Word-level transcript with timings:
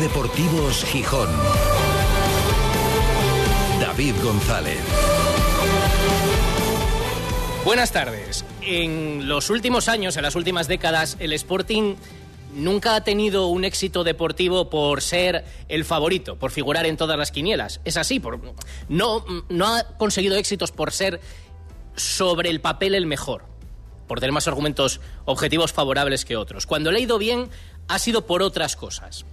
Deportivos 0.00 0.82
Gijón. 0.86 1.28
David 3.78 4.14
González. 4.22 4.80
Buenas 7.66 7.92
tardes. 7.92 8.46
En 8.62 9.28
los 9.28 9.50
últimos 9.50 9.90
años, 9.90 10.16
en 10.16 10.22
las 10.22 10.36
últimas 10.36 10.68
décadas, 10.68 11.18
el 11.20 11.34
Sporting 11.34 11.96
nunca 12.54 12.96
ha 12.96 13.04
tenido 13.04 13.48
un 13.48 13.66
éxito 13.66 14.02
deportivo 14.02 14.70
por 14.70 15.02
ser 15.02 15.44
el 15.68 15.84
favorito, 15.84 16.38
por 16.38 16.50
figurar 16.50 16.86
en 16.86 16.96
todas 16.96 17.18
las 17.18 17.30
quinielas. 17.30 17.82
Es 17.84 17.98
así, 17.98 18.20
por, 18.20 18.40
no, 18.88 19.26
no 19.50 19.66
ha 19.66 19.84
conseguido 19.98 20.36
éxitos 20.36 20.72
por 20.72 20.92
ser 20.92 21.20
sobre 21.94 22.48
el 22.48 22.62
papel 22.62 22.94
el 22.94 23.04
mejor, 23.04 23.44
por 24.08 24.18
tener 24.18 24.32
más 24.32 24.48
argumentos 24.48 25.02
objetivos 25.26 25.74
favorables 25.74 26.24
que 26.24 26.38
otros. 26.38 26.64
Cuando 26.64 26.90
le 26.90 27.00
ha 27.00 27.02
ido 27.02 27.18
bien, 27.18 27.50
ha 27.86 27.98
sido 27.98 28.24
por 28.24 28.42
otras 28.42 28.76
cosas. 28.76 29.26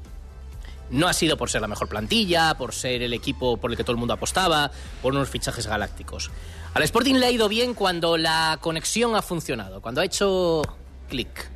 No 0.89 1.07
ha 1.07 1.13
sido 1.13 1.35
por 1.35 1.49
ser 1.49 1.61
la 1.61 1.67
mejor 1.67 1.89
plantilla, 1.89 2.55
por 2.57 2.73
ser 2.73 3.01
el 3.01 3.13
equipo 3.13 3.57
por 3.57 3.71
el 3.71 3.77
que 3.77 3.83
todo 3.83 3.91
el 3.91 3.97
mundo 3.97 4.13
apostaba, 4.13 4.71
por 5.01 5.13
unos 5.13 5.29
fichajes 5.29 5.67
galácticos. 5.67 6.31
Al 6.73 6.83
Sporting 6.83 7.15
le 7.15 7.25
ha 7.25 7.31
ido 7.31 7.49
bien 7.49 7.73
cuando 7.73 8.17
la 8.17 8.57
conexión 8.61 9.15
ha 9.15 9.21
funcionado, 9.21 9.81
cuando 9.81 10.01
ha 10.01 10.05
hecho 10.05 10.61
clic. 11.09 11.49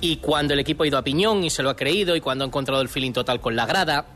Y 0.00 0.16
cuando 0.16 0.54
el 0.54 0.60
equipo 0.60 0.82
ha 0.82 0.86
ido 0.86 0.98
a 0.98 1.02
piñón 1.02 1.44
y 1.44 1.50
se 1.50 1.62
lo 1.62 1.70
ha 1.70 1.76
creído 1.76 2.16
y 2.16 2.20
cuando 2.20 2.44
ha 2.44 2.48
encontrado 2.48 2.82
el 2.82 2.88
feeling 2.88 3.12
total 3.12 3.40
con 3.40 3.54
la 3.54 3.66
grada. 3.66 4.06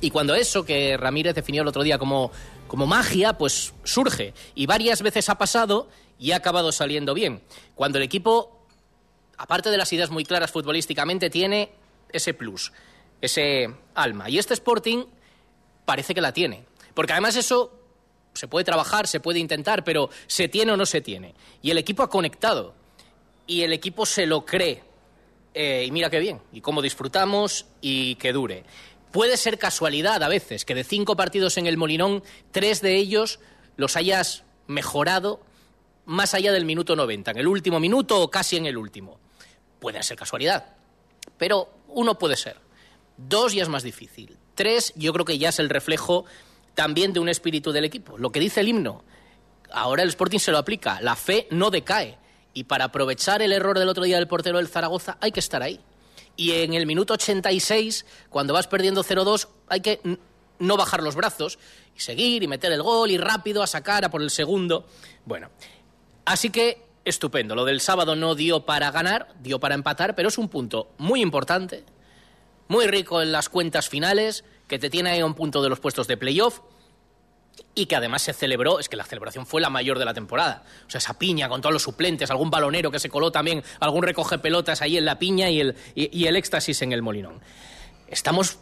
Y 0.00 0.10
cuando 0.10 0.34
eso 0.34 0.64
que 0.64 0.96
Ramírez 0.96 1.34
definió 1.34 1.62
el 1.62 1.68
otro 1.68 1.82
día 1.82 1.98
como, 1.98 2.32
como 2.66 2.86
magia, 2.86 3.34
pues 3.36 3.74
surge. 3.84 4.32
Y 4.54 4.66
varias 4.66 5.02
veces 5.02 5.28
ha 5.28 5.36
pasado 5.36 5.88
y 6.18 6.32
ha 6.32 6.36
acabado 6.36 6.72
saliendo 6.72 7.12
bien. 7.12 7.42
Cuando 7.74 7.98
el 7.98 8.04
equipo, 8.04 8.66
aparte 9.36 9.70
de 9.70 9.76
las 9.76 9.92
ideas 9.92 10.10
muy 10.10 10.24
claras 10.24 10.50
futbolísticamente, 10.50 11.28
tiene 11.28 11.70
ese 12.10 12.34
plus 12.34 12.72
ese 13.20 13.70
alma. 13.94 14.28
Y 14.28 14.38
este 14.38 14.54
Sporting 14.54 15.04
parece 15.84 16.14
que 16.14 16.20
la 16.20 16.32
tiene. 16.32 16.64
Porque 16.94 17.12
además 17.12 17.36
eso 17.36 17.72
se 18.32 18.48
puede 18.48 18.64
trabajar, 18.64 19.06
se 19.06 19.20
puede 19.20 19.38
intentar, 19.38 19.84
pero 19.84 20.10
se 20.26 20.48
tiene 20.48 20.72
o 20.72 20.76
no 20.76 20.86
se 20.86 21.00
tiene. 21.00 21.34
Y 21.62 21.70
el 21.70 21.78
equipo 21.78 22.02
ha 22.02 22.10
conectado. 22.10 22.74
Y 23.46 23.62
el 23.62 23.72
equipo 23.72 24.06
se 24.06 24.26
lo 24.26 24.44
cree. 24.44 24.82
Eh, 25.54 25.84
y 25.86 25.90
mira 25.90 26.10
qué 26.10 26.18
bien. 26.18 26.40
Y 26.52 26.60
cómo 26.60 26.82
disfrutamos 26.82 27.66
y 27.80 28.16
que 28.16 28.32
dure. 28.32 28.64
Puede 29.12 29.36
ser 29.36 29.58
casualidad 29.58 30.22
a 30.22 30.28
veces 30.28 30.64
que 30.64 30.74
de 30.74 30.82
cinco 30.82 31.14
partidos 31.14 31.56
en 31.56 31.66
el 31.66 31.76
Molinón, 31.76 32.24
tres 32.50 32.80
de 32.80 32.96
ellos 32.96 33.38
los 33.76 33.96
hayas 33.96 34.42
mejorado 34.66 35.40
más 36.06 36.34
allá 36.34 36.52
del 36.52 36.64
minuto 36.64 36.96
90, 36.96 37.30
en 37.30 37.38
el 37.38 37.46
último 37.46 37.80
minuto 37.80 38.20
o 38.20 38.30
casi 38.30 38.56
en 38.56 38.66
el 38.66 38.76
último. 38.76 39.18
Puede 39.78 40.02
ser 40.02 40.16
casualidad, 40.16 40.74
pero 41.38 41.70
uno 41.88 42.18
puede 42.18 42.36
ser. 42.36 42.63
Dos 43.16 43.52
ya 43.52 43.62
es 43.62 43.68
más 43.68 43.82
difícil. 43.82 44.36
Tres 44.54 44.92
yo 44.96 45.12
creo 45.12 45.24
que 45.24 45.38
ya 45.38 45.50
es 45.50 45.58
el 45.58 45.68
reflejo 45.68 46.24
también 46.74 47.12
de 47.12 47.20
un 47.20 47.28
espíritu 47.28 47.72
del 47.72 47.84
equipo. 47.84 48.18
Lo 48.18 48.30
que 48.30 48.40
dice 48.40 48.60
el 48.60 48.68
himno, 48.68 49.04
ahora 49.72 50.02
el 50.02 50.08
Sporting 50.10 50.38
se 50.38 50.52
lo 50.52 50.58
aplica, 50.58 51.00
la 51.00 51.16
fe 51.16 51.46
no 51.50 51.70
decae. 51.70 52.18
Y 52.52 52.64
para 52.64 52.86
aprovechar 52.86 53.42
el 53.42 53.52
error 53.52 53.78
del 53.78 53.88
otro 53.88 54.04
día 54.04 54.16
del 54.16 54.28
portero 54.28 54.58
del 54.58 54.68
Zaragoza 54.68 55.18
hay 55.20 55.32
que 55.32 55.40
estar 55.40 55.62
ahí. 55.62 55.80
Y 56.36 56.52
en 56.52 56.74
el 56.74 56.86
minuto 56.86 57.14
86, 57.14 58.06
cuando 58.28 58.54
vas 58.54 58.66
perdiendo 58.66 59.04
0-2, 59.04 59.48
hay 59.68 59.80
que 59.80 60.00
no 60.58 60.76
bajar 60.76 61.02
los 61.02 61.14
brazos 61.14 61.58
y 61.96 62.00
seguir 62.00 62.42
y 62.42 62.48
meter 62.48 62.72
el 62.72 62.82
gol 62.82 63.10
y 63.10 63.18
rápido 63.18 63.62
a 63.62 63.66
sacar 63.66 64.04
a 64.04 64.10
por 64.10 64.22
el 64.22 64.30
segundo. 64.30 64.86
Bueno, 65.24 65.50
así 66.24 66.50
que 66.50 66.82
estupendo. 67.04 67.54
Lo 67.54 67.64
del 67.64 67.80
sábado 67.80 68.16
no 68.16 68.34
dio 68.34 68.64
para 68.64 68.90
ganar, 68.90 69.34
dio 69.40 69.60
para 69.60 69.74
empatar, 69.74 70.14
pero 70.14 70.28
es 70.28 70.38
un 70.38 70.48
punto 70.48 70.92
muy 70.98 71.20
importante 71.20 71.84
muy 72.68 72.86
rico 72.86 73.22
en 73.22 73.32
las 73.32 73.48
cuentas 73.48 73.88
finales, 73.88 74.44
que 74.68 74.78
te 74.78 74.90
tiene 74.90 75.10
ahí 75.10 75.20
a 75.20 75.26
un 75.26 75.34
punto 75.34 75.62
de 75.62 75.68
los 75.68 75.80
puestos 75.80 76.06
de 76.06 76.16
playoff 76.16 76.60
y 77.74 77.86
que 77.86 77.96
además 77.96 78.22
se 78.22 78.32
celebró, 78.32 78.78
es 78.78 78.88
que 78.88 78.96
la 78.96 79.04
celebración 79.04 79.46
fue 79.46 79.60
la 79.60 79.70
mayor 79.70 79.98
de 79.98 80.04
la 80.04 80.14
temporada. 80.14 80.64
O 80.86 80.90
sea, 80.90 80.98
esa 80.98 81.18
piña 81.18 81.48
con 81.48 81.60
todos 81.60 81.72
los 81.72 81.82
suplentes, 81.82 82.30
algún 82.30 82.50
balonero 82.50 82.90
que 82.90 82.98
se 82.98 83.08
coló 83.08 83.30
también, 83.30 83.62
algún 83.80 84.02
recoge 84.02 84.38
pelotas 84.38 84.82
ahí 84.82 84.96
en 84.96 85.04
la 85.04 85.18
piña 85.18 85.50
y 85.50 85.60
el, 85.60 85.76
y 85.94 86.26
el 86.26 86.36
éxtasis 86.36 86.82
en 86.82 86.92
el 86.92 87.02
molinón. 87.02 87.40
Estamos 88.08 88.58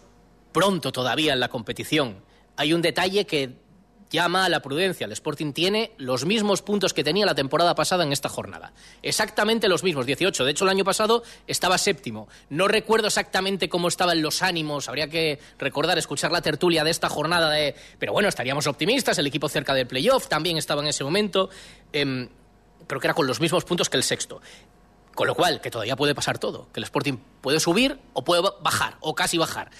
pronto 0.52 0.92
todavía 0.92 1.32
en 1.32 1.40
la 1.40 1.48
competición. 1.48 2.22
Hay 2.56 2.72
un 2.72 2.82
detalle 2.82 3.26
que 3.26 3.61
llama 4.12 4.44
a 4.44 4.48
la 4.48 4.62
prudencia. 4.62 5.06
El 5.06 5.12
Sporting 5.12 5.52
tiene 5.52 5.92
los 5.98 6.24
mismos 6.24 6.62
puntos 6.62 6.94
que 6.94 7.02
tenía 7.02 7.26
la 7.26 7.34
temporada 7.34 7.74
pasada 7.74 8.04
en 8.04 8.12
esta 8.12 8.28
jornada. 8.28 8.72
Exactamente 9.02 9.68
los 9.68 9.82
mismos, 9.82 10.06
18. 10.06 10.44
De 10.44 10.50
hecho, 10.50 10.64
el 10.64 10.70
año 10.70 10.84
pasado 10.84 11.24
estaba 11.46 11.78
séptimo. 11.78 12.28
No 12.50 12.68
recuerdo 12.68 13.08
exactamente 13.08 13.68
cómo 13.68 13.88
estaban 13.88 14.22
los 14.22 14.42
ánimos. 14.42 14.88
Habría 14.88 15.08
que 15.08 15.40
recordar, 15.58 15.98
escuchar 15.98 16.30
la 16.30 16.42
tertulia 16.42 16.84
de 16.84 16.90
esta 16.90 17.08
jornada 17.08 17.50
de... 17.50 17.74
Pero 17.98 18.12
bueno, 18.12 18.28
estaríamos 18.28 18.66
optimistas. 18.66 19.18
El 19.18 19.26
equipo 19.26 19.48
cerca 19.48 19.74
del 19.74 19.86
playoff 19.86 20.28
también 20.28 20.58
estaba 20.58 20.82
en 20.82 20.88
ese 20.88 21.02
momento. 21.02 21.50
Em, 21.92 22.28
creo 22.86 23.00
que 23.00 23.06
era 23.06 23.14
con 23.14 23.26
los 23.26 23.40
mismos 23.40 23.64
puntos 23.64 23.88
que 23.90 23.96
el 23.96 24.02
sexto. 24.02 24.40
Con 25.14 25.26
lo 25.26 25.34
cual, 25.34 25.60
que 25.60 25.70
todavía 25.70 25.96
puede 25.96 26.14
pasar 26.14 26.38
todo. 26.38 26.68
Que 26.72 26.80
el 26.80 26.84
Sporting 26.84 27.18
puede 27.40 27.60
subir 27.60 27.98
o 28.12 28.24
puede 28.24 28.42
bajar, 28.60 28.96
o 29.00 29.14
casi 29.14 29.38
bajar. 29.38 29.70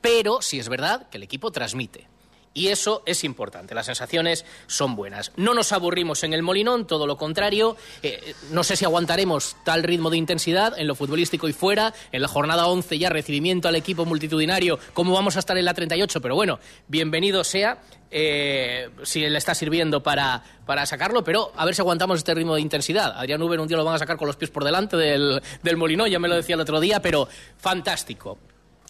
Pero 0.00 0.40
si 0.42 0.58
es 0.58 0.68
verdad 0.68 1.08
que 1.08 1.16
el 1.16 1.22
equipo 1.22 1.50
transmite. 1.50 2.08
Y 2.54 2.68
eso 2.68 3.02
es 3.06 3.24
importante, 3.24 3.74
las 3.74 3.86
sensaciones 3.86 4.44
son 4.66 4.96
buenas. 4.96 5.32
No 5.36 5.54
nos 5.54 5.72
aburrimos 5.72 6.24
en 6.24 6.32
el 6.32 6.42
Molinón, 6.42 6.86
todo 6.86 7.06
lo 7.06 7.16
contrario. 7.16 7.76
Eh, 8.02 8.34
no 8.50 8.64
sé 8.64 8.76
si 8.76 8.84
aguantaremos 8.84 9.56
tal 9.64 9.82
ritmo 9.82 10.10
de 10.10 10.16
intensidad 10.16 10.78
en 10.78 10.86
lo 10.86 10.94
futbolístico 10.94 11.48
y 11.48 11.52
fuera. 11.52 11.94
En 12.10 12.22
la 12.22 12.28
jornada 12.28 12.66
11 12.66 12.98
ya 12.98 13.10
recibimiento 13.10 13.68
al 13.68 13.76
equipo 13.76 14.04
multitudinario, 14.04 14.78
como 14.94 15.12
vamos 15.12 15.36
a 15.36 15.38
estar 15.38 15.56
en 15.56 15.64
la 15.64 15.74
38, 15.74 16.20
pero 16.20 16.34
bueno, 16.34 16.58
bienvenido 16.88 17.44
sea. 17.44 17.78
Eh, 18.10 18.88
si 19.02 19.20
le 19.20 19.36
está 19.36 19.54
sirviendo 19.54 20.02
para, 20.02 20.42
para, 20.64 20.86
sacarlo, 20.86 21.22
pero 21.22 21.52
a 21.54 21.66
ver 21.66 21.74
si 21.74 21.82
aguantamos 21.82 22.16
este 22.18 22.32
ritmo 22.34 22.54
de 22.54 22.62
intensidad. 22.62 23.12
Adrián 23.14 23.42
Uber 23.42 23.60
un 23.60 23.68
día 23.68 23.76
lo 23.76 23.84
van 23.84 23.96
a 23.96 23.98
sacar 23.98 24.16
con 24.16 24.26
los 24.26 24.36
pies 24.36 24.50
por 24.50 24.64
delante 24.64 24.96
del, 24.96 25.42
del 25.62 25.76
Molinón, 25.76 26.08
ya 26.08 26.18
me 26.18 26.26
lo 26.26 26.34
decía 26.34 26.54
el 26.54 26.62
otro 26.62 26.80
día, 26.80 27.02
pero 27.02 27.28
fantástico. 27.58 28.38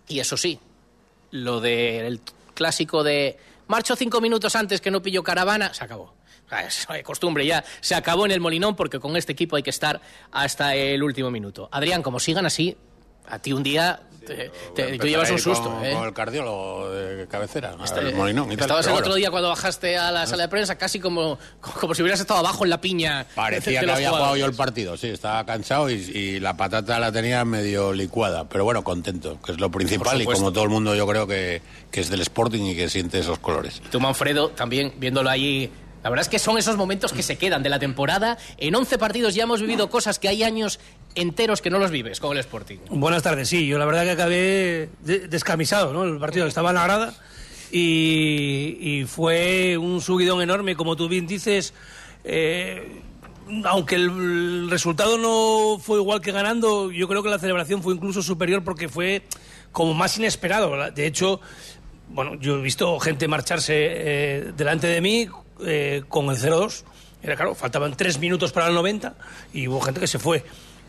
Y 0.07 0.21
eso 0.21 0.37
sí, 0.37 0.61
lo 1.33 1.61
del 1.61 2.21
clásico 2.55 3.03
de 3.03 3.39
marcho 3.69 3.95
cinco 3.95 4.21
minutos 4.21 4.57
antes 4.57 4.81
que 4.81 4.91
no 4.91 5.01
pillo 5.01 5.23
caravana, 5.23 5.73
se 5.73 5.85
acabó. 5.85 6.15
Es 6.67 6.87
costumbre 7.05 7.47
ya, 7.47 7.63
se 7.81 7.95
acabó 7.95 8.25
en 8.25 8.33
el 8.33 8.41
Molinón 8.41 8.75
porque 8.75 8.99
con 8.99 9.17
este 9.17 9.33
equipo 9.33 9.57
hay 9.57 9.63
que 9.63 9.71
estar 9.71 10.01
hasta 10.33 10.75
el 10.75 11.03
último 11.03 11.31
minuto. 11.31 11.69
Adrián, 11.71 12.03
como 12.03 12.19
sigan 12.19 12.47
así, 12.47 12.77
a 13.31 13.39
ti 13.39 13.53
un 13.53 13.63
día 13.63 14.01
te, 14.75 14.99
tú 14.99 15.07
llevas 15.07 15.31
un 15.31 15.39
susto. 15.39 15.71
Con, 15.71 15.85
¿eh? 15.85 15.93
con 15.93 16.07
el 16.07 16.13
cardiólogo 16.13 16.91
de 16.91 17.27
cabecera, 17.27 17.75
el 18.01 18.15
Molinón. 18.15 18.53
Y 18.53 18.57
tal. 18.57 18.67
Estabas 18.67 18.87
el 18.87 18.93
otro 18.93 19.15
día 19.15 19.31
cuando 19.31 19.49
bajaste 19.49 19.97
a 19.97 20.11
la 20.11 20.27
sala 20.27 20.45
de 20.45 20.49
prensa 20.49 20.77
casi 20.77 21.01
como, 21.01 21.39
como 21.81 21.95
si 21.95 22.03
hubieras 22.03 22.21
estado 22.21 22.41
abajo 22.41 22.65
en 22.65 22.71
la 22.71 22.81
piña. 22.81 23.27
Parecía 23.35 23.81
de 23.81 23.87
que 23.87 23.93
había 23.93 24.11
jugado 24.11 24.37
yo 24.37 24.47
el 24.47 24.55
partido, 24.55 24.97
sí, 24.97 25.09
estaba 25.09 25.45
cansado 25.47 25.91
y, 25.91 25.95
y 25.95 26.41
la 26.41 26.57
patata 26.57 26.99
la 26.99 27.13
tenía 27.13 27.45
medio 27.45 27.93
licuada, 27.93 28.49
pero 28.49 28.65
bueno, 28.65 28.85
contento, 28.85 29.39
que 29.45 29.53
es 29.53 29.61
lo 29.61 29.71
principal 29.71 30.21
y 30.21 30.25
como 30.25 30.53
todo 30.53 30.65
el 30.65 30.71
mundo 30.71 30.95
yo 30.95 31.07
creo 31.07 31.27
que, 31.27 31.63
que 31.91 32.01
es 32.01 32.11
del 32.11 32.21
Sporting 32.21 32.63
y 32.65 32.77
que 32.77 32.89
siente 32.89 33.19
esos 33.19 33.39
colores. 33.39 33.81
Tú, 33.91 34.01
Manfredo, 34.01 34.51
también 34.51 34.95
viéndolo 34.99 35.31
ahí. 35.31 35.71
La 36.03 36.11
verdad 36.11 36.23
es 36.23 36.29
que 36.29 36.39
son 36.39 36.59
esos 36.59 36.77
momentos 36.77 37.13
que 37.13 37.23
se 37.23 37.37
quedan 37.37 37.63
de 37.63 37.69
la 37.69 37.79
temporada. 37.79 38.39
En 38.59 38.75
11 38.75 38.99
partidos 38.99 39.35
ya 39.35 39.43
hemos 39.45 39.61
vivido 39.61 39.91
cosas 39.91 40.19
que 40.19 40.29
hay 40.29 40.43
años 40.45 40.79
enteros 41.15 41.61
que 41.61 41.71
no 41.71 41.79
los 41.79 41.91
vives 41.91 42.21
con 42.21 42.33
el 42.33 42.39
Sporting. 42.39 42.79
Buenas 42.91 43.23
tardes, 43.25 43.49
sí, 43.49 43.67
yo 43.67 43.79
la 43.79 43.85
verdad 43.85 44.05
que 44.05 44.11
acabé 44.13 44.89
de- 45.03 45.27
descamisado, 45.29 45.93
¿no? 45.93 46.05
El 46.05 46.19
partido 46.19 46.47
estaba 46.47 46.71
en 46.71 46.77
la 46.77 46.85
grada 46.85 47.15
y, 47.73 48.77
y 48.81 49.05
fue 49.07 49.77
un 49.79 50.01
subidón 50.01 50.41
enorme, 50.43 50.77
como 50.77 50.97
tú 50.97 51.09
bien 51.09 51.27
dices. 51.27 51.75
eh, 52.25 53.03
aunque 53.65 53.95
el 53.95 54.69
resultado 54.69 55.17
no 55.17 55.79
fue 55.83 55.99
igual 55.99 56.21
que 56.21 56.33
ganando, 56.33 56.93
yo 56.93 57.09
creo 57.09 57.23
que 57.23 57.31
la 57.31 57.39
celebración 57.39 57.83
fue 57.83 57.95
incluso 57.95 58.23
superior 58.23 58.63
porque 58.63 58.91
fue 58.91 59.23
como 59.73 59.95
más 59.95 60.19
inesperado. 60.19 60.91
De 60.91 61.07
hecho, 61.07 61.41
bueno, 62.11 62.35
yo 62.35 62.59
he 62.59 62.63
visto 62.63 62.99
gente 63.01 63.27
marcharse 63.27 63.73
eh, 63.79 64.53
delante 64.55 64.87
de 64.87 65.01
mí 65.01 65.29
eh, 65.65 66.03
con 66.09 66.27
el 66.31 66.37
0-2. 66.37 66.85
Era 67.23 67.37
claro, 67.37 67.55
faltaban 67.55 67.97
tres 67.97 68.19
minutos 68.19 68.53
para 68.53 68.69
el 68.69 68.75
90 68.75 69.15
y 69.53 69.69
hubo 69.69 69.81
gente 69.81 70.01
que 70.01 70.07
se 70.07 70.19
fue. 70.19 70.45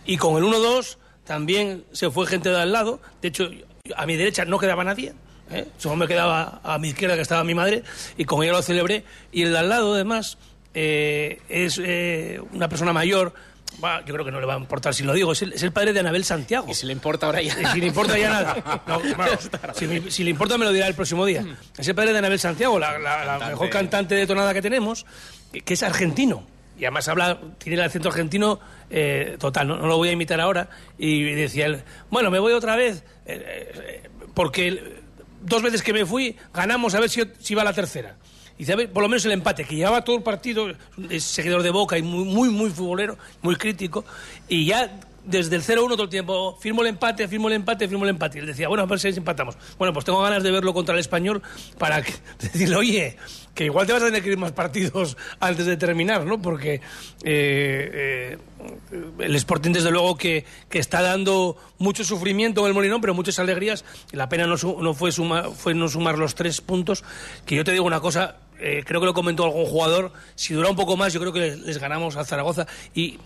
Y 0.06 0.18
con 0.18 0.38
el 0.38 0.44
1-2 0.44 0.98
también 1.24 1.86
se 1.92 2.10
fue 2.12 2.28
gente 2.28 2.50
de 2.50 2.62
al 2.62 2.72
lado. 2.72 3.00
De 3.22 3.30
hecho, 3.30 3.50
a 3.96 4.06
mi 4.06 4.16
derecha 4.16 4.46
no 4.46 4.60
quedaba 4.60 4.84
nadie. 4.84 5.14
¿eh? 5.52 5.68
Solo 5.78 5.96
me 5.96 6.08
quedaba 6.08 6.62
a 6.64 6.78
mi 6.80 6.90
izquierda 6.90 7.16
que 7.16 7.22
estaba 7.22 7.44
mi 7.44 7.54
madre 7.54 7.84
y 8.18 8.26
con 8.26 8.44
ella 8.44 8.54
lo 8.54 8.62
celebré. 8.62 9.04
Y 9.32 9.44
el 9.44 9.52
de 9.52 9.60
al 9.60 9.70
lado, 9.70 9.94
además, 9.94 10.38
eh, 10.74 11.42
es 11.50 11.80
eh, 11.84 12.40
una 12.54 12.70
persona 12.70 12.94
mayor. 12.94 13.34
Va, 13.84 14.04
yo 14.06 14.14
creo 14.14 14.26
que 14.26 14.32
no 14.32 14.40
le 14.40 14.46
va 14.46 14.56
a 14.56 14.58
importar 14.58 14.94
si 14.94 15.04
lo 15.04 15.14
digo. 15.14 15.32
Es 15.32 15.42
el, 15.42 15.54
es 15.54 15.64
el 15.64 15.72
padre 15.72 15.94
de 15.94 16.00
Anabel 16.02 16.24
Santiago. 16.26 16.68
Y 16.70 16.74
si 16.74 16.86
le 16.86 16.94
importa 16.94 17.26
ahora 17.28 17.42
ya. 17.42 17.72
Si 17.74 17.80
le 17.80 17.88
importa 17.88 18.18
ya 18.18 18.30
nada. 18.30 18.82
No, 18.88 19.00
bueno, 19.18 19.32
si, 19.74 19.88
me- 19.88 20.12
si 20.12 20.24
le 20.24 20.30
importa 20.32 20.58
me 20.58 20.66
lo 20.66 20.72
dirá 20.72 20.88
el 20.88 20.96
próximo 20.96 21.26
día. 21.26 21.46
Es 21.78 21.88
el 21.88 21.96
padre 21.96 22.12
de 22.14 22.20
Anabel 22.20 22.40
Santiago, 22.40 22.78
la, 22.80 22.98
la- 23.00 23.26
la 23.26 23.48
mejor 23.50 23.70
cantante 23.70 24.16
de 24.16 24.28
tonada 24.28 24.54
que 24.54 24.62
tenemos, 24.62 25.06
que- 25.54 25.62
que 25.62 25.74
es 25.76 25.84
argentino. 25.84 26.46
y 26.78 26.86
además 26.86 27.08
habla, 27.10 27.40
tiene 27.58 27.76
el 27.78 27.84
acento 27.86 28.08
argentino 28.10 28.60
eh, 28.90 29.36
total, 29.40 29.68
no, 29.68 29.76
no 29.78 29.88
lo 29.88 29.98
voy 29.98 30.10
a 30.10 30.12
imitar 30.14 30.40
ahora, 30.40 30.70
y 30.98 31.24
decía 31.34 31.66
él, 31.66 31.84
bueno, 32.10 32.32
me 32.32 32.40
voy 32.40 32.54
otra 32.54 32.76
vez, 32.78 33.04
eh, 33.26 33.72
eh, 34.06 34.10
porque 34.34 35.00
dos 35.42 35.62
veces 35.62 35.82
que 35.84 35.92
me 35.94 36.06
fui, 36.06 36.38
ganamos 36.54 36.96
a 36.96 37.00
ver 37.02 37.10
si, 37.10 37.22
si 37.40 37.54
va 37.54 37.64
la 37.66 37.74
tercera. 37.74 38.16
Ver, 38.60 38.92
por 38.92 39.04
lo 39.04 39.10
menos 39.10 39.26
el 39.26 39.32
empate, 39.32 39.64
que 39.64 39.76
llevaba 39.76 40.04
todo 40.04 40.18
el 40.18 40.24
partido, 40.24 40.68
es 41.10 41.24
seguidor 41.24 41.64
de 41.64 41.70
Boca 41.70 41.98
y 41.98 42.02
muy, 42.02 42.26
muy, 42.26 42.50
muy 42.50 42.70
futbolero, 42.70 43.18
muy 43.42 43.56
crítico, 43.56 44.04
y 44.48 44.66
ya 44.66 45.00
desde 45.30 45.56
el 45.56 45.64
0-1 45.64 45.90
todo 45.90 46.04
el 46.04 46.10
tiempo, 46.10 46.58
firmo 46.60 46.82
el 46.82 46.88
empate, 46.88 47.28
firmo 47.28 47.48
el 47.50 47.56
empate, 47.56 47.88
firmo 47.88 48.04
el 48.04 48.10
empate. 48.12 48.40
Y 48.40 48.42
él 48.42 48.48
decía, 48.48 48.68
bueno, 48.68 48.84
a 48.84 48.86
ver 48.88 49.00
si 49.00 49.10
empatamos. 49.10 49.58
Bueno, 49.78 49.94
pues 49.94 50.06
tengo 50.06 50.22
ganas 50.22 50.44
de 50.44 50.52
verlo 50.52 50.74
contra 50.74 50.94
el 50.94 51.00
español 51.00 51.42
para 51.78 52.02
que, 52.02 52.14
decirle, 52.40 52.76
oye, 52.76 53.18
que 53.54 53.66
igual 53.66 53.86
te 53.86 53.94
vas 53.94 54.02
a 54.02 54.06
tener 54.06 54.24
que 54.24 54.30
ir 54.30 54.38
más 54.38 54.54
partidos 54.54 55.18
antes 55.40 55.66
de 55.66 55.78
terminar, 55.78 56.26
¿no? 56.26 56.42
Porque 56.42 56.76
eh, 56.76 56.82
eh, 57.24 58.38
el 59.20 59.36
Sporting, 59.36 59.72
desde 59.72 59.92
luego, 59.92 60.18
que, 60.18 60.46
que, 60.70 60.80
está 60.80 61.02
dando 61.02 61.58
mucho 61.78 62.04
sufrimiento 62.04 62.62
en 62.62 62.68
el 62.68 62.74
Molinón, 62.74 63.02
pero 63.02 63.14
muchas 63.14 63.38
alegrías. 63.40 63.86
La 64.12 64.30
pena 64.30 64.48
no, 64.48 64.58
fue, 64.94 65.12
fue 65.12 65.74
no 65.74 65.90
sumar 65.90 66.18
los 66.18 66.36
tres 66.36 66.62
puntos. 66.62 67.04
Que 67.46 67.56
yo 67.56 67.64
te 67.64 67.72
digo 67.72 67.86
una 67.86 68.00
cosa, 68.00 68.38
eh, 68.60 68.84
creo 68.86 69.00
que 69.00 69.06
lo 69.08 69.14
comentó 69.14 69.44
algún 69.46 69.66
jugador, 69.66 70.12
si 70.36 70.54
dura 70.54 70.70
un 70.70 70.76
poco 70.76 70.98
más, 70.98 71.14
yo 71.14 71.20
creo 71.20 71.32
que 71.34 71.40
les, 71.40 71.60
les 71.60 71.78
ganamos 71.78 72.16
al 72.18 72.26
Zaragoza. 72.26 72.68
Y 72.94 73.18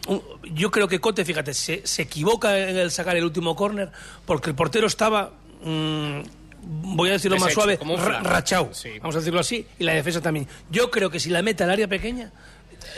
yo 0.54 0.72
creo 0.72 0.88
que 0.88 1.00
Cote, 1.00 1.26
fíjate, 1.26 1.54
se, 1.54 1.86
se 1.86 2.04
equivoca 2.04 2.58
en 2.58 2.78
el 2.78 2.92
sacar 2.92 3.16
el 3.18 3.24
último 3.24 3.56
córner, 3.56 3.92
porque 4.26 4.50
el 4.52 4.56
portero 4.56 4.88
estaba. 4.88 5.32
Mmm, 5.64 6.20
voy 6.66 7.10
a 7.10 7.14
decirlo 7.14 7.38
más 7.38 7.52
suave, 7.54 7.78
como 7.78 7.98
rachao, 7.98 8.70
Sí. 8.74 8.92
vamos 9.00 9.16
a 9.16 9.20
decirlo 9.20 9.40
así, 9.42 9.66
y 9.80 9.84
la 9.84 9.94
defensa 9.94 10.22
también. 10.22 10.48
Yo 10.72 10.90
creo 10.92 11.10
que 11.10 11.20
si 11.20 11.30
la 11.30 11.42
mete 11.42 11.64
al 11.64 11.70
área 11.72 11.88
pequeña, 11.90 12.32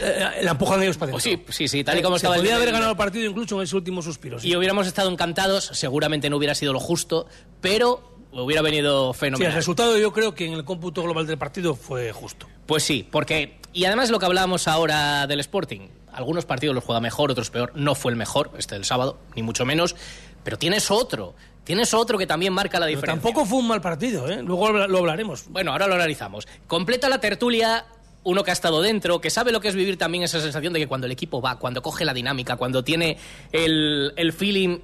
eh, 0.01 0.41
la 0.43 0.51
empujan 0.51 0.81
ellos 0.83 0.97
para 0.97 1.13
O 1.13 1.17
adentro. 1.17 1.45
sí, 1.47 1.53
sí, 1.53 1.67
sí, 1.67 1.83
tal 1.83 1.97
y 1.97 2.01
como 2.03 2.15
Se 2.17 2.19
estaba 2.19 2.35
el 2.35 2.41
podría 2.41 2.55
haber 2.55 2.67
nivel. 2.67 2.73
ganado 2.73 2.91
el 2.91 2.97
partido 2.97 3.25
incluso 3.29 3.55
en 3.57 3.63
ese 3.63 3.75
último 3.75 4.01
suspiro. 4.03 4.39
sí. 4.39 4.49
Y 4.49 4.55
hubiéramos 4.55 4.85
estado 4.87 5.09
encantados, 5.09 5.65
seguramente 5.73 6.29
no 6.29 6.37
hubiera 6.37 6.53
sido 6.53 6.73
lo 6.73 6.79
justo, 6.79 7.27
pero 7.61 8.14
hubiera 8.43 8.61
venido 8.61 9.13
Sí, 9.13 9.17
el 9.17 9.19
fenomenal. 9.19 9.53
resultado 9.53 9.97
yo 9.97 10.11
creo 10.13 10.33
que 10.35 10.45
en 10.45 10.53
el 10.53 10.63
cómputo 10.65 11.03
global 11.03 11.25
del 11.27 11.37
partido 11.37 11.75
fue 11.75 12.11
justo. 12.11 12.47
Pues 12.65 12.83
sí, 12.83 13.07
porque. 13.09 13.57
Y 13.73 13.85
además 13.85 14.09
lo 14.09 14.19
que 14.19 14.25
hablábamos 14.25 14.67
ahora 14.67 15.27
del 15.27 15.39
Sporting. 15.41 15.87
Algunos 16.13 16.45
partidos 16.45 16.73
los 16.73 16.83
juega 16.83 17.01
mejor, 17.01 17.31
otros 17.31 17.49
peor. 17.49 17.71
No 17.75 17.93
fue 17.93 18.11
el 18.11 18.17
mejor, 18.17 18.51
este 18.57 18.75
del 18.75 18.85
sábado, 18.85 19.17
ni 19.35 19.43
mucho 19.43 19.65
menos. 19.65 19.95
Pero 20.43 20.57
tienes 20.57 20.89
otro. 20.91 21.35
Tienes 21.65 21.93
otro 21.93 22.17
que 22.17 22.27
también 22.27 22.53
marca 22.53 22.79
la 22.79 22.85
Pero 22.85 22.97
diferencia. 22.97 23.21
tampoco 23.23 23.45
fue 23.45 23.57
un 23.59 23.67
mal 23.67 23.81
partido, 23.81 24.29
¿eh? 24.29 24.41
luego 24.43 24.71
lo 24.71 24.97
hablaremos. 24.99 25.45
Bueno, 25.49 25.71
ahora 25.71 25.87
lo 25.87 25.95
analizamos. 25.95 26.47
Completa 26.67 27.09
la 27.09 27.19
tertulia 27.19 27.85
uno 28.23 28.43
que 28.43 28.51
ha 28.51 28.53
estado 28.53 28.81
dentro, 28.81 29.19
que 29.19 29.29
sabe 29.29 29.51
lo 29.51 29.59
que 29.61 29.67
es 29.67 29.75
vivir 29.75 29.97
también 29.97 30.23
esa 30.23 30.39
sensación 30.39 30.73
de 30.73 30.79
que 30.79 30.87
cuando 30.87 31.05
el 31.05 31.11
equipo 31.11 31.41
va, 31.41 31.57
cuando 31.59 31.81
coge 31.81 32.05
la 32.05 32.13
dinámica, 32.13 32.55
cuando 32.55 32.83
tiene 32.83 33.17
el, 33.51 34.13
el 34.15 34.31
feeling, 34.31 34.79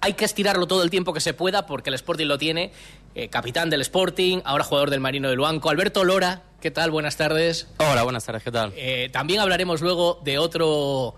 hay 0.00 0.14
que 0.14 0.24
estirarlo 0.24 0.66
todo 0.66 0.82
el 0.82 0.90
tiempo 0.90 1.12
que 1.12 1.20
se 1.20 1.34
pueda 1.34 1.66
porque 1.66 1.90
el 1.90 1.94
Sporting 1.94 2.26
lo 2.26 2.38
tiene. 2.38 2.72
Eh, 3.14 3.28
capitán 3.28 3.70
del 3.70 3.80
Sporting, 3.80 4.40
ahora 4.44 4.64
jugador 4.64 4.90
del 4.90 5.00
Marino 5.00 5.28
de 5.28 5.36
Luanco. 5.36 5.70
Alberto 5.70 6.04
Lora, 6.04 6.42
¿qué 6.60 6.70
tal? 6.70 6.90
Buenas 6.90 7.16
tardes. 7.16 7.68
Hola, 7.78 8.02
buenas 8.04 8.24
tardes, 8.24 8.42
¿qué 8.42 8.52
tal? 8.52 8.72
Eh, 8.76 9.08
también 9.12 9.40
hablaremos 9.40 9.80
luego 9.80 10.20
de 10.24 10.38
otro 10.38 11.14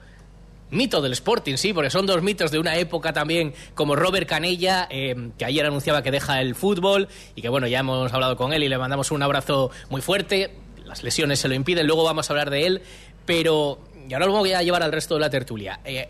mito 0.70 1.02
del 1.02 1.12
Sporting, 1.12 1.56
sí, 1.56 1.72
porque 1.72 1.90
son 1.90 2.06
dos 2.06 2.22
mitos 2.22 2.50
de 2.50 2.58
una 2.58 2.76
época 2.76 3.12
también, 3.12 3.52
como 3.74 3.96
Robert 3.96 4.28
Canella, 4.28 4.86
eh, 4.88 5.30
que 5.36 5.44
ayer 5.44 5.66
anunciaba 5.66 6.02
que 6.02 6.10
deja 6.10 6.40
el 6.40 6.54
fútbol 6.54 7.08
y 7.34 7.42
que 7.42 7.48
bueno, 7.48 7.66
ya 7.66 7.80
hemos 7.80 8.12
hablado 8.12 8.36
con 8.36 8.52
él 8.52 8.62
y 8.62 8.68
le 8.68 8.78
mandamos 8.78 9.10
un 9.10 9.22
abrazo 9.22 9.70
muy 9.88 10.00
fuerte. 10.00 10.54
Las 10.84 11.02
lesiones 11.02 11.40
se 11.40 11.48
lo 11.48 11.54
impiden, 11.54 11.86
luego 11.86 12.04
vamos 12.04 12.30
a 12.30 12.32
hablar 12.32 12.50
de 12.50 12.66
él, 12.66 12.82
pero 13.26 13.80
y 14.08 14.14
ahora 14.14 14.26
lo 14.26 14.32
voy 14.32 14.52
a 14.52 14.62
llevar 14.62 14.82
al 14.82 14.90
resto 14.90 15.14
de 15.14 15.20
la 15.20 15.30
tertulia. 15.30 15.80
Eh, 15.84 16.08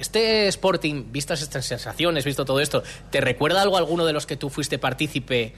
este 0.00 0.48
Sporting, 0.48 1.12
vistas 1.12 1.42
estas 1.42 1.66
sensaciones, 1.66 2.24
visto 2.24 2.44
todo 2.44 2.60
esto, 2.60 2.82
¿te 3.10 3.20
recuerda 3.20 3.62
algo 3.62 3.76
a 3.76 3.78
alguno 3.78 4.06
de 4.06 4.12
los 4.12 4.26
que 4.26 4.36
tú 4.36 4.50
fuiste 4.50 4.78
partícipe? 4.78 5.54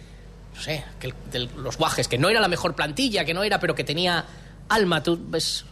No 0.54 0.60
sé, 0.60 0.84
que 1.00 1.14
de 1.30 1.48
los 1.56 1.78
guajes, 1.78 2.08
que 2.08 2.18
no 2.18 2.28
era 2.28 2.40
la 2.40 2.48
mejor 2.48 2.74
plantilla, 2.74 3.24
que 3.24 3.34
no 3.34 3.42
era, 3.42 3.58
pero 3.58 3.74
que 3.74 3.84
tenía 3.84 4.24
alma. 4.68 5.02
¿Tú 5.02 5.18
ves 5.28 5.64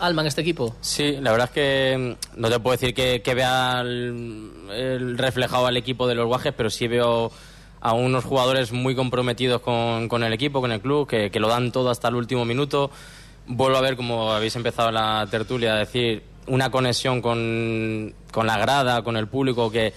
alma 0.00 0.22
en 0.22 0.28
este 0.28 0.42
equipo? 0.42 0.76
Sí, 0.80 1.16
la 1.20 1.30
verdad 1.30 1.48
es 1.48 1.54
que 1.54 2.16
mm, 2.34 2.40
no 2.40 2.50
te 2.50 2.60
puedo 2.60 2.76
decir 2.76 2.94
que, 2.94 3.22
que 3.22 3.34
vea 3.34 3.80
el 3.80 5.14
reflejado 5.16 5.66
al 5.66 5.76
equipo 5.76 6.06
de 6.06 6.14
los 6.14 6.26
guajes, 6.26 6.52
pero 6.56 6.70
sí 6.70 6.88
veo 6.88 7.32
a 7.80 7.92
unos 7.92 8.24
jugadores 8.24 8.72
muy 8.72 8.94
comprometidos 8.94 9.60
con, 9.60 10.08
con 10.08 10.24
el 10.24 10.32
equipo, 10.32 10.60
con 10.60 10.72
el 10.72 10.80
club, 10.80 11.08
que, 11.08 11.30
que 11.30 11.40
lo 11.40 11.48
dan 11.48 11.72
todo 11.72 11.90
hasta 11.90 12.08
el 12.08 12.16
último 12.16 12.44
minuto. 12.44 12.90
Vuelvo 13.46 13.78
a 13.78 13.80
ver, 13.80 13.96
como 13.96 14.32
habéis 14.32 14.56
empezado 14.56 14.90
la 14.90 15.26
tertulia, 15.30 15.74
a 15.74 15.78
decir, 15.78 16.22
una 16.48 16.70
conexión 16.70 17.20
con, 17.20 18.14
con 18.32 18.46
la 18.46 18.58
grada, 18.58 19.02
con 19.02 19.16
el 19.16 19.28
público, 19.28 19.70
que, 19.70 19.92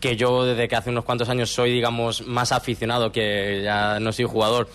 que 0.00 0.16
yo 0.16 0.44
desde 0.44 0.68
que 0.68 0.76
hace 0.76 0.90
unos 0.90 1.04
cuantos 1.04 1.28
años 1.28 1.50
soy, 1.50 1.72
digamos, 1.72 2.26
más 2.26 2.52
aficionado, 2.52 3.12
que 3.12 3.62
ya 3.64 3.98
no 4.00 4.12
soy 4.12 4.26
jugador, 4.26 4.68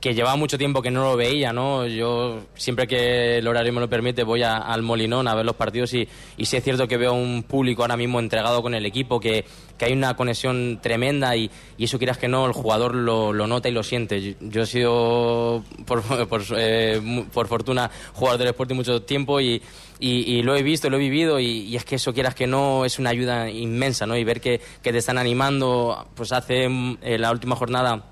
que 0.00 0.14
llevaba 0.14 0.36
mucho 0.36 0.56
tiempo 0.56 0.80
que 0.80 0.90
no 0.90 1.02
lo 1.02 1.16
veía, 1.16 1.52
¿no? 1.52 1.86
Yo 1.86 2.40
siempre 2.54 2.86
que 2.86 3.36
el 3.38 3.46
horario 3.46 3.72
me 3.72 3.80
lo 3.80 3.88
permite 3.90 4.22
voy 4.24 4.42
a- 4.42 4.56
al 4.56 4.82
Molinón 4.82 5.28
a 5.28 5.34
ver 5.34 5.44
los 5.44 5.56
partidos 5.56 5.92
y, 5.92 6.08
y 6.38 6.46
sí 6.46 6.56
es 6.56 6.64
cierto 6.64 6.88
que 6.88 6.96
veo 6.96 7.12
un 7.12 7.42
público 7.42 7.82
ahora 7.82 7.98
mismo 7.98 8.18
entregado 8.18 8.62
con 8.62 8.74
el 8.74 8.86
equipo, 8.86 9.20
que, 9.20 9.44
que 9.76 9.84
hay 9.84 9.92
una 9.92 10.16
conexión 10.16 10.78
tremenda 10.82 11.36
y, 11.36 11.50
y 11.76 11.84
eso 11.84 11.98
quieras 11.98 12.16
que 12.16 12.28
no, 12.28 12.46
el 12.46 12.52
jugador 12.52 12.94
lo, 12.94 13.32
lo 13.34 13.46
nota 13.46 13.68
y 13.68 13.72
lo 13.72 13.82
siente. 13.82 14.36
Yo, 14.40 14.62
he 14.62 14.66
sido, 14.66 15.62
por, 15.84 16.02
por, 16.28 16.42
eh, 16.56 17.26
por 17.32 17.46
fortuna, 17.48 17.90
jugador 18.14 18.38
del 18.38 18.48
Sporting 18.48 18.76
mucho 18.76 19.02
tiempo 19.02 19.38
y, 19.40 19.60
y, 19.98 20.42
lo 20.42 20.56
he 20.56 20.62
visto, 20.62 20.88
lo 20.88 20.96
he 20.96 21.00
vivido 21.00 21.38
y, 21.38 21.44
y 21.64 21.76
es 21.76 21.84
que 21.84 21.96
eso 21.96 22.14
quieras 22.14 22.34
que 22.34 22.46
no 22.46 22.86
es 22.86 22.98
una 22.98 23.10
ayuda 23.10 23.50
inmensa, 23.50 24.06
¿no? 24.06 24.16
Y 24.16 24.24
ver 24.24 24.40
que, 24.40 24.62
que 24.82 24.92
te 24.92 24.98
están 24.98 25.18
animando, 25.18 26.06
pues 26.14 26.32
hace 26.32 26.66
mm, 26.70 26.98
eh, 27.02 27.18
la 27.18 27.30
última 27.30 27.54
jornada 27.54 28.06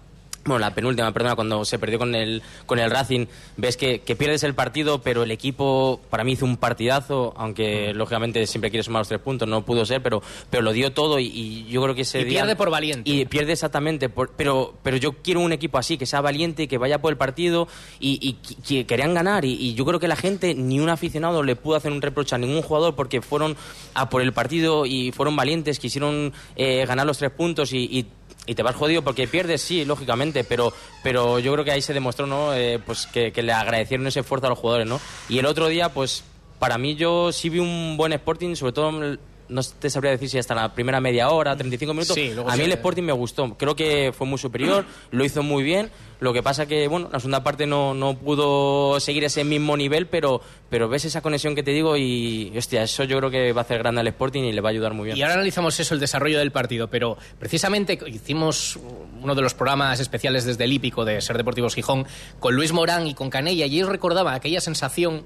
bueno, 0.48 0.58
la 0.58 0.74
penúltima, 0.74 1.12
perdona, 1.12 1.34
cuando 1.34 1.64
se 1.64 1.78
perdió 1.78 1.98
con 1.98 2.14
el, 2.14 2.42
con 2.66 2.78
el 2.78 2.90
Racing, 2.90 3.26
ves 3.56 3.76
que, 3.76 4.00
que 4.00 4.16
pierdes 4.16 4.42
el 4.42 4.54
partido, 4.54 5.00
pero 5.02 5.22
el 5.22 5.30
equipo 5.30 6.00
para 6.10 6.24
mí 6.24 6.32
hizo 6.32 6.44
un 6.44 6.56
partidazo, 6.56 7.34
aunque 7.36 7.92
lógicamente 7.94 8.46
siempre 8.46 8.70
quiere 8.70 8.82
sumar 8.82 9.00
los 9.00 9.08
tres 9.08 9.20
puntos, 9.20 9.48
no 9.48 9.64
pudo 9.64 9.84
ser, 9.86 10.02
pero, 10.02 10.22
pero 10.50 10.62
lo 10.62 10.72
dio 10.72 10.92
todo 10.92 11.18
y, 11.18 11.26
y 11.26 11.66
yo 11.68 11.82
creo 11.82 11.94
que 11.94 12.02
ese 12.02 12.20
Y 12.20 12.24
día... 12.24 12.40
pierde 12.40 12.56
por 12.56 12.70
valiente. 12.70 13.10
Y 13.10 13.24
pierde 13.26 13.52
exactamente, 13.52 14.08
por- 14.08 14.30
pero, 14.36 14.74
pero 14.82 14.96
yo 14.96 15.12
quiero 15.22 15.40
un 15.40 15.52
equipo 15.52 15.78
así, 15.78 15.98
que 15.98 16.06
sea 16.06 16.20
valiente, 16.20 16.68
que 16.68 16.78
vaya 16.78 17.00
por 17.00 17.12
el 17.12 17.16
partido 17.18 17.68
y, 18.00 18.18
y 18.20 18.32
que- 18.34 18.54
que 18.62 18.86
querían 18.86 19.14
ganar. 19.14 19.44
Y, 19.44 19.52
y 19.54 19.74
yo 19.74 19.84
creo 19.84 20.00
que 20.00 20.08
la 20.08 20.16
gente, 20.16 20.54
ni 20.54 20.80
un 20.80 20.88
aficionado 20.88 21.42
le 21.42 21.56
pudo 21.56 21.76
hacer 21.76 21.92
un 21.92 22.00
reproche 22.02 22.34
a 22.34 22.38
ningún 22.38 22.62
jugador 22.62 22.94
porque 22.94 23.20
fueron 23.22 23.56
a 23.94 24.08
por 24.08 24.22
el 24.22 24.32
partido 24.32 24.86
y 24.86 25.12
fueron 25.12 25.36
valientes, 25.36 25.78
quisieron 25.78 26.32
eh, 26.56 26.84
ganar 26.86 27.06
los 27.06 27.18
tres 27.18 27.30
puntos 27.30 27.72
y, 27.72 28.06
y 28.48 28.54
te 28.54 28.62
vas 28.62 28.74
jodido 28.74 29.02
porque 29.02 29.28
pierdes, 29.28 29.60
sí, 29.60 29.84
lógicamente, 29.84 30.42
pero, 30.42 30.72
pero 31.02 31.38
yo 31.38 31.52
creo 31.52 31.64
que 31.64 31.70
ahí 31.70 31.82
se 31.82 31.92
demostró 31.92 32.26
¿no? 32.26 32.54
Eh, 32.54 32.80
pues 32.84 33.06
que, 33.06 33.30
que 33.30 33.42
le 33.42 33.52
agradecieron 33.52 34.06
ese 34.06 34.20
esfuerzo 34.20 34.46
a 34.46 34.50
los 34.50 34.58
jugadores. 34.58 34.88
¿no? 34.88 34.98
Y 35.28 35.38
el 35.38 35.46
otro 35.46 35.68
día, 35.68 35.90
pues 35.90 36.24
para 36.58 36.78
mí 36.78 36.96
yo 36.96 37.30
sí 37.30 37.50
vi 37.50 37.58
un 37.58 37.96
buen 37.98 38.12
Sporting, 38.14 38.54
sobre 38.54 38.72
todo, 38.72 39.18
no 39.48 39.62
te 39.62 39.90
sabría 39.90 40.12
decir 40.12 40.28
si 40.28 40.38
hasta 40.38 40.54
la 40.54 40.72
primera 40.74 41.00
media 41.00 41.30
hora, 41.30 41.56
35 41.56 41.94
minutos. 41.94 42.14
Sí, 42.14 42.32
a 42.46 42.56
mí 42.56 42.62
el 42.64 42.72
Sporting 42.72 43.02
me 43.02 43.12
gustó, 43.12 43.56
creo 43.56 43.74
que 43.74 44.12
fue 44.16 44.26
muy 44.26 44.38
superior, 44.38 44.84
lo 45.10 45.24
hizo 45.24 45.42
muy 45.42 45.62
bien. 45.62 45.90
Lo 46.20 46.32
que 46.32 46.42
pasa 46.42 46.66
que, 46.66 46.88
bueno, 46.88 47.08
la 47.12 47.20
segunda 47.20 47.44
parte 47.44 47.64
no, 47.66 47.94
no 47.94 48.18
pudo 48.18 48.98
seguir 48.98 49.22
ese 49.22 49.44
mismo 49.44 49.76
nivel, 49.76 50.08
pero, 50.08 50.40
pero 50.68 50.88
ves 50.88 51.04
esa 51.04 51.20
conexión 51.20 51.54
que 51.54 51.62
te 51.62 51.70
digo 51.70 51.96
y, 51.96 52.52
hostia, 52.58 52.82
eso 52.82 53.04
yo 53.04 53.18
creo 53.18 53.30
que 53.30 53.52
va 53.52 53.60
a 53.60 53.64
hacer 53.64 53.78
grande 53.78 54.00
al 54.00 54.08
Sporting 54.08 54.42
y 54.42 54.52
le 54.52 54.60
va 54.60 54.70
a 54.70 54.72
ayudar 54.72 54.94
muy 54.94 55.06
bien. 55.06 55.16
Y 55.16 55.22
ahora 55.22 55.34
analizamos 55.34 55.78
eso, 55.78 55.94
el 55.94 56.00
desarrollo 56.00 56.40
del 56.40 56.50
partido, 56.50 56.88
pero 56.88 57.16
precisamente 57.38 57.98
hicimos 58.08 58.80
uno 59.22 59.34
de 59.36 59.42
los 59.42 59.54
programas 59.54 60.00
especiales 60.00 60.44
desde 60.44 60.64
el 60.64 60.72
hípico 60.72 61.04
de 61.04 61.20
Ser 61.20 61.36
Deportivos 61.36 61.76
Gijón 61.76 62.04
con 62.40 62.54
Luis 62.56 62.72
Morán 62.72 63.06
y 63.06 63.14
con 63.14 63.30
Canella, 63.30 63.66
y 63.66 63.76
ellos 63.76 63.88
recordaba 63.88 64.34
aquella 64.34 64.60
sensación, 64.60 65.22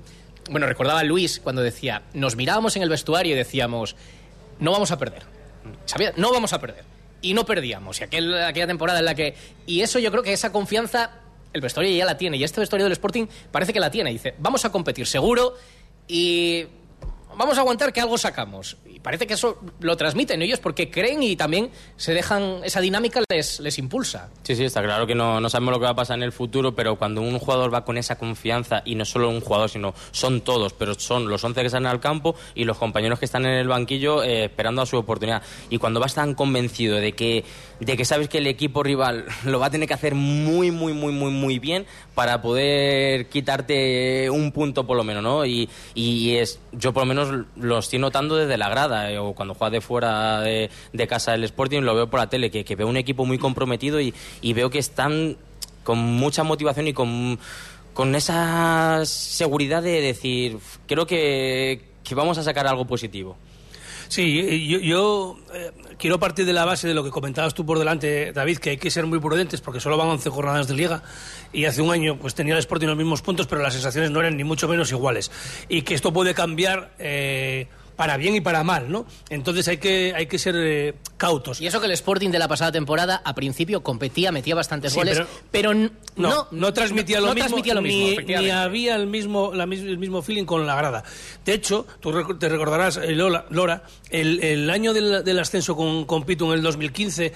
bueno, 0.50 0.66
recordaba 0.66 1.02
Luis 1.04 1.40
cuando 1.40 1.62
decía, 1.62 2.02
nos 2.14 2.36
mirábamos 2.36 2.76
en 2.76 2.82
el 2.82 2.88
vestuario 2.88 3.34
y 3.34 3.36
decíamos, 3.36 3.96
no 4.58 4.72
vamos 4.72 4.90
a 4.90 4.98
perder, 4.98 5.22
¿sabía? 5.86 6.12
No 6.16 6.32
vamos 6.32 6.52
a 6.52 6.60
perder. 6.60 6.84
Y 7.20 7.34
no 7.34 7.46
perdíamos, 7.46 8.00
y 8.00 8.04
aquel, 8.04 8.42
aquella 8.42 8.66
temporada 8.66 8.98
en 8.98 9.04
la 9.04 9.14
que... 9.14 9.36
Y 9.64 9.82
eso 9.82 10.00
yo 10.00 10.10
creo 10.10 10.24
que 10.24 10.32
esa 10.32 10.50
confianza 10.50 11.22
el 11.52 11.60
vestuario 11.60 11.94
ya 11.94 12.04
la 12.04 12.16
tiene, 12.16 12.36
y 12.36 12.44
este 12.44 12.60
vestuario 12.60 12.84
del 12.84 12.92
Sporting 12.92 13.26
parece 13.50 13.72
que 13.72 13.80
la 13.80 13.90
tiene, 13.90 14.10
dice, 14.10 14.34
vamos 14.38 14.64
a 14.64 14.72
competir 14.72 15.06
seguro 15.06 15.54
y 16.08 16.66
vamos 17.36 17.56
a 17.58 17.60
aguantar 17.60 17.92
que 17.92 18.00
algo 18.00 18.18
sacamos. 18.18 18.76
Parece 19.02 19.26
que 19.26 19.34
eso 19.34 19.58
lo 19.80 19.96
transmiten 19.96 20.42
ellos 20.42 20.60
porque 20.60 20.90
creen 20.90 21.22
y 21.22 21.36
también 21.36 21.70
se 21.96 22.14
dejan, 22.14 22.60
esa 22.64 22.80
dinámica 22.80 23.20
les, 23.28 23.60
les 23.60 23.78
impulsa. 23.78 24.30
Sí, 24.42 24.54
sí, 24.54 24.64
está 24.64 24.82
claro 24.82 25.06
que 25.06 25.14
no, 25.14 25.40
no 25.40 25.50
sabemos 25.50 25.72
lo 25.72 25.78
que 25.80 25.84
va 25.84 25.90
a 25.90 25.96
pasar 25.96 26.16
en 26.18 26.22
el 26.22 26.32
futuro, 26.32 26.74
pero 26.74 26.96
cuando 26.96 27.20
un 27.20 27.38
jugador 27.38 27.72
va 27.72 27.84
con 27.84 27.98
esa 27.98 28.16
confianza, 28.16 28.82
y 28.84 28.94
no 28.94 29.04
solo 29.04 29.28
un 29.28 29.40
jugador, 29.40 29.70
sino 29.70 29.94
son 30.10 30.40
todos, 30.40 30.72
pero 30.72 30.94
son 30.94 31.28
los 31.28 31.42
11 31.42 31.62
que 31.62 31.70
salen 31.70 31.86
al 31.86 32.00
campo 32.00 32.34
y 32.54 32.64
los 32.64 32.78
compañeros 32.78 33.18
que 33.18 33.24
están 33.24 33.44
en 33.44 33.52
el 33.52 33.68
banquillo 33.68 34.22
eh, 34.22 34.44
esperando 34.44 34.82
a 34.82 34.86
su 34.86 34.96
oportunidad. 34.96 35.42
Y 35.70 35.78
cuando 35.78 36.00
vas 36.00 36.14
tan 36.14 36.34
convencido 36.34 36.96
de 36.96 37.12
que, 37.12 37.44
de 37.80 37.96
que 37.96 38.04
sabes 38.04 38.28
que 38.28 38.38
el 38.38 38.46
equipo 38.46 38.82
rival 38.82 39.26
lo 39.44 39.58
va 39.58 39.66
a 39.66 39.70
tener 39.70 39.88
que 39.88 39.94
hacer 39.94 40.14
muy, 40.14 40.70
muy, 40.70 40.92
muy, 40.92 41.12
muy, 41.12 41.30
muy 41.30 41.58
bien 41.58 41.86
para 42.14 42.42
poder 42.42 43.28
quitarte 43.28 44.28
un 44.30 44.52
punto 44.52 44.86
por 44.86 44.96
lo 44.96 45.04
menos, 45.04 45.22
¿no? 45.22 45.46
Y, 45.46 45.68
y 45.94 46.36
es, 46.36 46.60
yo 46.72 46.92
por 46.92 47.02
lo 47.02 47.06
menos 47.06 47.46
lo 47.56 47.78
estoy 47.78 47.98
notando 47.98 48.36
desde 48.36 48.56
la 48.58 48.68
grada, 48.68 49.10
eh, 49.10 49.18
o 49.18 49.32
cuando 49.32 49.54
juega 49.54 49.70
de 49.70 49.80
fuera 49.80 50.40
de, 50.40 50.70
casa 51.08 51.32
del 51.32 51.44
Sporting, 51.44 51.80
lo 51.80 51.94
veo 51.94 52.08
por 52.08 52.20
la 52.20 52.28
tele, 52.28 52.50
que, 52.50 52.64
que 52.64 52.76
veo 52.76 52.86
un 52.86 52.96
equipo 52.96 53.24
muy 53.24 53.38
comprometido 53.38 54.00
y, 54.00 54.14
y 54.40 54.52
veo 54.52 54.70
que 54.70 54.78
están 54.78 55.36
con 55.84 55.98
mucha 55.98 56.44
motivación 56.44 56.88
y 56.88 56.92
con, 56.92 57.38
con 57.94 58.14
esa 58.14 59.04
seguridad 59.04 59.82
de 59.82 60.00
decir, 60.00 60.58
creo 60.86 61.06
que, 61.06 61.82
que 62.04 62.14
vamos 62.14 62.38
a 62.38 62.42
sacar 62.42 62.66
algo 62.66 62.86
positivo. 62.86 63.36
Sí, 64.12 64.68
yo, 64.68 64.78
yo 64.78 65.38
eh, 65.54 65.70
quiero 65.96 66.20
partir 66.20 66.44
de 66.44 66.52
la 66.52 66.66
base 66.66 66.86
de 66.86 66.92
lo 66.92 67.02
que 67.02 67.08
comentabas 67.08 67.54
tú 67.54 67.64
por 67.64 67.78
delante, 67.78 68.30
David, 68.34 68.58
que 68.58 68.68
hay 68.68 68.76
que 68.76 68.90
ser 68.90 69.06
muy 69.06 69.18
prudentes 69.20 69.62
porque 69.62 69.80
solo 69.80 69.96
van 69.96 70.08
11 70.08 70.28
jornadas 70.28 70.68
de 70.68 70.74
liga 70.74 71.02
y 71.50 71.64
hace 71.64 71.80
un 71.80 71.90
año 71.90 72.18
pues 72.18 72.34
tenía 72.34 72.52
el 72.52 72.58
Sporting 72.58 72.88
los 72.88 72.96
mismos 72.98 73.22
puntos, 73.22 73.46
pero 73.46 73.62
las 73.62 73.72
sensaciones 73.72 74.10
no 74.10 74.20
eran 74.20 74.36
ni 74.36 74.44
mucho 74.44 74.68
menos 74.68 74.92
iguales. 74.92 75.30
Y 75.70 75.80
que 75.80 75.94
esto 75.94 76.12
puede 76.12 76.34
cambiar... 76.34 76.92
Eh, 76.98 77.68
para 77.96 78.16
bien 78.16 78.34
y 78.34 78.40
para 78.40 78.64
mal, 78.64 78.90
¿no? 78.90 79.06
Entonces 79.30 79.68
hay 79.68 79.78
que, 79.78 80.12
hay 80.16 80.26
que 80.26 80.38
ser 80.38 80.54
eh, 80.56 80.94
cautos. 81.16 81.60
Y 81.60 81.66
eso 81.66 81.80
que 81.80 81.86
el 81.86 81.92
Sporting 81.92 82.30
de 82.30 82.38
la 82.38 82.48
pasada 82.48 82.72
temporada, 82.72 83.22
a 83.24 83.34
principio, 83.34 83.82
competía, 83.82 84.32
metía 84.32 84.54
bastantes 84.54 84.92
Sí, 84.92 84.98
goles, 84.98 85.22
pero- 85.50 85.74
No, 85.74 85.90
no, 86.16 86.48
no, 86.50 86.72
transmitía 86.72 87.20
lo 87.20 87.28
no 87.28 87.34
mismo, 87.34 87.48
transmitía 87.48 87.74
lo 87.74 87.82
mismo, 87.82 88.20
ni, 88.26 88.50
había 88.50 88.96
el 88.96 89.06
mismo, 89.06 89.52
la 89.54 89.64
el 89.64 89.98
mismo 89.98 90.22
feeling 90.22 90.44
con 90.44 90.66
la 90.66 90.74
grada. 90.74 91.02
De 91.44 91.54
hecho, 91.54 91.86
tú 92.00 92.36
te 92.38 92.48
recordarás, 92.48 92.96
eh, 92.98 93.12
Lola, 93.12 93.46
Lora, 93.50 93.82
el, 94.10 94.42
el 94.42 94.68
año 94.70 94.92
del, 94.92 95.24
del 95.24 95.38
ascenso 95.38 95.74
con, 95.76 96.04
con 96.04 96.24
Pitu 96.24 96.46
en 96.48 96.58
el 96.58 96.62
2015, 96.62 97.32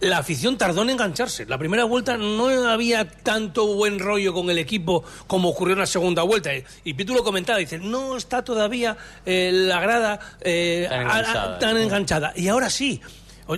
la 0.00 0.18
afición 0.18 0.58
tardó 0.58 0.82
en 0.82 0.90
engancharse. 0.90 1.46
La 1.46 1.56
primera 1.58 1.84
vuelta 1.84 2.16
no 2.16 2.48
había 2.68 3.08
tanto 3.08 3.66
buen 3.74 3.98
rollo 3.98 4.34
con 4.34 4.50
el 4.50 4.58
equipo 4.58 5.02
como 5.26 5.48
ocurrió 5.48 5.72
en 5.74 5.80
la 5.80 5.86
segunda 5.86 6.22
vuelta. 6.22 6.50
Y 6.84 6.94
Pitu 6.94 7.14
lo 7.14 7.24
comentaba, 7.24 7.58
dice, 7.58 7.78
no 7.78 8.16
está 8.16 8.44
todavía 8.44 8.96
eh, 9.24 9.50
la 9.52 9.80
grada 9.80 10.20
eh, 10.40 10.86
Tan 11.60 11.76
a- 11.76 11.82
enganchada. 11.82 12.32
Y 12.36 12.48
ahora 12.48 12.68
sí. 12.70 13.00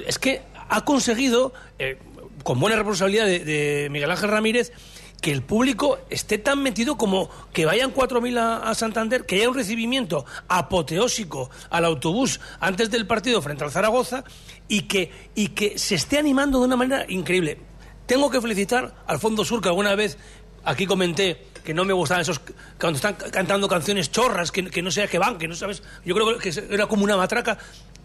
Es 0.06 0.18
que 0.18 0.42
ha 0.68 0.84
conseguido, 0.84 1.52
eh, 1.78 1.98
con 2.44 2.60
buena 2.60 2.76
responsabilidad 2.76 3.24
de, 3.26 3.40
de 3.40 3.88
Miguel 3.90 4.10
Ángel 4.10 4.30
Ramírez, 4.30 4.72
que 5.20 5.32
el 5.32 5.42
público 5.42 5.98
esté 6.10 6.38
tan 6.38 6.62
metido 6.62 6.96
como 6.96 7.28
que 7.52 7.66
vayan 7.66 7.92
4.000 7.92 8.38
a, 8.38 8.70
a 8.70 8.74
Santander, 8.74 9.26
que 9.26 9.36
haya 9.36 9.48
un 9.48 9.56
recibimiento 9.56 10.24
apoteósico 10.46 11.50
al 11.70 11.84
autobús 11.84 12.40
antes 12.60 12.90
del 12.90 13.06
partido 13.06 13.42
frente 13.42 13.64
al 13.64 13.70
Zaragoza 13.72 14.22
y 14.68 14.82
que, 14.82 15.10
y 15.34 15.48
que 15.48 15.78
se 15.78 15.96
esté 15.96 16.18
animando 16.18 16.60
de 16.60 16.66
una 16.66 16.76
manera 16.76 17.04
increíble. 17.08 17.58
Tengo 18.06 18.30
que 18.30 18.40
felicitar 18.40 18.94
al 19.06 19.18
Fondo 19.18 19.44
Sur, 19.44 19.60
que 19.60 19.68
alguna 19.68 19.94
vez 19.96 20.18
aquí 20.64 20.86
comenté 20.86 21.46
que 21.64 21.74
no 21.74 21.84
me 21.84 21.92
gustaban 21.92 22.22
esos 22.22 22.40
cuando 22.80 22.96
están 22.96 23.14
ca- 23.14 23.30
cantando 23.30 23.68
canciones 23.68 24.10
chorras 24.10 24.50
que, 24.52 24.70
que 24.70 24.80
no 24.82 24.88
a 24.88 25.06
qué 25.06 25.18
van 25.18 25.36
que 25.36 25.46
no 25.48 25.54
sabes 25.54 25.82
yo 26.04 26.14
creo 26.14 26.38
que 26.38 26.48
era 26.70 26.86
como 26.86 27.04
una 27.04 27.16
matraca 27.16 27.58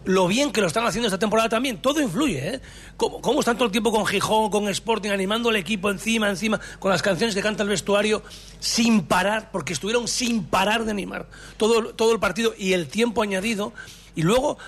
lo 0.04 0.26
bien 0.28 0.52
que 0.52 0.60
lo 0.60 0.66
están 0.66 0.86
haciendo 0.86 1.08
esta 1.08 1.18
temporada 1.18 1.48
también 1.48 1.78
todo 1.78 2.00
influye 2.00 2.56
¿eh? 2.56 2.60
cómo, 2.96 3.20
cómo 3.20 3.40
están 3.40 3.56
todo 3.56 3.66
el 3.66 3.72
tiempo 3.72 3.90
con 3.90 4.04
Gijón 4.06 4.50
con 4.50 4.68
Sporting 4.68 5.10
animando 5.10 5.48
al 5.48 5.56
equipo 5.56 5.90
encima 5.90 6.28
encima 6.28 6.60
con 6.78 6.90
las 6.90 7.02
canciones 7.02 7.34
que 7.34 7.40
canta 7.42 7.62
el 7.62 7.68
vestuario 7.68 8.22
sin 8.60 9.02
parar 9.06 9.50
porque 9.50 9.72
estuvieron 9.72 10.06
sin 10.08 10.44
parar 10.44 10.84
de 10.84 10.90
animar 10.90 11.26
todo 11.56 11.94
todo 11.94 12.12
el 12.12 12.20
partido 12.20 12.54
y 12.56 12.72
el 12.74 12.88
tiempo 12.88 13.22
añadido 13.22 13.72
y 14.14 14.22
luego 14.22 14.58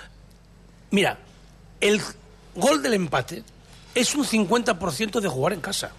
mira 0.91 1.19
el 1.81 2.01
gol 2.55 2.83
del 2.83 2.95
empate 2.95 3.45
es 3.95 4.15
un 4.15 4.25
50% 4.25 5.21
de 5.21 5.29
jugar 5.29 5.53
en 5.53 5.61
casa 5.61 5.93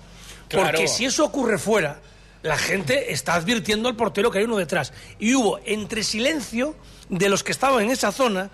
porque 0.49 0.71
Claro. 0.71 0.87
si 0.87 1.03
eso 1.03 1.25
ocurre 1.25 1.57
fuera, 1.57 1.99
la 2.41 2.57
gente 2.57 3.11
está 3.11 3.33
advirtiendo 3.35 3.89
al 3.89 3.97
portero 3.97 4.31
que 4.31 4.39
hay 4.39 4.45
uno 4.45 4.55
detrás. 4.55 4.93
Y 5.19 5.35
hubo 5.35 5.59
entre 5.65 6.03
silencio 6.03 6.73
de 7.09 7.27
los 7.27 7.43
que 7.43 7.51
estaban 7.51 7.83
en 7.83 7.91
esa 7.91 8.13
zona 8.13 8.49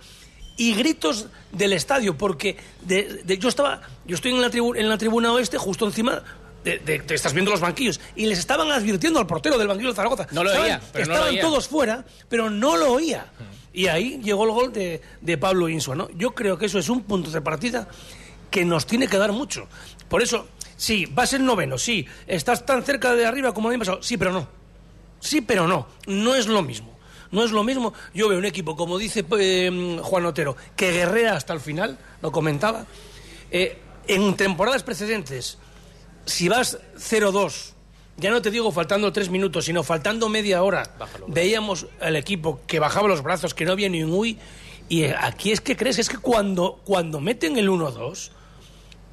y 0.57 0.73
gritos 0.75 1.27
del 1.51 1.73
estadio, 1.73 2.17
porque 2.17 2.57
de- 2.81 3.21
de- 3.23 3.37
yo 3.37 3.49
estaba, 3.49 3.81
yo 4.05 4.15
estoy 4.15 4.31
en 4.31 4.41
la, 4.41 4.49
tribu- 4.51 4.77
en 4.77 4.87
la 4.89 4.97
tribuna 4.97 5.31
oeste, 5.33 5.57
justo 5.57 5.85
encima. 5.85 6.23
De, 6.63 6.79
de- 6.79 6.99
te 6.99 7.13
estás 7.15 7.33
viendo 7.33 7.51
los 7.51 7.59
banquillos 7.59 7.99
y 8.15 8.25
les 8.25 8.39
estaban 8.39 8.71
advirtiendo 8.71 9.19
al 9.19 9.27
portero 9.27 9.57
del 9.57 9.67
banquillo 9.67 9.89
de 9.89 9.95
Zaragoza. 9.95 10.27
No 10.31 10.45
lo 10.45 10.51
oía, 10.51 10.79
pero 10.93 11.05
no 11.07 11.09
lo 11.09 11.13
estaban 11.15 11.33
oía. 11.33 11.41
todos 11.41 11.67
fuera, 11.67 12.05
pero 12.29 12.49
no 12.49 12.77
lo 12.77 12.93
oía. 12.93 13.25
Y 13.73 13.87
ahí 13.87 14.21
llegó 14.23 14.45
el 14.45 14.51
gol 14.51 14.71
de, 14.71 15.01
de 15.19 15.37
Pablo 15.37 15.67
Insua. 15.67 15.93
¿no? 15.95 16.07
Yo 16.11 16.31
creo 16.33 16.57
que 16.57 16.67
eso 16.67 16.79
es 16.79 16.87
un 16.87 17.01
punto 17.03 17.29
de 17.31 17.41
partida 17.41 17.89
que 18.49 18.63
nos 18.63 18.85
tiene 18.85 19.09
que 19.09 19.17
dar 19.17 19.33
mucho. 19.33 19.67
Por 20.07 20.21
eso, 20.21 20.47
sí, 20.77 21.05
vas 21.11 21.33
en 21.33 21.45
noveno, 21.45 21.77
sí, 21.77 22.05
estás 22.27 22.65
tan 22.65 22.81
cerca 22.83 23.13
de 23.13 23.25
arriba 23.25 23.53
como 23.53 23.67
el 23.67 23.73
año 23.73 23.79
pasado, 23.79 24.01
sí, 24.01 24.15
pero 24.15 24.31
no. 24.31 24.47
Sí, 25.19 25.41
pero 25.41 25.67
no. 25.67 25.87
No 26.07 26.33
es 26.33 26.47
lo 26.47 26.61
mismo. 26.61 26.92
No 27.33 27.43
es 27.43 27.51
lo 27.51 27.63
mismo. 27.63 27.93
Yo 28.13 28.29
veo 28.29 28.37
un 28.39 28.45
equipo, 28.45 28.75
como 28.77 28.97
dice 28.97 29.25
eh, 29.39 29.99
Juan 30.01 30.25
Otero, 30.25 30.55
que 30.75 30.91
guerrea 30.91 31.35
hasta 31.35 31.51
el 31.53 31.59
final, 31.59 31.97
lo 32.21 32.31
comentaba. 32.31 32.85
Eh, 33.51 33.77
en 34.07 34.35
temporadas 34.35 34.83
precedentes, 34.83 35.57
si 36.25 36.47
vas 36.47 36.77
0-2, 36.97 37.71
ya 38.17 38.29
no 38.29 38.41
te 38.41 38.51
digo 38.51 38.71
faltando 38.71 39.11
tres 39.11 39.29
minutos, 39.29 39.65
sino 39.65 39.83
faltando 39.83 40.29
media 40.29 40.61
hora, 40.63 40.83
veíamos 41.27 41.87
al 41.99 42.15
equipo 42.15 42.61
que 42.67 42.79
bajaba 42.79 43.07
los 43.07 43.23
brazos, 43.23 43.53
que 43.53 43.65
no 43.65 43.71
había 43.73 43.89
ni 43.89 44.03
un 44.03 44.11
uy. 44.13 44.37
Y 44.89 45.03
eh, 45.03 45.15
aquí 45.19 45.51
es 45.51 45.59
que 45.61 45.75
crees, 45.75 45.97
es 45.99 46.09
que 46.09 46.17
cuando, 46.17 46.81
cuando 46.85 47.19
meten 47.19 47.57
el 47.57 47.69
1-2, 47.69 48.29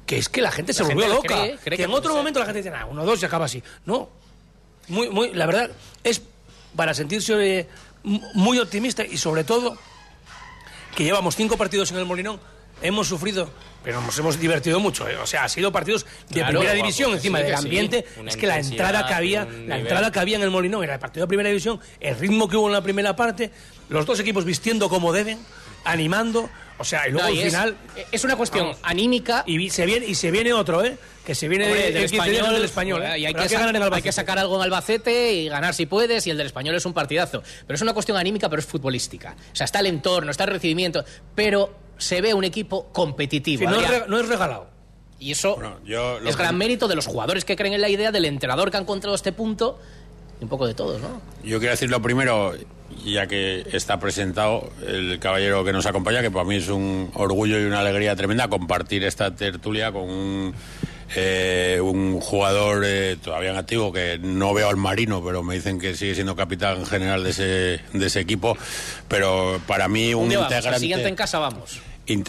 que 0.05 0.17
es 0.17 0.29
que 0.29 0.41
la 0.41 0.51
gente 0.51 0.73
se 0.73 0.83
La 0.83 0.89
volvió 0.89 1.05
gente 1.05 1.15
loca. 1.15 1.35
cree- 1.43 1.57
cree 1.63 1.77
que, 1.77 1.77
que 1.77 1.89
en 1.89 1.93
otro 1.93 2.13
momento 2.15 2.39
la 2.39 2.45
gente 2.45 2.61
dice, 2.61 2.73
ah, 2.75 2.87
1-2 2.91 3.21
y 3.21 3.25
acaba 3.25 3.45
así. 3.45 3.63
No. 3.85 4.09
Muy, 4.89 5.09
muy, 5.09 5.31
la 5.33 5.45
verdad, 5.45 5.71
es 6.03 6.21
para 6.75 6.93
sentirse 6.93 7.59
eh, 7.59 7.67
muy 8.03 8.59
optimista 8.59 9.05
y 9.05 9.17
sobre 9.17 9.43
todo 9.43 9.77
que 10.95 11.03
llevamos 11.03 11.35
cinco 11.35 11.57
partidos 11.57 11.91
en 11.91 11.97
el 11.97 12.05
Molinón, 12.05 12.39
hemos 12.81 13.07
sufrido, 13.07 13.49
pero 13.83 14.01
nos 14.01 14.17
hemos 14.19 14.39
divertido 14.39 14.79
mucho. 14.79 15.07
¿eh? 15.07 15.15
O 15.17 15.25
sea, 15.27 15.43
ha 15.45 15.49
sido 15.49 15.71
partidos 15.71 16.05
de 16.29 16.35
Claro, 16.41 16.59
primera 16.59 16.73
división 16.73 17.11
encima 17.13 17.37
sí, 17.39 17.43
del 17.45 17.57
sí. 17.57 17.63
ambiente. 17.63 18.05
Es 18.25 18.35
que 18.35 18.47
la 18.47 18.59
entrada 18.59 19.07
que 19.07 19.13
había, 19.13 19.45
la 19.45 19.51
nivel. 19.51 19.71
entrada 19.81 20.11
que 20.11 20.19
había 20.19 20.37
en 20.37 20.43
el 20.43 20.49
Molinón 20.51 20.83
era 20.83 20.95
el 20.95 20.99
partido 20.99 21.25
de 21.25 21.27
primera 21.29 21.49
división, 21.49 21.79
el 21.99 22.17
ritmo 22.17 22.47
que 22.49 22.57
hubo 22.57 22.67
en 22.67 22.73
la 22.73 22.81
primera 22.81 23.15
parte, 23.15 23.51
los 23.89 24.05
dos 24.05 24.19
equipos 24.19 24.45
vistiendo 24.45 24.89
como 24.89 25.13
deben, 25.13 25.39
animando, 25.85 26.49
o 26.81 26.83
sea, 26.83 27.07
y 27.07 27.11
luego 27.11 27.27
No, 27.27 27.33
y 27.33 27.39
al 27.39 27.47
es- 27.47 27.53
final 27.53 27.77
es 28.11 28.23
una 28.23 28.35
cuestión 28.35 28.65
Vamos. 28.65 28.79
anímica 28.83 29.43
y 29.47 29.69
se 29.69 29.85
viene 29.85 30.05
y 30.05 30.15
se 30.15 30.31
viene 30.31 30.51
otro, 30.53 30.83
¿eh? 30.83 30.97
Que 31.25 31.35
se 31.35 31.47
viene 31.47 31.65
Hombre, 31.65 31.79
de- 31.81 31.87
el 31.87 31.93
del 31.93 32.03
el 32.03 32.09
15 32.09 32.29
días 32.29 32.37
español, 32.39 32.55
del 32.55 32.65
español. 32.65 32.99
bueno, 32.99 33.13
¿eh? 33.15 33.19
y 33.19 33.25
hay 33.27 33.33
que, 33.33 33.47
ganar 33.47 33.75
en 33.75 33.93
hay 33.93 34.01
que 34.01 34.11
sacar 34.11 34.39
algo 34.39 34.55
en 34.57 34.63
Albacete 34.63 35.33
y 35.33 35.47
ganar 35.49 35.73
si 35.75 35.85
puedes, 35.85 36.25
y 36.27 36.31
el 36.31 36.37
del 36.37 36.47
español 36.47 36.75
es 36.75 36.85
un 36.85 36.93
partidazo. 36.93 37.43
Pero 37.67 37.75
es 37.75 37.81
una 37.81 37.93
cuestión 37.93 38.17
anímica, 38.17 38.49
pero 38.49 38.59
es 38.59 38.65
futbolística. 38.65 39.35
O 39.51 39.55
sea, 39.55 39.65
está 39.65 39.79
el 39.79 39.85
entorno, 39.85 40.31
está 40.31 40.45
el 40.45 40.49
recibimiento, 40.49 41.05
pero 41.35 41.73
se 41.97 42.21
ve 42.21 42.33
un 42.33 42.43
equipo 42.43 42.87
competitivo. 42.91 43.61
Sí, 43.61 43.67
no, 43.67 43.79
es 43.79 44.07
no 44.07 44.21
regalado. 44.23 44.67
Y 45.19 45.31
eso 45.31 45.53
Bueno, 45.55 45.77
yo 45.85 46.19
lo 46.19 46.27
es 46.29 46.35
que- 46.35 46.41
gran 46.41 46.57
mérito 46.57 46.87
de 46.87 46.95
los 46.95 47.05
jugadores 47.05 47.45
que 47.45 47.55
creen 47.55 47.75
en 47.75 47.81
la 47.81 47.89
idea, 47.89 48.11
del 48.11 48.25
entrenador 48.25 48.71
que 48.71 48.77
ha 48.77 48.79
encontrado 48.79 49.13
este 49.15 49.31
punto, 49.31 49.79
y 50.39 50.43
un 50.45 50.49
poco 50.49 50.65
de 50.65 50.73
todos, 50.73 50.99
¿no? 50.99 51.21
Yo 51.43 51.59
quiero 51.59 51.71
decir 51.73 51.91
lo 51.91 52.01
primero, 52.01 52.55
ya 53.05 53.27
que 53.27 53.65
está 53.71 53.99
presentado 53.99 54.71
el 54.85 55.19
caballero 55.19 55.63
que 55.63 55.73
nos 55.73 55.85
acompaña, 55.85 56.21
que 56.21 56.31
para 56.31 56.45
mí 56.45 56.55
es 56.55 56.69
un 56.69 57.09
orgullo 57.13 57.59
y 57.59 57.63
una 57.63 57.79
alegría 57.79 58.15
tremenda 58.15 58.47
compartir 58.47 59.03
esta 59.03 59.35
tertulia 59.35 59.91
con 59.91 60.09
un, 60.09 60.55
eh, 61.15 61.79
un 61.81 62.19
jugador 62.19 62.83
eh, 62.85 63.17
todavía 63.21 63.51
en 63.51 63.57
activo 63.57 63.91
que 63.91 64.19
no 64.21 64.53
veo 64.53 64.69
al 64.69 64.77
Marino, 64.77 65.23
pero 65.23 65.43
me 65.43 65.55
dicen 65.55 65.79
que 65.79 65.95
sigue 65.95 66.15
siendo 66.15 66.35
capitán 66.35 66.85
general 66.85 67.23
de 67.23 67.29
ese, 67.31 67.79
de 67.93 68.05
ese 68.05 68.19
equipo. 68.19 68.57
Pero 69.07 69.59
para 69.67 69.87
mí 69.87 70.13
un, 70.13 70.23
Un 70.23 70.29
día 70.29 70.39
vamos, 70.39 70.51
al 70.51 70.57
integrante. 70.57 70.79
siguiente 70.79 71.07
en 71.09 71.15
casa 71.15 71.39
vamos. 71.39 71.81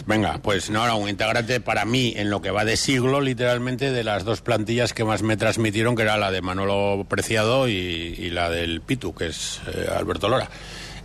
Venga, 0.05 0.39
pues 0.41 0.69
no, 0.69 0.87
no, 0.87 0.97
un 0.97 1.09
integrante 1.09 1.59
para 1.59 1.83
mí 1.83 2.13
en 2.15 2.29
lo 2.29 2.41
que 2.41 2.51
va 2.51 2.63
de 2.63 2.77
siglo, 2.77 3.19
literalmente, 3.19 3.91
de 3.91 4.03
las 4.03 4.23
dos 4.23 4.41
plantillas 4.41 4.93
que 4.93 5.03
más 5.03 5.23
me 5.23 5.35
transmitieron, 5.35 5.95
que 5.95 6.03
era 6.03 6.17
la 6.17 6.31
de 6.31 6.41
Manolo 6.41 7.05
Preciado 7.09 7.67
y, 7.67 7.71
y 7.73 8.29
la 8.29 8.49
del 8.49 8.81
Pitu, 8.81 9.13
que 9.13 9.27
es 9.27 9.61
eh, 9.67 9.89
Alberto 9.93 10.29
Lora. 10.29 10.47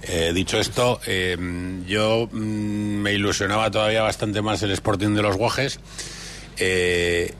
Eh, 0.02 0.32
dicho 0.32 0.58
esto, 0.60 1.00
eh, 1.06 1.36
yo 1.86 2.28
mm, 2.30 2.36
me 2.36 3.14
ilusionaba 3.14 3.70
todavía 3.70 4.02
bastante 4.02 4.42
más 4.42 4.62
el 4.62 4.70
Sporting 4.70 5.14
de 5.14 5.22
los 5.22 5.36
Guajes. 5.36 5.80
Eh, 6.58 7.34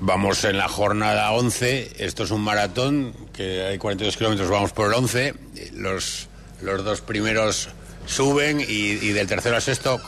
vamos 0.00 0.44
en 0.44 0.56
la 0.56 0.68
jornada 0.68 1.32
11, 1.32 2.04
esto 2.04 2.24
es 2.24 2.30
un 2.30 2.42
maratón, 2.42 3.12
que 3.32 3.64
hay 3.64 3.78
42 3.78 4.16
kilómetros, 4.16 4.48
vamos 4.50 4.72
por 4.72 4.86
el 4.86 4.94
11. 4.94 5.34
Los, 5.74 6.28
los 6.62 6.84
dos 6.84 7.00
primeros 7.00 7.70
suben 8.06 8.60
y, 8.60 8.64
y 8.64 9.12
del 9.12 9.26
tercero 9.26 9.56
al 9.56 9.62
sexto 9.62 10.00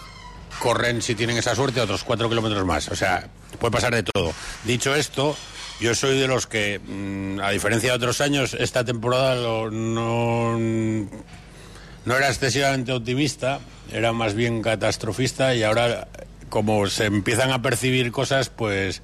corren, 0.58 1.02
si 1.02 1.14
tienen 1.14 1.36
esa 1.38 1.54
suerte, 1.54 1.80
otros 1.80 2.04
cuatro 2.04 2.28
kilómetros 2.28 2.64
más. 2.64 2.88
O 2.88 2.96
sea, 2.96 3.28
puede 3.58 3.72
pasar 3.72 3.94
de 3.94 4.02
todo. 4.02 4.32
Dicho 4.64 4.94
esto, 4.94 5.36
yo 5.80 5.94
soy 5.94 6.18
de 6.18 6.26
los 6.28 6.46
que, 6.46 6.78
mm, 6.80 7.40
a 7.40 7.50
diferencia 7.50 7.90
de 7.90 7.96
otros 7.96 8.20
años, 8.20 8.54
esta 8.54 8.84
temporada 8.84 9.36
no, 9.70 10.58
no 10.58 12.16
era 12.16 12.28
excesivamente 12.28 12.92
optimista, 12.92 13.60
era 13.92 14.12
más 14.12 14.34
bien 14.34 14.62
catastrofista 14.62 15.54
y 15.54 15.62
ahora, 15.62 16.08
como 16.48 16.86
se 16.88 17.04
empiezan 17.06 17.50
a 17.52 17.62
percibir 17.62 18.10
cosas, 18.12 18.48
pues, 18.50 19.02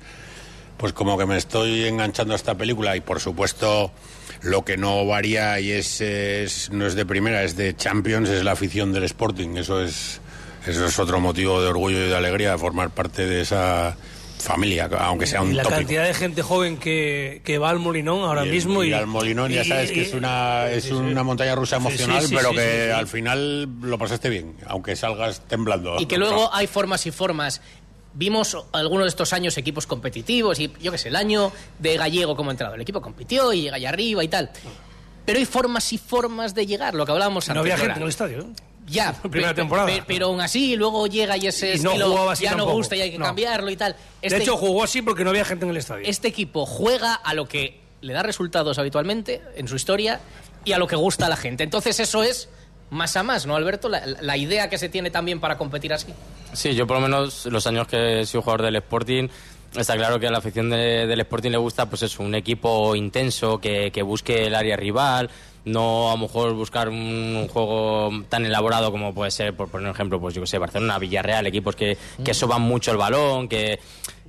pues 0.76 0.92
como 0.92 1.16
que 1.18 1.26
me 1.26 1.36
estoy 1.36 1.84
enganchando 1.84 2.32
a 2.32 2.36
esta 2.36 2.54
película 2.56 2.96
y 2.96 3.00
por 3.00 3.20
supuesto 3.20 3.92
lo 4.42 4.64
que 4.64 4.76
no 4.76 5.06
varía 5.06 5.60
y 5.60 5.70
es, 5.70 6.00
es- 6.00 6.70
no 6.70 6.86
es 6.86 6.94
de 6.94 7.06
primera, 7.06 7.44
es 7.44 7.56
de 7.56 7.76
Champions, 7.76 8.28
es 8.28 8.42
la 8.44 8.52
afición 8.52 8.92
del 8.92 9.04
Sporting. 9.04 9.56
Eso 9.56 9.80
es, 9.82 10.20
eso 10.66 10.86
es 10.86 10.98
otro 10.98 11.20
motivo 11.20 11.60
de 11.62 11.68
orgullo 11.68 11.98
y 12.04 12.08
de 12.08 12.16
alegría 12.16 12.52
de 12.52 12.58
formar 12.58 12.90
parte 12.90 13.26
de 13.26 13.40
esa 13.42 13.96
familia, 14.38 14.90
aunque 14.98 15.26
sea 15.26 15.40
un 15.40 15.52
y 15.52 15.54
la 15.54 15.62
tópico. 15.62 15.78
cantidad 15.78 16.04
de 16.04 16.12
gente 16.12 16.42
joven 16.42 16.76
que, 16.76 17.40
que 17.44 17.56
va 17.56 17.70
al 17.70 17.78
Molinón 17.78 18.20
ahora 18.24 18.44
Y 18.44 18.48
el- 18.48 18.54
mismo. 18.54 18.84
y 18.84 18.92
al 18.92 19.06
Molinón 19.06 19.50
ya 19.50 19.62
y- 19.62 19.64
sabes 19.68 19.90
que 19.90 20.02
es 20.02 20.12
una 20.12 20.68
es 20.70 20.82
sí, 20.84 20.90
sí. 20.90 20.94
una 20.96 21.22
montaña 21.22 21.54
rusa 21.54 21.76
emocional, 21.76 22.22
sí, 22.26 22.34
pero 22.36 22.50
sí, 22.50 22.56
que 22.56 22.62
sí, 22.62 22.84
sí. 22.86 22.90
al 22.90 23.06
final 23.08 23.68
lo 23.80 23.96
pasaste 23.96 24.28
bien, 24.28 24.54
aunque 24.66 24.96
salgas 24.96 25.40
temblando. 25.48 25.96
Y 25.98 26.06
que 26.06 26.18
luego 26.18 26.50
hay 26.54 26.66
formas 26.66 27.06
y 27.06 27.10
formas. 27.10 27.62
Vimos 28.16 28.56
algunos 28.72 29.06
de 29.06 29.08
estos 29.08 29.32
años 29.32 29.56
equipos 29.58 29.86
competitivos 29.88 30.60
y 30.60 30.70
yo 30.80 30.92
qué 30.92 30.98
sé, 30.98 31.08
el 31.08 31.16
año 31.16 31.50
de 31.80 31.96
Gallego 31.96 32.36
como 32.36 32.50
entrado. 32.52 32.74
El 32.76 32.80
equipo 32.80 33.00
compitió 33.00 33.52
y 33.52 33.62
llega 33.62 33.76
allá 33.76 33.88
arriba 33.88 34.22
y 34.22 34.28
tal. 34.28 34.50
Pero 35.26 35.38
hay 35.38 35.46
formas 35.46 35.92
y 35.92 35.98
formas 35.98 36.54
de 36.54 36.66
llegar, 36.66 36.94
lo 36.94 37.06
que 37.06 37.12
hablábamos 37.12 37.48
No 37.48 37.52
antes. 37.54 37.60
había 37.62 37.74
Nora. 37.76 37.86
gente 37.86 37.98
en 37.98 38.02
el 38.04 38.08
estadio. 38.10 38.40
¿eh? 38.42 38.46
Ya, 38.86 39.12
Primera 39.22 39.48
pe- 39.50 39.54
pe- 39.54 39.60
temporada. 39.62 39.86
pe- 39.88 40.02
pero 40.06 40.26
aún 40.26 40.40
así 40.40 40.76
luego 40.76 41.06
llega 41.06 41.36
y 41.36 41.46
ese 41.46 41.74
Y 41.76 41.78
no 41.80 41.90
estilo 41.92 42.30
así 42.30 42.44
ya 42.44 42.54
no 42.54 42.66
gusta 42.66 42.96
y 42.96 43.00
hay 43.00 43.10
que 43.10 43.18
No. 43.18 43.24
cambiarlo 43.24 43.70
y 43.70 43.76
tal. 43.76 43.92
De 43.94 43.98
Este- 44.28 44.38
hecho, 44.42 44.56
jugó 44.56 44.84
así 44.84 45.00
porque 45.02 45.24
no 45.24 45.30
había 45.30 45.44
gente 45.44 45.64
en 45.64 45.70
el 45.70 45.76
estadio. 45.78 46.06
este 46.06 46.28
equipo 46.28 46.66
juega 46.66 47.14
a 47.14 47.34
lo 47.34 47.46
que 47.48 47.80
le 48.02 48.12
da 48.12 48.22
resultados 48.22 48.78
habitualmente 48.78 49.40
en 49.56 49.66
su 49.68 49.76
historia 49.76 50.20
y 50.64 50.72
a 50.72 50.78
lo 50.78 50.86
que 50.86 50.96
gusta 50.96 51.26
a 51.26 51.28
la 51.30 51.36
gente. 51.36 51.64
Entonces 51.64 51.98
eso 52.00 52.22
es 52.22 52.48
más 52.90 53.16
a 53.16 53.22
más, 53.22 53.46
¿no, 53.46 53.56
Alberto? 53.56 53.88
La, 53.88 54.02
la 54.06 54.36
idea 54.36 54.68
que 54.68 54.76
se 54.78 54.88
tiene 54.90 55.10
también 55.10 55.40
para 55.40 55.56
competir 55.56 55.92
así. 55.94 56.08
Sí, 56.52 56.74
yo 56.74 56.86
por 56.86 56.96
lo 56.98 57.00
menos 57.02 57.46
los 57.46 57.66
años 57.66 57.86
que 57.88 58.20
he 58.20 58.26
sido 58.26 58.42
jugador 58.42 58.62
del 58.62 58.76
Sporting, 58.76 59.28
está 59.74 59.94
claro 59.96 60.20
que 60.20 60.26
a 60.26 60.30
la 60.30 60.38
afición 60.38 60.68
de- 60.70 61.06
del 61.06 61.20
Sporting 61.20 61.50
le 61.50 61.56
gusta 61.56 61.86
pues 61.88 62.02
eso, 62.02 62.22
un 62.22 62.34
equipo 62.34 62.94
intenso, 62.94 63.58
que, 63.58 63.90
que 63.90 64.02
busque 64.02 64.46
el 64.46 64.54
área 64.54 64.76
rival, 64.76 65.30
no 65.64 66.10
a 66.10 66.14
lo 66.14 66.18
mejor 66.18 66.54
buscar 66.54 66.88
un 66.88 67.48
juego 67.48 68.10
tan 68.28 68.44
elaborado 68.44 68.90
como 68.90 69.14
puede 69.14 69.30
ser, 69.30 69.54
por 69.54 69.68
poner 69.68 69.88
un 69.88 69.94
ejemplo, 69.94 70.20
pues 70.20 70.34
yo 70.34 70.42
que 70.42 70.46
sé, 70.46 70.58
Barcelona, 70.58 70.98
Villarreal, 70.98 71.46
equipos 71.46 71.74
que, 71.76 71.96
que 72.22 72.34
soban 72.34 72.62
mucho 72.62 72.90
el 72.90 72.96
balón, 72.96 73.48
que 73.48 73.78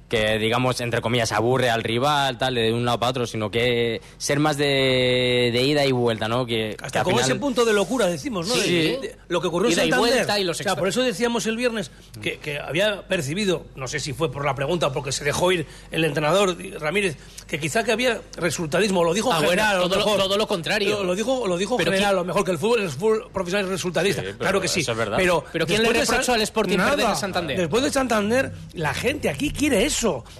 que 0.07 0.37
digamos 0.37 0.79
entre 0.81 1.01
comillas 1.01 1.31
aburre 1.31 1.69
al 1.71 1.83
rival 1.83 2.37
tal 2.37 2.53
de 2.55 2.71
un 2.71 2.85
lado 2.85 2.99
para 2.99 3.09
otro 3.09 3.25
sino 3.25 3.49
que 3.49 4.01
ser 4.19 4.39
más 4.39 4.55
de, 4.55 5.49
de 5.51 5.61
ida 5.63 5.83
y 5.85 5.91
vuelta 5.91 6.27
no 6.27 6.45
que, 6.45 6.77
Hasta 6.81 7.03
final- 7.03 7.21
ese 7.23 7.35
punto 7.35 7.65
de 7.65 7.73
locura, 7.73 8.05
decimos, 8.05 8.47
¿no? 8.47 8.53
Sí. 8.55 8.69
De- 8.71 8.97
de- 8.99 9.15
lo 9.29 9.41
que 9.41 9.47
ocurrió 9.47 9.67
en 9.69 9.73
y 9.73 9.75
Santander. 9.75 10.39
y 10.39 10.43
los 10.43 10.57
o 10.57 10.63
sea, 10.63 10.63
extra- 10.71 10.75
por 10.75 10.87
eso 10.87 11.01
decíamos 11.01 11.47
el 11.47 11.57
viernes 11.57 11.89
que, 12.21 12.37
que 12.37 12.59
había 12.59 13.07
percibido, 13.07 13.65
no 13.75 13.87
sé 13.87 13.99
si 13.99 14.13
fue 14.13 14.31
por 14.31 14.45
la 14.45 14.53
pregunta 14.53 14.87
o 14.87 14.93
porque 14.93 15.11
se 15.11 15.23
dejó 15.23 15.51
ir 15.51 15.65
el 15.91 16.05
entrenador 16.05 16.55
Ramírez, 16.79 17.17
que 17.47 17.59
quizá 17.59 17.83
que 17.83 17.91
había 17.91 18.21
resultadismo, 18.37 19.03
lo 19.03 19.13
dijo 19.13 19.33
Ah, 19.33 19.39
general, 19.41 19.77
todo 19.81 19.89
lo- 19.89 19.95
mejor. 19.97 20.19
todo 20.19 20.37
lo 20.37 20.47
contrario. 20.47 20.97
Lo, 20.97 21.03
lo 21.03 21.15
dijo, 21.15 21.47
lo 21.47 21.57
dijo 21.57 21.77
Pero 21.77 21.91
general, 21.91 22.11
quién- 22.11 22.17
lo 22.17 22.25
mejor 22.25 22.43
que 22.45 22.51
el 22.51 22.59
fútbol, 22.59 22.81
el 22.81 22.89
fútbol 22.89 23.27
profesional 23.33 23.65
es 23.65 23.71
resultadista. 23.71 24.21
Sí, 24.21 24.27
claro 24.37 24.61
que 24.61 24.67
sí. 24.67 24.81
eso 24.81 24.91
es 24.91 24.97
verdad. 24.99 25.17
Pero, 25.17 25.43
Pero 25.51 25.65
¿quién 25.65 25.81
le 25.81 25.91
reprochó 25.93 26.33
al 26.33 26.41
Sporting 26.41 26.77
Nada. 26.77 26.91
perder 26.91 27.09
en 27.09 27.15
Santander? 27.15 27.57
Después 27.57 27.83
de 27.83 27.91
Santander, 27.91 28.51
la 28.73 28.93
gente 28.93 29.29
aquí 29.29 29.49
quiere 29.51 29.83
eso. 29.85 29.94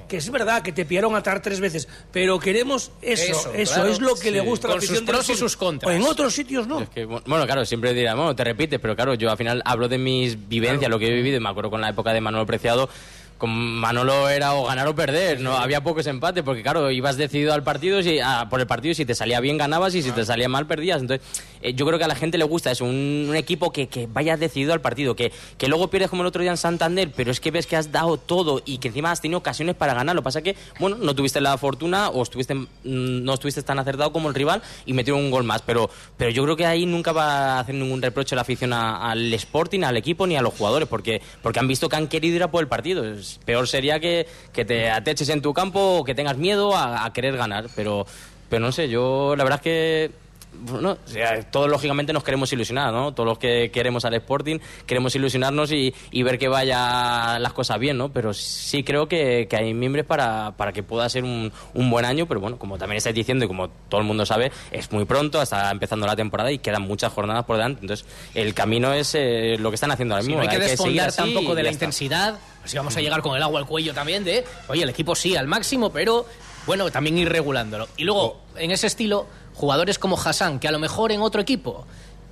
Que 0.07 0.17
es 0.17 0.29
verdad 0.29 0.61
que 0.61 0.71
te 0.71 0.85
pillaron 0.85 1.15
atar 1.15 1.41
tres 1.41 1.59
veces, 1.59 1.87
pero 2.11 2.39
queremos 2.39 2.91
eso. 3.01 3.23
Eso, 3.31 3.53
Eso, 3.53 3.73
claro. 3.75 3.89
es 3.89 3.99
lo 4.01 4.15
que 4.15 4.31
le 4.31 4.41
gusta 4.41 4.67
a 4.67 4.71
la 4.71 4.75
sus 4.75 4.83
afición 4.89 5.05
del 5.05 5.15
pros 5.15 5.29
y 5.29 5.35
sus 5.35 5.55
contras. 5.57 5.91
O 5.91 5.95
en 5.95 6.03
otros 6.03 6.33
sitios 6.33 6.67
no. 6.67 6.81
Es 6.81 6.89
que, 6.89 7.05
bueno, 7.05 7.45
claro, 7.45 7.65
siempre 7.65 7.93
dirán, 7.93 8.17
bueno, 8.17 8.35
te 8.35 8.43
repites, 8.43 8.79
pero 8.79 8.95
claro, 8.95 9.13
yo 9.15 9.29
al 9.31 9.37
final 9.37 9.61
hablo 9.65 9.87
de 9.87 9.97
mis 9.97 10.47
vivencias, 10.49 10.89
lo 10.89 10.99
que 10.99 11.07
he 11.07 11.13
vivido, 11.13 11.37
y 11.37 11.39
me 11.39 11.49
acuerdo 11.49 11.69
con 11.69 11.81
la 11.81 11.89
época 11.89 12.13
de 12.13 12.21
Manolo 12.21 12.45
Preciado, 12.45 12.89
con 13.37 13.49
Manolo 13.51 14.29
era 14.29 14.53
o 14.53 14.65
ganar 14.65 14.87
o 14.87 14.95
perder, 14.95 15.41
no 15.41 15.57
había 15.57 15.83
pocos 15.83 16.07
empates, 16.07 16.41
porque 16.41 16.61
claro, 16.63 16.89
ibas 16.89 17.17
decidido 17.17 17.53
al 17.53 17.63
partido, 17.63 18.01
si, 18.01 18.17
a- 18.19 18.47
por 18.49 18.61
el 18.61 18.65
partido, 18.67 18.93
y 18.93 18.95
si 18.95 19.05
te 19.05 19.13
salía 19.13 19.41
bien 19.41 19.57
ganabas 19.57 19.93
y 19.93 20.01
si 20.01 20.11
te 20.11 20.23
salía 20.23 20.47
mal 20.47 20.67
perdías. 20.67 21.01
Entonces, 21.01 21.27
eh, 21.65 21.73
yo 21.73 21.85
creo 21.87 21.97
que 21.97 22.05
a 22.05 22.07
la 22.07 22.15
gente 22.15 22.37
le 22.37 22.43
gusta 22.43 22.69
eso, 22.69 22.85
un, 22.85 23.33
equipo 23.35 23.71
que, 23.71 23.87
que 23.87 24.07
vaya 24.07 24.37
decidido 24.37 24.71
al 24.71 24.81
partido, 24.81 25.15
que, 25.15 25.31
que 25.57 25.67
luego 25.67 25.89
pierdes 25.89 26.11
como 26.11 26.21
el 26.21 26.27
otro 26.27 26.43
día 26.43 26.51
en 26.51 26.57
Santander, 26.57 27.11
pero 27.15 27.31
es 27.31 27.39
que 27.39 27.49
ves 27.49 27.65
que 27.65 27.75
has 27.75 27.91
dado 27.91 28.17
todo 28.17 28.61
y 28.65 28.77
que 28.77 28.89
encima 28.89 29.11
has 29.11 29.19
tenido 29.19 29.39
ocasiones 29.39 29.75
para 29.75 29.95
ganar. 29.95 30.15
Lo 30.15 30.21
que 30.21 30.25
pasa 30.25 30.41
que, 30.43 30.55
bueno, 30.79 30.97
no 30.97 31.15
tuviste 31.15 31.41
la 31.41 31.57
fortuna 31.57 32.09
o 32.09 32.21
estuviste, 32.21 32.53
mm, 32.53 32.67
no 32.83 33.33
estuviste 33.33 33.63
tan 33.63 33.79
acertado 33.79 34.13
como 34.13 34.29
el 34.29 34.35
rival 34.35 34.61
y 34.85 34.93
metieron 34.93 35.23
un 35.23 35.31
gol 35.31 35.43
más, 35.43 35.63
pero, 35.63 35.89
pero 36.17 36.29
yo 36.29 36.43
creo 36.43 36.55
que 36.55 36.67
ahí 36.67 36.85
nunca 36.85 37.11
va 37.11 37.55
a 37.55 37.59
hacer 37.61 37.73
ningún 37.73 37.99
reproche 37.99 38.35
la 38.35 38.43
afición 38.43 38.71
al 38.71 39.33
Sporting, 39.33 39.81
al 39.81 39.97
equipo 39.97 40.27
ni 40.27 40.37
a 40.37 40.43
los 40.43 40.53
jugadores, 40.53 40.87
porque, 40.87 41.19
porque 41.41 41.59
han 41.59 41.67
visto 41.67 41.89
que 41.89 41.95
han 41.95 42.07
querido 42.07 42.35
ir 42.35 42.43
a 42.43 42.51
por 42.51 42.61
el 42.61 42.67
partido. 42.67 43.03
Peor 43.43 43.67
sería 43.67 43.99
que, 43.99 44.27
que 44.53 44.65
te 44.65 44.91
ateches 44.91 45.29
en 45.29 45.41
tu 45.41 45.51
campo 45.53 45.97
o 45.97 46.03
que 46.03 46.13
tengas 46.13 46.37
miedo 46.37 46.75
a, 46.75 47.05
a 47.05 47.11
querer 47.11 47.35
ganar, 47.35 47.65
pero, 47.75 48.05
pero 48.49 48.63
no 48.63 48.71
sé, 48.71 48.87
yo 48.87 49.35
la 49.35 49.43
verdad 49.43 49.59
es 49.59 49.63
que 49.63 50.24
bueno, 50.59 50.97
o 51.03 51.07
sea, 51.07 51.41
todos 51.51 51.69
lógicamente 51.69 52.13
nos 52.13 52.23
queremos 52.23 52.51
ilusionar, 52.53 52.91
¿no? 52.93 53.13
Todos 53.13 53.27
los 53.27 53.37
que 53.37 53.71
queremos 53.71 54.05
al 54.05 54.13
Sporting 54.15 54.59
queremos 54.85 55.15
ilusionarnos 55.15 55.71
y, 55.71 55.93
y 56.11 56.23
ver 56.23 56.37
que 56.37 56.47
vaya 56.47 57.39
las 57.39 57.53
cosas 57.53 57.79
bien, 57.79 57.97
¿no? 57.97 58.09
Pero 58.09 58.33
sí 58.33 58.83
creo 58.83 59.07
que, 59.07 59.47
que 59.49 59.55
hay 59.57 59.73
miembros 59.73 60.05
para, 60.05 60.53
para 60.57 60.73
que 60.73 60.83
pueda 60.83 61.07
ser 61.09 61.23
un, 61.23 61.51
un 61.73 61.89
buen 61.89 62.05
año, 62.05 62.25
pero 62.27 62.39
bueno, 62.39 62.57
como 62.57 62.77
también 62.77 62.97
estáis 62.97 63.15
diciendo 63.15 63.45
y 63.45 63.47
como 63.47 63.69
todo 63.89 64.01
el 64.01 64.07
mundo 64.07 64.25
sabe, 64.25 64.51
es 64.71 64.91
muy 64.91 65.05
pronto, 65.05 65.41
está 65.41 65.71
empezando 65.71 66.05
la 66.07 66.15
temporada 66.15 66.51
y 66.51 66.59
quedan 66.59 66.83
muchas 66.83 67.11
jornadas 67.13 67.45
por 67.45 67.57
delante. 67.57 67.81
Entonces, 67.81 68.05
el 68.33 68.53
camino 68.53 68.93
es 68.93 69.15
eh, 69.15 69.57
lo 69.59 69.69
que 69.71 69.75
están 69.75 69.91
haciendo 69.91 70.15
ahora 70.15 70.23
Sí, 70.23 70.29
mismo. 70.29 70.43
no 70.43 70.49
hay 70.49 70.57
que 70.57 70.63
desfondar 70.63 71.11
tampoco 71.13 71.55
de 71.55 71.63
la 71.63 71.69
está. 71.69 71.85
intensidad. 71.85 72.39
Si 72.63 72.77
vamos 72.77 72.97
a 72.97 73.01
llegar 73.01 73.21
con 73.21 73.35
el 73.35 73.43
agua 73.43 73.59
al 73.59 73.65
cuello 73.67 73.93
también 73.93 74.23
de, 74.23 74.43
oye, 74.67 74.83
el 74.83 74.89
equipo 74.89 75.13
sí 75.15 75.35
al 75.35 75.47
máximo, 75.47 75.91
pero 75.91 76.25
bueno, 76.65 76.89
también 76.89 77.17
ir 77.19 77.29
regulándolo. 77.29 77.87
Y 77.95 78.05
luego, 78.05 78.41
en 78.57 78.71
ese 78.71 78.87
estilo, 78.87 79.27
jugadores 79.55 79.97
como 79.97 80.19
Hassan, 80.19 80.59
que 80.59 80.67
a 80.67 80.71
lo 80.71 80.79
mejor 80.79 81.11
en 81.11 81.21
otro 81.21 81.41
equipo 81.41 81.85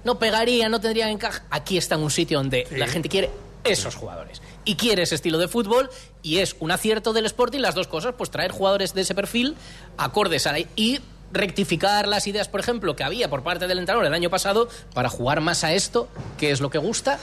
no 0.03 0.19
pegarían, 0.19 0.71
no 0.71 0.79
tendrían 0.79 1.09
encaje, 1.09 1.41
aquí 1.49 1.77
está 1.77 1.95
en 1.95 2.01
un 2.01 2.11
sitio 2.11 2.37
donde 2.37 2.67
la 2.71 2.87
gente 2.87 3.09
quiere 3.09 3.31
esos 3.63 3.95
jugadores. 3.95 4.41
Y 4.65 4.75
quiere 4.75 5.03
ese 5.03 5.15
estilo 5.15 5.37
de 5.37 5.47
fútbol 5.47 5.89
y 6.21 6.39
es 6.39 6.55
un 6.59 6.71
acierto 6.71 7.13
del 7.13 7.25
Sporting 7.25 7.59
las 7.59 7.75
dos 7.75 7.87
cosas, 7.87 8.13
pues 8.17 8.29
traer 8.29 8.51
jugadores 8.51 8.93
de 8.93 9.01
ese 9.01 9.15
perfil 9.15 9.55
acordes 9.97 10.47
a 10.47 10.53
la... 10.53 10.59
y 10.59 10.99
rectificar 11.31 12.07
las 12.07 12.27
ideas, 12.27 12.47
por 12.47 12.59
ejemplo, 12.59 12.95
que 12.95 13.03
había 13.03 13.29
por 13.29 13.43
parte 13.43 13.67
del 13.67 13.79
entrenador 13.79 14.05
el 14.05 14.13
año 14.13 14.29
pasado 14.29 14.69
para 14.93 15.09
jugar 15.09 15.41
más 15.41 15.63
a 15.63 15.73
esto, 15.73 16.07
que 16.37 16.51
es 16.51 16.61
lo 16.61 16.69
que 16.69 16.77
gusta 16.77 17.19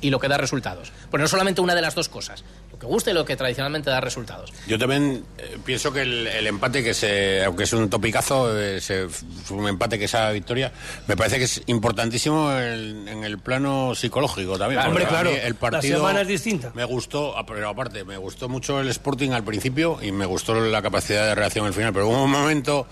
y 0.00 0.10
lo 0.10 0.20
que 0.20 0.28
da 0.28 0.36
resultados. 0.36 0.92
Pues 1.10 1.20
no 1.20 1.28
solamente 1.28 1.62
una 1.62 1.74
de 1.74 1.80
las 1.80 1.94
dos 1.94 2.08
cosas, 2.08 2.44
que 2.84 2.92
gusta 2.92 3.10
y 3.10 3.14
lo 3.14 3.24
que 3.24 3.36
tradicionalmente 3.36 3.90
da 3.90 4.00
resultados. 4.00 4.52
Yo 4.66 4.78
también 4.78 5.24
eh, 5.38 5.56
pienso 5.64 5.92
que 5.92 6.02
el, 6.02 6.26
el 6.26 6.46
empate 6.46 6.82
que 6.84 6.94
se, 6.94 7.42
aunque 7.44 7.64
es 7.64 7.72
un 7.72 7.88
topicazo, 7.90 8.58
eh, 8.58 8.80
se- 8.80 9.08
fue 9.08 9.56
un 9.56 9.68
empate 9.68 9.98
que 9.98 10.04
esa 10.04 10.30
victoria, 10.30 10.72
me 11.06 11.16
parece 11.16 11.38
que 11.38 11.44
es 11.44 11.62
importantísimo 11.66 12.52
en, 12.52 13.08
en 13.08 13.24
el 13.24 13.38
plano 13.38 13.94
psicológico 13.94 14.58
también. 14.58 14.80
Claro, 14.80 14.92
porque 14.92 15.04
hombre, 15.06 15.22
claro, 15.30 15.30
el 15.46 15.52
la 15.54 15.58
partido 15.58 15.96
semana 15.98 16.20
es 16.20 16.28
distinta. 16.28 16.72
Me 16.74 16.84
gustó, 16.84 17.36
ah, 17.36 17.44
pero 17.46 17.68
aparte, 17.68 18.04
me 18.04 18.16
gustó 18.16 18.48
mucho 18.48 18.80
el 18.80 18.88
Sporting 18.88 19.30
al 19.30 19.44
principio 19.44 19.98
y 20.02 20.12
me 20.12 20.26
gustó 20.26 20.54
la 20.54 20.82
capacidad 20.82 21.26
de 21.26 21.34
reacción 21.34 21.66
al 21.66 21.72
final, 21.74 21.92
pero 21.92 22.08
hubo 22.08 22.22
un 22.24 22.30
momento 22.30 22.86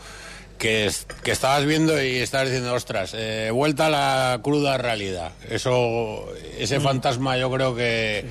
que, 0.58 0.86
es- 0.86 1.06
que 1.24 1.32
estabas 1.32 1.64
viendo 1.66 2.00
y 2.02 2.16
estabas 2.18 2.46
diciendo, 2.48 2.72
ostras, 2.74 3.12
eh, 3.16 3.50
vuelta 3.52 3.86
a 3.86 3.90
la 3.90 4.40
cruda 4.42 4.78
realidad. 4.78 5.32
Eso, 5.50 6.24
ese 6.58 6.78
Mm. 6.78 6.82
fantasma 6.82 7.36
yo 7.36 7.50
creo 7.50 7.74
que, 7.74 8.24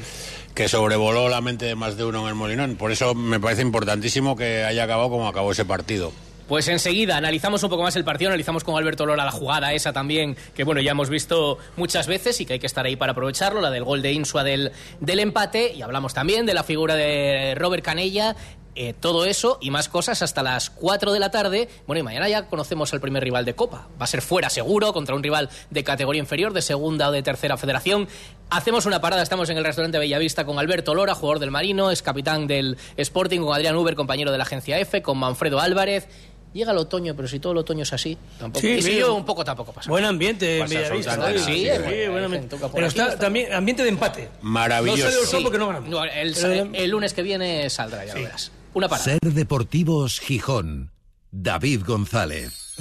que 0.53 0.67
sobrevoló 0.67 1.29
la 1.29 1.41
mente 1.41 1.65
de 1.65 1.75
más 1.75 1.97
de 1.97 2.05
uno 2.05 2.21
en 2.21 2.27
el 2.27 2.35
Molinón. 2.35 2.75
Por 2.75 2.91
eso 2.91 3.15
me 3.15 3.39
parece 3.39 3.61
importantísimo 3.61 4.35
que 4.35 4.63
haya 4.63 4.83
acabado 4.83 5.09
como 5.09 5.27
acabó 5.27 5.51
ese 5.51 5.65
partido. 5.65 6.11
Pues 6.51 6.67
enseguida 6.67 7.15
analizamos 7.15 7.63
un 7.63 7.69
poco 7.69 7.83
más 7.83 7.95
el 7.95 8.03
partido, 8.03 8.29
analizamos 8.29 8.65
con 8.65 8.75
Alberto 8.75 9.05
Lora 9.05 9.23
la 9.23 9.31
jugada 9.31 9.71
esa 9.71 9.93
también, 9.93 10.35
que 10.53 10.65
bueno, 10.65 10.81
ya 10.81 10.91
hemos 10.91 11.09
visto 11.09 11.57
muchas 11.77 12.07
veces 12.07 12.41
y 12.41 12.45
que 12.45 12.53
hay 12.53 12.59
que 12.59 12.67
estar 12.67 12.85
ahí 12.85 12.97
para 12.97 13.13
aprovecharlo, 13.13 13.61
la 13.61 13.69
del 13.69 13.85
gol 13.85 14.01
de 14.01 14.11
Insua 14.11 14.43
del, 14.43 14.73
del 14.99 15.19
empate, 15.21 15.73
y 15.73 15.81
hablamos 15.81 16.13
también 16.13 16.45
de 16.45 16.53
la 16.53 16.63
figura 16.63 16.95
de 16.95 17.55
Robert 17.55 17.85
Canella, 17.85 18.35
eh, 18.75 18.93
todo 18.97 19.25
eso 19.25 19.57
y 19.61 19.69
más 19.69 19.89
cosas 19.89 20.21
hasta 20.21 20.41
las 20.43 20.69
4 20.69 21.11
de 21.11 21.19
la 21.19 21.29
tarde. 21.31 21.67
Bueno, 21.87 21.99
y 21.99 22.03
mañana 22.03 22.29
ya 22.29 22.45
conocemos 22.47 22.93
al 22.93 23.01
primer 23.01 23.23
rival 23.23 23.43
de 23.45 23.53
Copa. 23.53 23.87
Va 23.99 24.05
a 24.05 24.07
ser 24.07 24.21
fuera 24.21 24.49
seguro 24.49 24.93
contra 24.93 25.13
un 25.15 25.23
rival 25.23 25.49
de 25.69 25.83
categoría 25.83 26.19
inferior, 26.21 26.53
de 26.53 26.61
segunda 26.61 27.09
o 27.09 27.11
de 27.11 27.21
tercera 27.23 27.57
federación. 27.57 28.07
Hacemos 28.49 28.85
una 28.85 29.01
parada, 29.01 29.21
estamos 29.23 29.49
en 29.49 29.57
el 29.57 29.63
restaurante 29.65 29.97
Bellavista 29.99 30.45
con 30.45 30.57
Alberto 30.59 30.93
Lora, 30.95 31.15
jugador 31.15 31.39
del 31.39 31.51
Marino, 31.51 31.91
es 31.91 32.01
capitán 32.01 32.47
del 32.47 32.77
Sporting, 32.97 33.39
con 33.41 33.53
Adrián 33.53 33.75
Uber, 33.75 33.95
compañero 33.95 34.31
de 34.31 34.37
la 34.37 34.43
agencia 34.43 34.79
F, 34.79 35.01
con 35.01 35.17
Manfredo 35.17 35.59
Álvarez. 35.59 36.07
Llega 36.53 36.73
el 36.73 36.77
otoño, 36.79 37.15
pero 37.15 37.29
si 37.29 37.39
todo 37.39 37.53
el 37.53 37.59
otoño 37.59 37.83
es 37.83 37.93
así, 37.93 38.17
tampoco. 38.37 38.59
Sí, 38.59 38.73
y 38.73 38.81
si 38.81 38.91
llueve 38.95 39.11
un 39.11 39.23
poco, 39.23 39.45
tampoco 39.45 39.71
pasa. 39.71 39.89
Buen 39.89 40.03
ambiente 40.03 40.59
en 40.59 40.67
Bellavista. 40.67 41.31
Sí, 41.37 41.43
Sí, 41.45 41.65
eh, 41.69 42.09
buen 42.09 42.25
ambiente. 42.25 42.57
Pero 42.73 42.87
está 42.87 43.05
está- 43.07 43.19
también 43.19 43.53
ambiente 43.53 43.83
de 43.83 43.89
empate. 43.89 44.29
Maravilloso. 44.41 44.97
No 45.05 45.09
sale 45.11 45.21
el 45.21 45.27
sol 45.29 45.37
Sí. 45.39 45.43
porque 45.45 45.57
no 45.57 45.67
ganamos. 45.67 45.89
No, 45.89 46.03
el, 46.03 46.33
Pero- 46.33 46.69
el 46.73 46.89
lunes 46.89 47.13
que 47.13 47.21
viene 47.21 47.69
saldrá, 47.69 48.03
ya 48.03 48.15
lo 48.15 48.21
verás. 48.23 48.51
Una 48.73 48.87
parada. 48.87 49.03
Ser 49.03 49.19
Deportivos 49.21 50.19
Gijón. 50.19 50.91
David 51.31 51.83
González. 51.85 52.75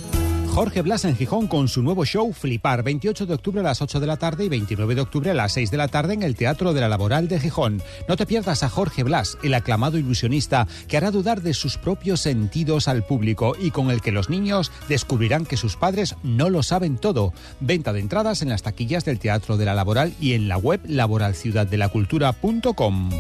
Jorge 0.50 0.83
Blas 0.83 1.05
en 1.05 1.16
Gijón 1.16 1.46
con 1.46 1.68
su 1.68 1.81
nuevo 1.81 2.05
show 2.05 2.33
Flipar, 2.33 2.83
28 2.83 3.26
de 3.26 3.35
octubre 3.35 3.61
a 3.61 3.64
las 3.64 3.83
8 3.83 4.00
de 4.00 4.07
la 4.07 4.16
tarde 4.16 4.44
y 4.44 4.48
29 4.48 4.96
de 4.96 5.00
octubre 5.00 5.31
a 5.31 5.35
las 5.35 5.53
6 5.53 5.70
de 5.70 5.76
la 5.76 5.87
tarde 5.88 6.14
en 6.14 6.24
el 6.24 6.35
Teatro 6.35 6.72
de 6.72 6.81
la 6.81 6.88
Laboral 6.88 7.29
de 7.29 7.38
Gijón. 7.38 7.81
No 8.09 8.16
te 8.16 8.26
pierdas 8.26 8.64
a 8.64 8.68
Jorge 8.68 9.05
Blas, 9.05 9.38
el 9.44 9.55
aclamado 9.55 9.96
ilusionista 9.96 10.66
que 10.88 10.96
hará 10.96 11.12
dudar 11.12 11.42
de 11.42 11.55
sus 11.55 11.79
propios 11.79 12.20
sentidos 12.20 12.88
al 12.88 13.05
público 13.05 13.55
y 13.59 13.70
con 13.70 13.90
el 13.90 14.00
que 14.00 14.12
los 14.12 14.29
niños 14.29 14.72
descubrirán 14.88 15.46
que 15.46 15.57
sus 15.57 15.76
padres 15.76 16.16
no 16.24 16.50
lo 16.50 16.64
saben 16.64 16.98
todo. 16.98 17.33
Venta 17.61 17.92
de 17.92 18.00
entradas 18.00 18.42
en 18.42 18.48
las 18.48 18.62
taquillas 18.62 19.05
del 19.05 19.20
Teatro 19.20 19.57
de 19.57 19.66
la 19.66 19.74
Laboral 19.74 20.14
y 20.20 20.33
en 20.35 20.48
la 20.48 20.57
web 20.57 20.81
laboralciudaddelacultura.com. 20.85 23.11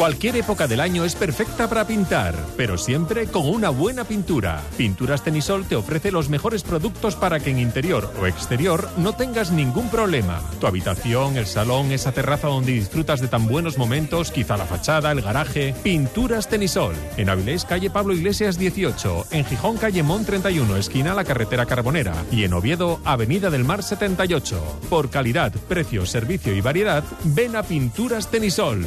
Cualquier 0.00 0.36
época 0.36 0.66
del 0.66 0.80
año 0.80 1.04
es 1.04 1.14
perfecta 1.14 1.68
para 1.68 1.86
pintar, 1.86 2.34
pero 2.56 2.78
siempre 2.78 3.26
con 3.26 3.46
una 3.46 3.68
buena 3.68 4.04
pintura. 4.04 4.62
Pinturas 4.78 5.22
Tenisol 5.22 5.66
te 5.66 5.76
ofrece 5.76 6.10
los 6.10 6.30
mejores 6.30 6.62
productos 6.62 7.16
para 7.16 7.38
que 7.38 7.50
en 7.50 7.58
interior 7.58 8.10
o 8.18 8.26
exterior 8.26 8.88
no 8.96 9.12
tengas 9.12 9.50
ningún 9.50 9.90
problema. 9.90 10.40
Tu 10.58 10.66
habitación, 10.66 11.36
el 11.36 11.44
salón, 11.44 11.92
esa 11.92 12.12
terraza 12.12 12.48
donde 12.48 12.72
disfrutas 12.72 13.20
de 13.20 13.28
tan 13.28 13.46
buenos 13.46 13.76
momentos, 13.76 14.30
quizá 14.30 14.56
la 14.56 14.64
fachada, 14.64 15.12
el 15.12 15.20
garaje. 15.20 15.74
Pinturas 15.82 16.48
Tenisol. 16.48 16.94
En 17.18 17.28
Avilés, 17.28 17.66
calle 17.66 17.90
Pablo 17.90 18.14
Iglesias 18.14 18.56
18. 18.56 19.26
En 19.32 19.44
Gijón, 19.44 19.76
calle 19.76 20.02
Mon 20.02 20.24
31, 20.24 20.78
esquina 20.78 21.12
la 21.12 21.24
carretera 21.24 21.66
Carbonera. 21.66 22.14
Y 22.32 22.44
en 22.44 22.54
Oviedo, 22.54 23.00
avenida 23.04 23.50
del 23.50 23.64
Mar 23.64 23.82
78. 23.82 24.80
Por 24.88 25.10
calidad, 25.10 25.52
precio, 25.68 26.06
servicio 26.06 26.54
y 26.54 26.62
variedad, 26.62 27.04
ven 27.22 27.54
a 27.54 27.62
Pinturas 27.62 28.30
Tenisol. 28.30 28.86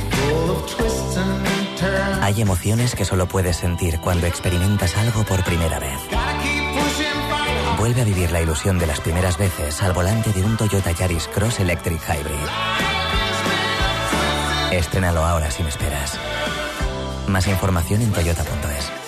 Hay 2.31 2.41
emociones 2.41 2.95
que 2.95 3.03
solo 3.03 3.27
puedes 3.27 3.57
sentir 3.57 3.99
cuando 3.99 4.25
experimentas 4.25 4.95
algo 4.95 5.25
por 5.25 5.43
primera 5.43 5.79
vez. 5.79 5.99
Vuelve 7.77 7.99
a 7.99 8.05
vivir 8.05 8.31
la 8.31 8.41
ilusión 8.41 8.79
de 8.79 8.87
las 8.87 9.01
primeras 9.01 9.37
veces 9.37 9.83
al 9.83 9.91
volante 9.91 10.31
de 10.31 10.41
un 10.41 10.55
Toyota 10.55 10.93
Yaris 10.93 11.27
Cross 11.27 11.59
Electric 11.59 11.99
Hybrid. 12.01 12.47
Estrénalo 14.71 15.25
ahora 15.25 15.51
sin 15.51 15.65
esperas. 15.65 16.17
Más 17.27 17.47
información 17.47 18.01
en 18.01 18.13
toyota.es. 18.13 19.00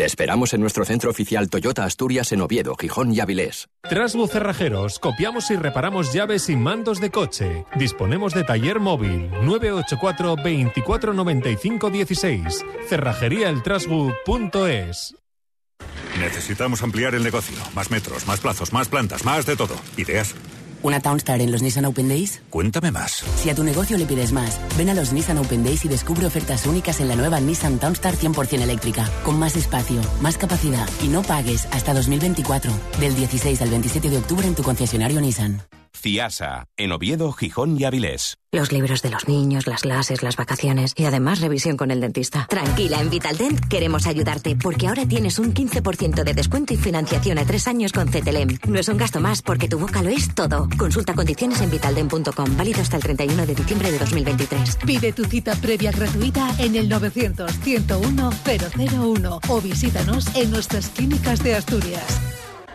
Te 0.00 0.06
esperamos 0.06 0.54
en 0.54 0.62
nuestro 0.62 0.86
centro 0.86 1.10
oficial 1.10 1.50
Toyota 1.50 1.84
Asturias 1.84 2.32
en 2.32 2.40
Oviedo, 2.40 2.74
Gijón 2.74 3.12
y 3.12 3.20
Avilés. 3.20 3.68
Trasbu 3.82 4.28
Cerrajeros, 4.28 4.98
copiamos 4.98 5.50
y 5.50 5.56
reparamos 5.56 6.14
llaves 6.14 6.48
y 6.48 6.56
mandos 6.56 7.02
de 7.02 7.10
coche. 7.10 7.66
Disponemos 7.76 8.32
de 8.32 8.44
taller 8.44 8.80
móvil 8.80 9.30
984 9.42 10.36
24 10.42 11.12
95 11.12 11.90
16. 11.90 12.64
Cerrajeríaeltrasbu.es. 12.88 15.16
Necesitamos 16.18 16.82
ampliar 16.82 17.14
el 17.14 17.22
negocio. 17.22 17.58
Más 17.74 17.90
metros, 17.90 18.26
más 18.26 18.40
plazos, 18.40 18.72
más 18.72 18.88
plantas, 18.88 19.26
más 19.26 19.44
de 19.44 19.54
todo. 19.54 19.76
¿Ideas? 19.98 20.34
¿Una 20.82 21.00
Townstar 21.00 21.40
en 21.42 21.52
los 21.52 21.62
Nissan 21.62 21.84
Open 21.84 22.08
Days? 22.08 22.40
Cuéntame 22.48 22.90
más. 22.90 23.22
Si 23.36 23.50
a 23.50 23.54
tu 23.54 23.64
negocio 23.64 23.98
le 23.98 24.06
pides 24.06 24.32
más, 24.32 24.60
ven 24.78 24.88
a 24.88 24.94
los 24.94 25.12
Nissan 25.12 25.38
Open 25.38 25.62
Days 25.62 25.84
y 25.84 25.88
descubre 25.88 26.26
ofertas 26.26 26.66
únicas 26.66 27.00
en 27.00 27.08
la 27.08 27.16
nueva 27.16 27.40
Nissan 27.40 27.78
Townstar 27.78 28.14
100% 28.14 28.62
eléctrica, 28.62 29.08
con 29.24 29.38
más 29.38 29.56
espacio, 29.56 30.00
más 30.20 30.38
capacidad 30.38 30.88
y 31.02 31.08
no 31.08 31.22
pagues 31.22 31.66
hasta 31.72 31.92
2024. 31.92 32.72
Del 32.98 33.14
16 33.14 33.60
al 33.62 33.70
27 33.70 34.08
de 34.10 34.18
octubre 34.18 34.46
en 34.46 34.54
tu 34.54 34.62
concesionario 34.62 35.20
Nissan. 35.20 35.60
CIASA, 35.92 36.66
en 36.76 36.92
Oviedo, 36.92 37.32
Gijón 37.32 37.78
y 37.78 37.84
Avilés. 37.84 38.40
Los 38.52 38.72
libros 38.72 39.00
de 39.02 39.10
los 39.10 39.28
niños, 39.28 39.68
las 39.68 39.82
clases, 39.82 40.24
las 40.24 40.34
vacaciones 40.36 40.92
y 40.96 41.04
además 41.04 41.40
revisión 41.40 41.76
con 41.76 41.92
el 41.92 42.00
dentista. 42.00 42.48
Tranquila, 42.48 43.00
en 43.00 43.08
Vitaldent 43.08 43.60
queremos 43.68 44.08
ayudarte 44.08 44.56
porque 44.56 44.88
ahora 44.88 45.06
tienes 45.06 45.38
un 45.38 45.54
15% 45.54 46.24
de 46.24 46.34
descuento 46.34 46.74
y 46.74 46.76
financiación 46.76 47.38
a 47.38 47.44
tres 47.44 47.68
años 47.68 47.92
con 47.92 48.08
CTLM. 48.08 48.58
No 48.66 48.80
es 48.80 48.88
un 48.88 48.96
gasto 48.96 49.20
más 49.20 49.42
porque 49.42 49.68
tu 49.68 49.78
boca 49.78 50.02
lo 50.02 50.08
es 50.08 50.34
todo. 50.34 50.68
Consulta 50.76 51.14
condiciones 51.14 51.60
en 51.60 51.70
vitaldent.com, 51.70 52.56
válido 52.56 52.80
hasta 52.80 52.96
el 52.96 53.04
31 53.04 53.46
de 53.46 53.54
diciembre 53.54 53.92
de 53.92 54.00
2023. 54.00 54.78
Pide 54.84 55.12
tu 55.12 55.26
cita 55.26 55.54
previa 55.54 55.92
gratuita 55.92 56.56
en 56.58 56.74
el 56.74 56.90
900-101-001 56.90 59.48
o 59.48 59.60
visítanos 59.60 60.26
en 60.34 60.50
nuestras 60.50 60.88
clínicas 60.88 61.40
de 61.44 61.54
Asturias. 61.54 62.29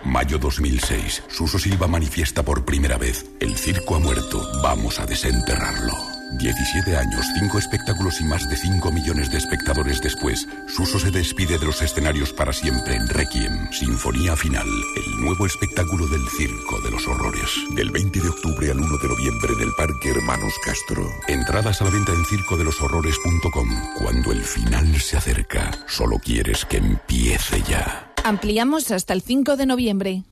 Mayo 0.05 0.37
2006. 0.37 1.23
Suso 1.27 1.59
Silva 1.59 1.87
manifiesta 1.87 2.43
por 2.43 2.63
primera 2.63 2.97
vez. 2.97 3.25
El 3.39 3.55
circo 3.57 3.95
ha 3.95 3.99
muerto. 3.99 4.41
Vamos 4.61 4.99
a 4.99 5.05
desenterrarlo. 5.05 5.93
17 6.37 6.97
años, 6.97 7.25
5 7.39 7.59
espectáculos 7.59 8.19
y 8.19 8.25
más 8.25 8.47
de 8.49 8.57
5 8.57 8.91
millones 8.91 9.31
de 9.31 9.37
espectadores 9.37 10.01
después, 10.01 10.47
Suso 10.67 10.99
se 10.99 11.11
despide 11.11 11.57
de 11.57 11.65
los 11.65 11.81
escenarios 11.81 12.33
para 12.33 12.51
siempre 12.51 12.95
en 12.95 13.07
Requiem, 13.07 13.71
Sinfonía 13.71 14.35
Final, 14.35 14.67
el 14.67 15.21
nuevo 15.21 15.45
espectáculo 15.45 16.07
del 16.07 16.27
Circo 16.29 16.81
de 16.81 16.91
los 16.91 17.07
Horrores. 17.07 17.49
Del 17.75 17.91
20 17.91 18.19
de 18.19 18.29
octubre 18.29 18.71
al 18.71 18.79
1 18.79 18.97
de 18.97 19.07
noviembre 19.07 19.53
en 19.53 19.61
el 19.61 19.73
Parque 19.77 20.09
Hermanos 20.09 20.53
Castro. 20.63 21.07
Entradas 21.27 21.81
a 21.81 21.85
la 21.85 21.91
venta 21.91 22.11
en 22.11 22.25
circodeloshorrores.com. 22.25 23.69
Cuando 23.99 24.31
el 24.31 24.43
final 24.43 24.99
se 24.99 25.17
acerca, 25.17 25.71
solo 25.87 26.19
quieres 26.19 26.65
que 26.65 26.77
empiece 26.77 27.61
ya. 27.61 28.14
Ampliamos 28.25 28.89
hasta 28.89 29.13
el 29.13 29.21
5 29.21 29.55
de 29.55 29.67
noviembre. 29.67 30.23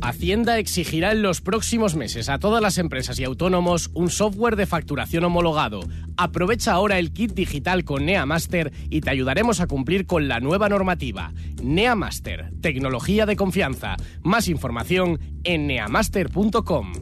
Hacienda 0.00 0.58
exigirá 0.58 1.10
en 1.10 1.22
los 1.22 1.40
próximos 1.40 1.96
meses 1.96 2.28
a 2.28 2.38
todas 2.38 2.62
las 2.62 2.78
empresas 2.78 3.18
y 3.18 3.24
autónomos 3.24 3.90
un 3.94 4.10
software 4.10 4.54
de 4.54 4.66
facturación 4.66 5.24
homologado. 5.24 5.80
Aprovecha 6.16 6.70
ahora 6.72 7.00
el 7.00 7.12
kit 7.12 7.32
digital 7.32 7.82
con 7.82 8.06
NeaMaster 8.06 8.72
y 8.90 9.00
te 9.00 9.10
ayudaremos 9.10 9.58
a 9.58 9.66
cumplir 9.66 10.06
con 10.06 10.28
la 10.28 10.38
nueva 10.38 10.68
normativa. 10.68 11.32
NeaMaster, 11.60 12.52
tecnología 12.60 13.26
de 13.26 13.34
confianza. 13.34 13.96
Más 14.22 14.46
información 14.46 15.18
en 15.42 15.66
neamaster.com. 15.66 16.92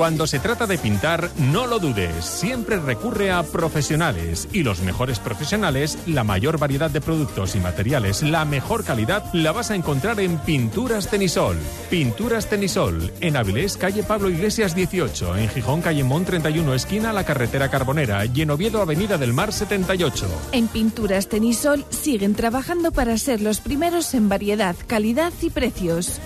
Cuando 0.00 0.26
se 0.26 0.38
trata 0.38 0.66
de 0.66 0.78
pintar, 0.78 1.28
no 1.36 1.66
lo 1.66 1.78
dudes, 1.78 2.24
siempre 2.24 2.80
recurre 2.80 3.30
a 3.30 3.42
profesionales 3.42 4.48
y 4.50 4.62
los 4.62 4.80
mejores 4.80 5.18
profesionales, 5.18 5.98
la 6.06 6.24
mayor 6.24 6.58
variedad 6.58 6.90
de 6.90 7.02
productos 7.02 7.54
y 7.54 7.60
materiales, 7.60 8.22
la 8.22 8.46
mejor 8.46 8.82
calidad, 8.82 9.26
la 9.34 9.52
vas 9.52 9.70
a 9.70 9.74
encontrar 9.74 10.18
en 10.20 10.38
Pinturas 10.38 11.08
Tenisol. 11.08 11.58
Pinturas 11.90 12.48
Tenisol, 12.48 13.12
en 13.20 13.36
Avilés, 13.36 13.76
calle 13.76 14.02
Pablo 14.02 14.30
Iglesias 14.30 14.74
18, 14.74 15.36
en 15.36 15.50
Gijón, 15.50 15.82
calle 15.82 16.02
Mon 16.02 16.24
31, 16.24 16.72
esquina 16.72 17.12
la 17.12 17.26
carretera 17.26 17.68
Carbonera 17.68 18.24
y 18.24 18.40
en 18.40 18.52
Oviedo, 18.52 18.80
avenida 18.80 19.18
del 19.18 19.34
Mar 19.34 19.52
78. 19.52 20.26
En 20.52 20.68
Pinturas 20.68 21.28
Tenisol 21.28 21.84
siguen 21.90 22.34
trabajando 22.34 22.90
para 22.90 23.18
ser 23.18 23.42
los 23.42 23.60
primeros 23.60 24.14
en 24.14 24.30
variedad, 24.30 24.76
calidad 24.86 25.34
y 25.42 25.50
precios. 25.50 26.22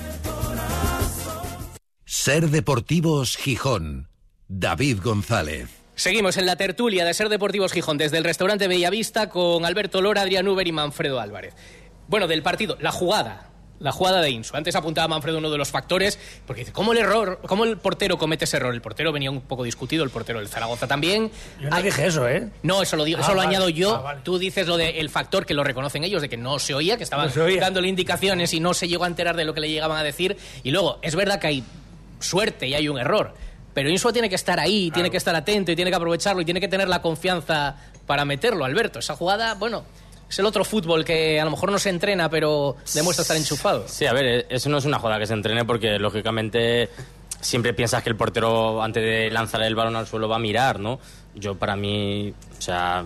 Ser 2.24 2.48
Deportivos 2.48 3.36
Gijón. 3.36 4.08
David 4.48 5.00
González. 5.04 5.68
Seguimos 5.94 6.38
en 6.38 6.46
la 6.46 6.56
tertulia 6.56 7.04
de 7.04 7.12
Ser 7.12 7.28
Deportivos 7.28 7.70
Gijón 7.70 7.98
desde 7.98 8.16
el 8.16 8.24
restaurante 8.24 8.66
Bellavista 8.66 9.28
con 9.28 9.66
Alberto 9.66 10.00
Lora, 10.00 10.22
Adrián 10.22 10.48
Uber 10.48 10.66
y 10.66 10.72
Manfredo 10.72 11.20
Álvarez. 11.20 11.52
Bueno, 12.08 12.26
del 12.26 12.42
partido, 12.42 12.78
la 12.80 12.92
jugada. 12.92 13.50
La 13.78 13.92
jugada 13.92 14.22
de 14.22 14.30
Insu. 14.30 14.56
Antes 14.56 14.74
apuntaba 14.74 15.06
Manfredo 15.06 15.36
uno 15.36 15.50
de 15.50 15.58
los 15.58 15.68
factores, 15.68 16.18
porque 16.46 16.60
dice, 16.62 16.72
¿cómo 16.72 16.92
el 16.92 16.98
error, 17.00 17.40
cómo 17.46 17.64
el 17.64 17.76
portero 17.76 18.16
comete 18.16 18.46
ese 18.46 18.56
error? 18.56 18.72
El 18.72 18.80
portero 18.80 19.12
venía 19.12 19.30
un 19.30 19.42
poco 19.42 19.62
discutido, 19.62 20.02
el 20.02 20.08
portero 20.08 20.38
del 20.38 20.48
Zaragoza 20.48 20.86
también. 20.86 21.30
Yo 21.60 21.68
no 21.68 21.82
dije 21.82 22.06
eso, 22.06 22.26
¿eh? 22.26 22.48
No, 22.62 22.80
eso 22.80 22.96
lo, 22.96 23.04
digo, 23.04 23.18
Ah, 23.18 23.22
eso 23.22 23.32
lo 23.32 23.38
vale. 23.42 23.48
añado 23.50 23.68
yo. 23.68 23.96
Ah, 23.96 24.00
vale. 24.00 24.20
Tú 24.24 24.38
dices 24.38 24.66
lo 24.66 24.78
del 24.78 25.10
factor 25.10 25.44
que 25.44 25.52
lo 25.52 25.62
reconocen 25.62 26.04
ellos, 26.04 26.22
de 26.22 26.30
que 26.30 26.38
no 26.38 26.58
se 26.58 26.72
oía, 26.72 26.96
que 26.96 27.04
estaban 27.04 27.30
No 27.36 27.44
oía. 27.44 27.60
dándole 27.60 27.88
indicaciones 27.88 28.54
y 28.54 28.60
no 28.60 28.72
se 28.72 28.88
llegó 28.88 29.04
a 29.04 29.08
enterar 29.08 29.36
de 29.36 29.44
lo 29.44 29.52
que 29.52 29.60
le 29.60 29.68
llegaban 29.68 29.98
a 29.98 30.02
decir. 30.02 30.38
Y 30.62 30.70
luego, 30.70 31.00
es 31.02 31.14
verdad 31.16 31.38
que 31.38 31.48
hay 31.48 31.64
suerte 32.24 32.66
y 32.66 32.74
hay 32.74 32.88
un 32.88 32.98
error. 32.98 33.34
Pero 33.72 33.90
Insua 33.90 34.12
tiene 34.12 34.28
que 34.28 34.36
estar 34.36 34.60
ahí, 34.60 34.90
tiene 34.92 35.10
que 35.10 35.16
estar 35.16 35.34
atento 35.34 35.72
y 35.72 35.76
tiene 35.76 35.90
que 35.90 35.96
aprovecharlo 35.96 36.40
y 36.40 36.44
tiene 36.44 36.60
que 36.60 36.68
tener 36.68 36.88
la 36.88 37.02
confianza 37.02 37.76
para 38.06 38.24
meterlo, 38.24 38.64
Alberto. 38.64 38.98
Esa 39.00 39.16
jugada, 39.16 39.54
bueno, 39.54 39.84
Es 40.28 40.38
el 40.38 40.46
otro 40.46 40.64
fútbol 40.64 41.04
que 41.04 41.40
a 41.40 41.44
lo 41.44 41.50
mejor 41.50 41.70
no 41.70 41.78
se 41.78 41.90
entrena, 41.90 42.28
pero 42.30 42.76
demuestra 42.94 43.22
estar 43.22 43.36
enchufado. 43.36 43.84
Sí, 43.86 44.06
a 44.06 44.12
ver, 44.12 44.24
eh, 44.24 44.46
eso 44.48 44.68
no 44.68 44.78
es 44.78 44.84
una 44.84 44.98
joda 44.98 45.18
que 45.18 45.26
se 45.26 45.34
entrene 45.34 45.64
porque 45.64 45.98
lógicamente 45.98 46.88
siempre 47.40 47.74
piensas 47.74 48.02
que 48.02 48.08
el 48.10 48.16
portero 48.16 48.82
antes 48.82 49.02
de 49.02 49.30
lanzar 49.30 49.62
el 49.62 49.74
balón 49.74 49.96
al 49.96 50.06
suelo 50.06 50.28
va 50.28 50.36
a 50.36 50.40
mirar, 50.40 50.80
¿no? 50.80 50.98
Yo 51.34 51.56
para 51.56 51.76
mí, 51.76 52.32
o 52.58 52.62
sea, 52.62 53.04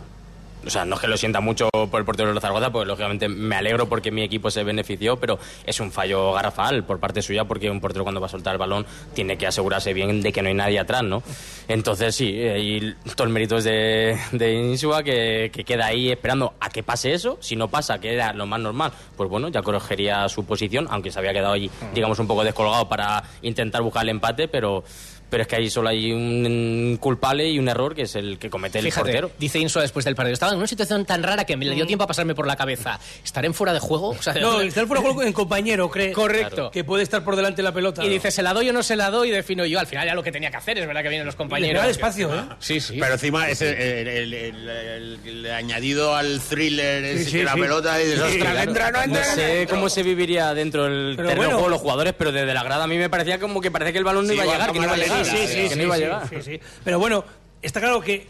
o 0.67 0.71
sea, 0.71 0.85
no 0.85 0.97
es 0.97 1.01
que 1.01 1.07
lo 1.07 1.17
sienta 1.17 1.41
mucho 1.41 1.69
por 1.71 2.01
el 2.01 2.05
portero 2.05 2.33
de 2.33 2.41
Zaragoza, 2.41 2.71
pues 2.71 2.87
lógicamente 2.87 3.29
me 3.29 3.57
alegro 3.57 3.89
porque 3.89 4.11
mi 4.11 4.23
equipo 4.23 4.51
se 4.51 4.65
benefició, 4.65 5.17
pero 5.17 5.39
es 5.65 5.81
un 5.81 5.91
fallo 5.91 6.33
garrafal 6.33 6.85
por 6.85 6.99
parte 6.99 7.23
suya 7.23 7.45
porque 7.45 7.71
un 7.71 7.81
portero 7.81 8.05
cuando 8.05 8.21
va 8.21 8.27
a 8.27 8.31
soltar 8.31 8.55
el 8.55 8.59
balón 8.59 8.87
tiene 9.15 9.37
que 9.39 9.47
asegurarse 9.47 9.93
bien 9.93 10.21
de 10.21 10.33
que 10.33 10.43
no 10.43 10.49
hay 10.49 10.55
nadie 10.55 10.79
atrás, 10.79 11.03
¿no? 11.03 11.23
Entonces 11.69 12.15
sí, 12.15 12.29
y 12.31 12.95
todo 13.15 13.27
el 13.27 13.33
mérito 13.33 13.59
es 13.59 13.65
de, 13.65 14.19
de 14.33 14.53
Insua 14.55 15.03
que, 15.03 15.51
que 15.53 15.65
queda 15.65 15.87
ahí 15.87 16.11
esperando 16.11 16.55
a 16.61 16.71
que 16.71 16.83
pase 16.83 17.13
eso. 17.13 17.39
Si 17.41 17.57
no 17.57 17.69
pasa, 17.69 17.99
que 17.99 18.15
era 18.15 18.33
lo 18.33 18.47
más 18.47 18.61
normal, 18.61 18.93
pues 19.17 19.29
bueno, 19.29 19.49
ya 19.49 19.63
corregiría 19.63 20.29
su 20.29 20.45
posición, 20.45 20.87
aunque 20.91 21.11
se 21.11 21.19
había 21.19 21.33
quedado 21.33 21.55
ahí, 21.55 21.71
digamos, 21.95 22.19
un 22.19 22.27
poco 22.27 22.45
descolgado 22.45 22.89
para 22.89 23.23
intentar 23.43 23.83
buscar 23.83 24.03
el 24.03 24.11
empate, 24.11 24.49
pero 24.49 24.85
pero 25.31 25.43
es 25.43 25.49
que 25.49 25.57
ahí 25.57 25.71
solo 25.71 25.89
hay 25.89 26.13
un 26.13 26.97
culpable 27.01 27.49
y 27.49 27.59
un 27.59 27.69
error 27.69 27.95
que 27.95 28.03
es 28.03 28.15
el 28.17 28.39
que 28.39 28.49
comete 28.51 28.79
el 28.79 28.85
Fíjate, 28.87 29.01
portero. 29.05 29.31
dice 29.39 29.59
Insua 29.59 29.83
después 29.83 30.05
del 30.05 30.15
partido. 30.15 30.35
Estaba 30.35 30.53
en 30.53 30.59
una 30.59 30.67
situación 30.67 31.05
tan 31.05 31.23
rara 31.23 31.45
que 31.45 31.57
me 31.57 31.65
le 31.65 31.75
dio 31.75 31.87
tiempo 31.87 32.05
a 32.05 32.07
pasarme 32.07 32.35
por 32.35 32.47
la 32.47 32.57
cabeza. 32.57 32.99
¿Estaré 33.25 33.47
en 33.47 33.55
fuera 33.55 33.73
de 33.73 33.81
juego? 33.81 34.11
O 34.11 34.23
sea, 34.23 34.35
No, 34.35 34.61
está 34.61 34.81
el 34.81 34.87
fuera 34.87 35.01
de 35.03 35.07
juego 35.09 35.23
en 35.23 35.33
compañero, 35.33 35.91
cree. 35.91 36.13
Correcto. 36.19 36.71
Que 36.71 36.85
puede 36.85 37.03
estar 37.03 37.25
por 37.25 37.37
delante 37.37 37.59
de 37.59 37.63
la 37.65 37.73
pelota. 37.73 38.05
Y 38.05 38.09
dice, 38.09 38.31
¿se 38.31 38.43
la 38.43 38.53
doy 38.55 38.69
o 38.71 38.73
no 38.73 38.83
se 38.83 38.97
la 38.97 39.11
doy? 39.11 39.29
Y 39.29 39.33
defino 39.33 39.65
yo. 39.67 39.79
Al 39.81 39.87
final 39.87 40.07
ya 40.07 40.15
lo 40.15 40.23
que 40.23 40.33
tenía 40.33 40.51
que 40.51 40.57
hacer, 40.57 40.79
es 40.79 40.87
verdad 40.87 41.03
que 41.03 41.09
vienen 41.09 41.27
los 41.27 41.37
compañeros. 41.37 41.85
le 41.85 41.91
espacio, 41.91 42.35
¿eh? 42.35 42.43
Sí, 42.59 42.81
sí. 42.81 42.97
Pero 43.01 43.15
encima 43.15 43.49
ese, 43.49 44.01
el, 44.01 44.09
el- 44.09 44.35
el- 44.35 44.69
el- 44.69 45.19
el 45.27 45.51
añadido 45.53 46.15
al 46.17 46.41
thriller 46.41 47.19
Sí, 47.19 47.25
que 47.25 47.31
sí, 47.31 47.43
la 47.43 47.55
sí. 47.55 47.61
pelota 47.61 48.01
y 48.01 48.05
dices, 48.07 48.19
Sí, 48.21 48.25
"Ostras, 48.39 48.53
claro. 48.53 48.69
entra, 48.71 48.91
no 48.91 48.99
No 48.99 49.05
entra. 49.05 49.25
sé 49.25 49.67
cómo 49.69 49.89
se 49.89 50.03
viviría 50.03 50.55
dentro 50.55 50.85
del 50.85 51.17
terreno 51.17 51.31
de 51.31 51.37
bueno. 51.37 51.53
juego 51.55 51.69
los 51.69 51.81
jugadores, 51.81 52.15
pero 52.17 52.33
desde 52.33 52.53
la 52.55 52.63
grada 52.63 52.85
a 52.85 52.87
mí 52.87 52.97
me 52.97 53.09
parecía 53.11 53.39
como 53.39 53.61
que 53.61 53.71
parecía 53.71 53.93
que 53.93 53.99
el 53.99 54.05
balón 54.05 54.25
no 54.27 54.33
Sí, 54.33 54.35
iba 54.35 54.45
a 54.45 54.47
llegar, 54.47 54.73
que 54.73 54.79
no 54.79 54.85
iba 54.85 54.93
a 54.95 54.97
cámara 54.97 55.18
llegar. 55.25 55.49
lenta, 55.49 55.69
que 55.69 55.77
no 55.77 55.83
iba 55.83 55.95
a 55.95 55.99
llegar. 55.99 56.29
sí, 56.29 56.37
sí. 56.43 56.61
Pero 56.85 56.99
bueno, 56.99 57.25
está 57.63 57.81
claro 57.81 58.01
que 58.01 58.27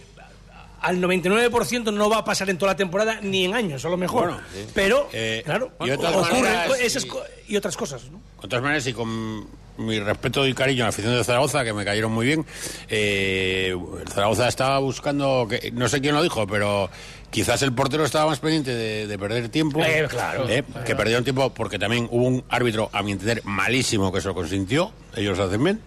al 0.81 1.01
99% 1.01 1.93
no 1.93 2.09
va 2.09 2.19
a 2.19 2.25
pasar 2.25 2.49
en 2.51 2.57
toda 2.59 2.73
la 2.73 2.77
temporada 2.77 3.21
ni 3.21 3.45
en 3.47 3.55
años, 3.55 3.85
a 3.85 3.89
lo 3.89 3.97
mejor. 3.97 4.29
Bueno, 4.29 4.41
sí. 4.53 4.67
Pero, 4.75 5.09
Eh, 5.13 5.43
claro, 5.45 5.73
y 5.81 5.89
de 5.91 5.97
todas 5.97 6.15
ocurren 6.15 6.45
maneras, 6.45 6.81
esas 6.81 7.05
y- 7.05 7.53
y 7.53 7.57
otras 7.57 7.77
cosas, 7.77 8.03
¿no? 8.11 8.21
Todas 8.41 8.63
maneras 8.63 8.87
y 8.87 8.93
con 8.93 9.49
mi 9.79 9.99
respeto 10.01 10.47
y 10.47 10.53
cariño 10.55 10.83
a 10.83 10.87
la 10.87 10.89
afición 10.91 11.15
de 11.17 11.25
Zaragoza, 11.25 11.65
que 11.65 11.73
me 11.73 11.85
cayeron 11.85 12.13
muy 12.13 12.27
bien, 12.27 12.45
eh, 12.89 13.75
Zaragoza 14.13 14.49
estaba 14.49 14.79
buscando, 14.81 15.47
que, 15.49 15.71
no 15.73 15.89
sé 15.89 16.01
quién 16.01 16.15
lo 16.15 16.23
dijo, 16.23 16.47
pero 16.47 16.91
quizás 17.31 17.63
el 17.63 17.73
portero 17.73 18.05
estaba 18.05 18.27
más 18.27 18.41
pendiente 18.41 18.75
de, 18.75 19.07
de 19.07 19.19
perder 19.19 19.49
tiempo. 19.49 19.81
Eh, 19.85 20.07
claro. 20.09 20.49
eh, 20.49 20.65
que 20.85 20.95
perdieron 20.97 21.25
tiempo 21.25 21.51
porque 21.55 21.79
también 21.79 22.09
hubo 22.11 22.25
un 22.27 22.45
árbitro, 22.49 22.91
a 22.93 23.03
mi 23.03 23.13
entender, 23.13 23.43
malísimo 23.45 24.13
que 24.13 24.21
se 24.21 24.29
lo 24.29 24.35
consintió, 24.35 24.93
ellos 25.17 25.39
lo 25.39 25.45
hacen 25.45 25.63
bien. 25.63 25.81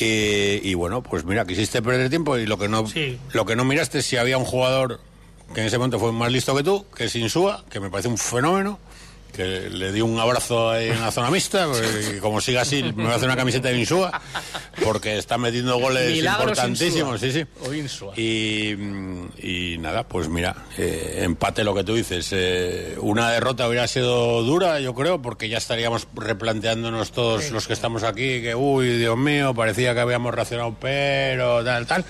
Eh, 0.00 0.60
y 0.62 0.74
bueno, 0.74 1.02
pues 1.02 1.24
mira, 1.24 1.44
quisiste 1.46 1.82
perder 1.82 2.08
tiempo 2.10 2.36
y 2.38 2.46
lo 2.46 2.58
que 2.58 2.68
no, 2.68 2.86
Sí. 2.86 3.18
lo 3.32 3.44
que 3.46 3.56
no 3.56 3.64
miraste 3.64 3.98
es 3.98 4.06
si 4.06 4.16
había 4.16 4.38
un 4.38 4.44
jugador 4.44 5.00
que 5.54 5.60
en 5.62 5.66
ese 5.66 5.78
momento 5.78 5.98
fue 5.98 6.12
más 6.12 6.30
listo 6.30 6.54
que 6.54 6.62
tú, 6.62 6.84
que 6.94 7.04
es 7.04 7.16
Insúa, 7.16 7.64
que 7.70 7.80
me 7.80 7.88
parece 7.90 8.08
un 8.08 8.18
fenómeno, 8.18 8.78
que 9.32 9.70
le 9.70 9.92
di 9.92 10.00
un 10.00 10.18
abrazo 10.18 10.70
ahí 10.70 10.88
en 10.88 11.00
la 11.00 11.10
zona 11.10 11.30
mixta, 11.30 11.66
porque 11.72 12.18
como 12.20 12.40
siga 12.40 12.62
así 12.62 12.82
me 12.82 13.04
voy 13.04 13.12
a 13.12 13.16
hacer 13.16 13.28
una 13.28 13.36
camiseta 13.36 13.68
de 13.68 13.78
Insúa, 13.78 14.20
porque 14.82 15.18
está 15.18 15.38
metiendo 15.38 15.78
goles 15.78 16.12
Milagros 16.12 16.50
importantísimos, 16.50 17.20
sí, 17.20 17.32
sí. 17.32 17.44
O. 17.60 18.12
Y, 18.16 18.70
y 19.38 19.78
nada, 19.78 20.06
pues 20.08 20.28
mira, 20.28 20.56
eh, 20.76 21.20
empate 21.22 21.64
lo 21.64 21.74
que 21.74 21.84
tú 21.84 21.94
dices. 21.94 22.28
eh, 22.32 22.96
una 23.00 23.30
derrota 23.30 23.68
hubiera 23.68 23.86
sido 23.86 24.42
dura, 24.42 24.80
yo 24.80 24.94
creo, 24.94 25.22
porque 25.22 25.48
ya 25.48 25.58
estaríamos 25.58 26.08
replanteándonos 26.14 27.12
todos 27.12 27.50
los 27.50 27.66
que 27.66 27.72
estamos 27.72 28.02
aquí, 28.02 28.42
que 28.42 28.54
uy, 28.54 28.98
Dios 28.98 29.16
mío, 29.16 29.54
parecía 29.54 29.94
que 29.94 30.00
habíamos 30.00 30.34
racionado, 30.34 30.76
pero 30.80 31.64
tal, 31.64 31.86
tal. 31.86 32.04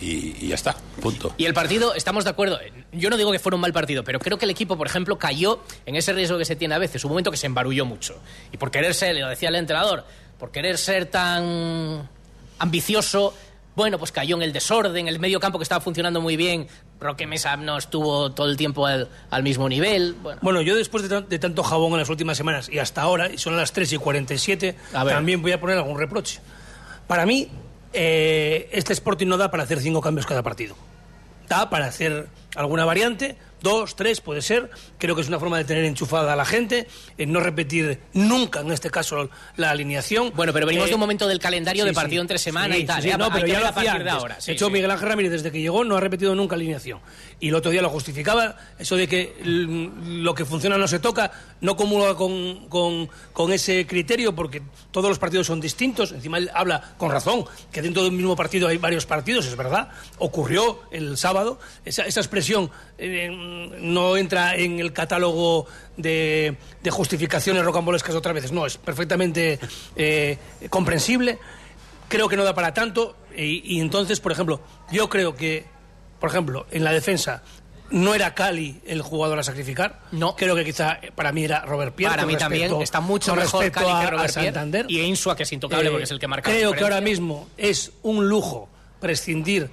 Y, 0.00 0.36
y 0.44 0.48
ya 0.48 0.54
está, 0.54 0.76
punto. 1.00 1.34
Y 1.38 1.44
el 1.46 1.54
partido, 1.54 1.94
estamos 1.94 2.24
de 2.24 2.30
acuerdo. 2.30 2.58
Yo 2.92 3.08
no 3.10 3.16
digo 3.16 3.32
que 3.32 3.38
fuera 3.38 3.54
un 3.56 3.60
mal 3.62 3.72
partido, 3.72 4.04
pero 4.04 4.18
creo 4.18 4.36
que 4.38 4.44
el 4.44 4.50
equipo, 4.50 4.76
por 4.76 4.86
ejemplo, 4.86 5.18
cayó 5.18 5.60
en 5.86 5.96
ese 5.96 6.12
riesgo 6.12 6.36
que 6.38 6.44
se 6.44 6.56
tiene 6.56 6.74
a 6.74 6.78
veces. 6.78 7.04
Un 7.04 7.10
momento 7.10 7.30
que 7.30 7.36
se 7.36 7.46
embarulló 7.46 7.84
mucho. 7.86 8.18
Y 8.52 8.56
por 8.58 8.70
querer 8.70 8.94
ser, 8.94 9.16
lo 9.16 9.28
decía 9.28 9.48
el 9.48 9.54
entrenador, 9.56 10.04
por 10.38 10.50
querer 10.50 10.76
ser 10.78 11.06
tan 11.06 12.08
ambicioso, 12.58 13.34
bueno, 13.74 13.98
pues 13.98 14.10
cayó 14.12 14.36
en 14.36 14.42
el 14.42 14.52
desorden, 14.52 15.06
el 15.08 15.18
medio 15.18 15.38
campo 15.38 15.58
que 15.58 15.62
estaba 15.62 15.80
funcionando 15.82 16.20
muy 16.20 16.36
bien. 16.36 16.66
Roque 16.98 17.26
Mesa 17.26 17.56
no 17.58 17.76
estuvo 17.76 18.32
todo 18.32 18.48
el 18.48 18.56
tiempo 18.56 18.86
al, 18.86 19.08
al 19.30 19.42
mismo 19.42 19.68
nivel. 19.68 20.14
Bueno, 20.22 20.40
Bueno, 20.42 20.62
yo 20.62 20.74
después 20.74 21.06
de, 21.08 21.20
de 21.22 21.38
tanto 21.38 21.62
jabón 21.62 21.92
en 21.92 21.98
las 21.98 22.08
últimas 22.08 22.38
semanas 22.38 22.70
y 22.70 22.78
hasta 22.78 23.02
ahora, 23.02 23.30
y 23.30 23.36
son 23.36 23.54
las 23.56 23.72
3 23.72 23.92
y 23.92 23.96
47, 23.98 24.76
A 24.94 25.04
ver. 25.04 25.14
también 25.14 25.42
voy 25.42 25.52
a 25.52 25.60
poner 25.60 25.76
algún 25.76 25.98
reproche. 25.98 26.40
Para 27.06 27.26
mí, 27.26 27.48
eh, 27.96 28.68
este 28.72 28.92
Sporting 28.92 29.26
no 29.26 29.38
da 29.38 29.50
para 29.50 29.62
hacer 29.62 29.80
cinco 29.80 30.00
cambios 30.00 30.26
cada 30.26 30.42
partido. 30.42 30.76
Da 31.48 31.70
para 31.70 31.86
hacer 31.86 32.28
alguna 32.54 32.84
variante, 32.84 33.36
dos, 33.66 33.96
tres, 33.96 34.20
puede 34.20 34.42
ser. 34.42 34.70
Creo 34.98 35.14
que 35.16 35.22
es 35.22 35.28
una 35.28 35.38
forma 35.40 35.58
de 35.58 35.64
tener 35.64 35.84
enchufada 35.84 36.32
a 36.32 36.36
la 36.36 36.44
gente, 36.44 36.86
eh, 37.18 37.26
no 37.26 37.40
repetir 37.40 37.98
nunca, 38.12 38.60
en 38.60 38.70
este 38.70 38.90
caso, 38.90 39.28
la 39.56 39.70
alineación. 39.70 40.32
bueno 40.36 40.52
pero 40.52 40.66
venimos 40.66 40.86
Eh, 40.86 40.90
de 40.90 40.94
un 40.94 41.00
momento 41.00 41.26
del 41.26 41.38
calendario 41.40 41.82
sí, 41.82 41.88
de 41.88 41.94
partido 41.94 42.20
sí. 42.20 42.24
entre 42.24 42.38
semana 42.38 42.74
Sí, 42.76 42.82
y 42.82 42.84
tal. 42.86 43.18
no, 43.18 43.30
pero 43.32 43.46
ya 43.46 43.60
lo 43.60 43.66
a 43.66 43.72
partir 43.72 43.90
hacía 43.90 43.92
de 44.04 44.10
antes. 44.10 44.12
ahora. 44.22 44.38
de 44.46 44.52
hecho. 44.52 44.70
Miguel 44.70 44.90
Ángel 44.90 45.08
Ramírez, 45.08 45.32
desde 45.32 45.50
que 45.50 45.60
llegó, 45.60 45.82
no 45.84 45.96
ha 45.96 46.00
repetido 46.00 46.34
nunca 46.34 46.54
alineación. 46.54 47.00
Y 47.40 47.48
el 47.48 47.54
otro 47.56 47.70
día 47.70 47.82
lo 47.82 47.90
justificaba, 47.90 48.56
eso 48.78 48.96
de 48.96 49.08
que 49.08 49.34
lo 49.44 50.34
que 50.34 50.44
funciona 50.44 50.78
no 50.78 50.86
se 50.88 50.98
toca, 51.00 51.32
no 51.60 51.76
comulga 51.76 52.14
con, 52.14 52.68
con- 52.68 53.08
con 53.32 53.52
ese 53.52 53.86
criterio, 53.86 54.34
porque 54.34 54.62
todos 54.90 55.08
los 55.08 55.18
partidos 55.18 55.46
son 55.46 55.60
distintos. 55.60 56.12
Encima 56.12 56.38
él 56.38 56.50
habla 56.54 56.94
con 56.96 57.10
razón, 57.10 57.44
que 57.72 57.82
dentro 57.82 58.02
de 58.02 58.08
un 58.10 58.16
mismo 58.16 58.36
partido 58.36 58.68
hay 58.68 58.78
varios 58.78 59.06
partidos, 59.06 59.46
es 59.46 59.56
verdad. 59.56 59.88
Ocurrió 60.18 60.80
el 60.92 61.16
sábado. 61.16 61.58
Esa, 61.84 62.02
esa 62.04 62.20
expresión 62.20 62.70
eh, 62.98 63.28
no 63.80 64.16
entra 64.16 64.54
en 64.56 64.78
el 64.80 64.92
catálogo 64.92 65.66
de, 65.96 66.56
de 66.82 66.90
justificaciones 66.90 67.64
rocambolescas 67.64 68.14
otras 68.14 68.34
veces. 68.34 68.52
No, 68.52 68.66
es 68.66 68.76
perfectamente 68.78 69.58
eh, 69.96 70.38
comprensible 70.70 71.38
creo 72.08 72.28
que 72.28 72.36
no 72.36 72.44
da 72.44 72.54
para 72.54 72.72
tanto 72.72 73.16
y, 73.36 73.76
y 73.76 73.80
entonces, 73.80 74.20
por 74.20 74.30
ejemplo, 74.32 74.60
yo 74.92 75.08
creo 75.08 75.34
que, 75.34 75.64
por 76.20 76.30
ejemplo, 76.30 76.66
en 76.70 76.84
la 76.84 76.92
defensa 76.92 77.42
no 77.90 78.14
era 78.14 78.34
Cali 78.34 78.80
el 78.86 79.02
jugador 79.02 79.38
a 79.38 79.42
sacrificar. 79.42 80.00
No. 80.12 80.34
Creo 80.36 80.54
que 80.56 80.64
quizá 80.64 80.98
eh, 81.02 81.10
para 81.14 81.32
mí 81.32 81.44
era 81.44 81.60
Robert 81.64 81.94
Pierre. 81.94 82.14
Para 82.14 82.26
mí 82.26 82.36
también 82.36 82.72
está 82.80 83.00
mucho 83.00 83.34
mejor 83.34 83.60
respecto 83.64 83.80
Cali 83.88 84.00
que 84.00 84.06
a- 84.06 84.10
Robert. 84.10 84.30
Santander. 84.32 84.86
Y 84.88 85.00
Insua, 85.00 85.36
que 85.36 85.42
es 85.42 85.52
intocable 85.52 85.88
Eh, 85.88 85.90
porque 85.90 86.04
es 86.04 86.10
el 86.12 86.18
que 86.18 86.28
marca 86.28 86.48
la 86.50 86.56
Creo 86.56 86.72
que 86.72 86.82
ahora 86.84 87.00
mismo 87.00 87.48
es 87.56 87.92
un 88.02 88.28
lujo 88.28 88.68
prescindir 89.00 89.68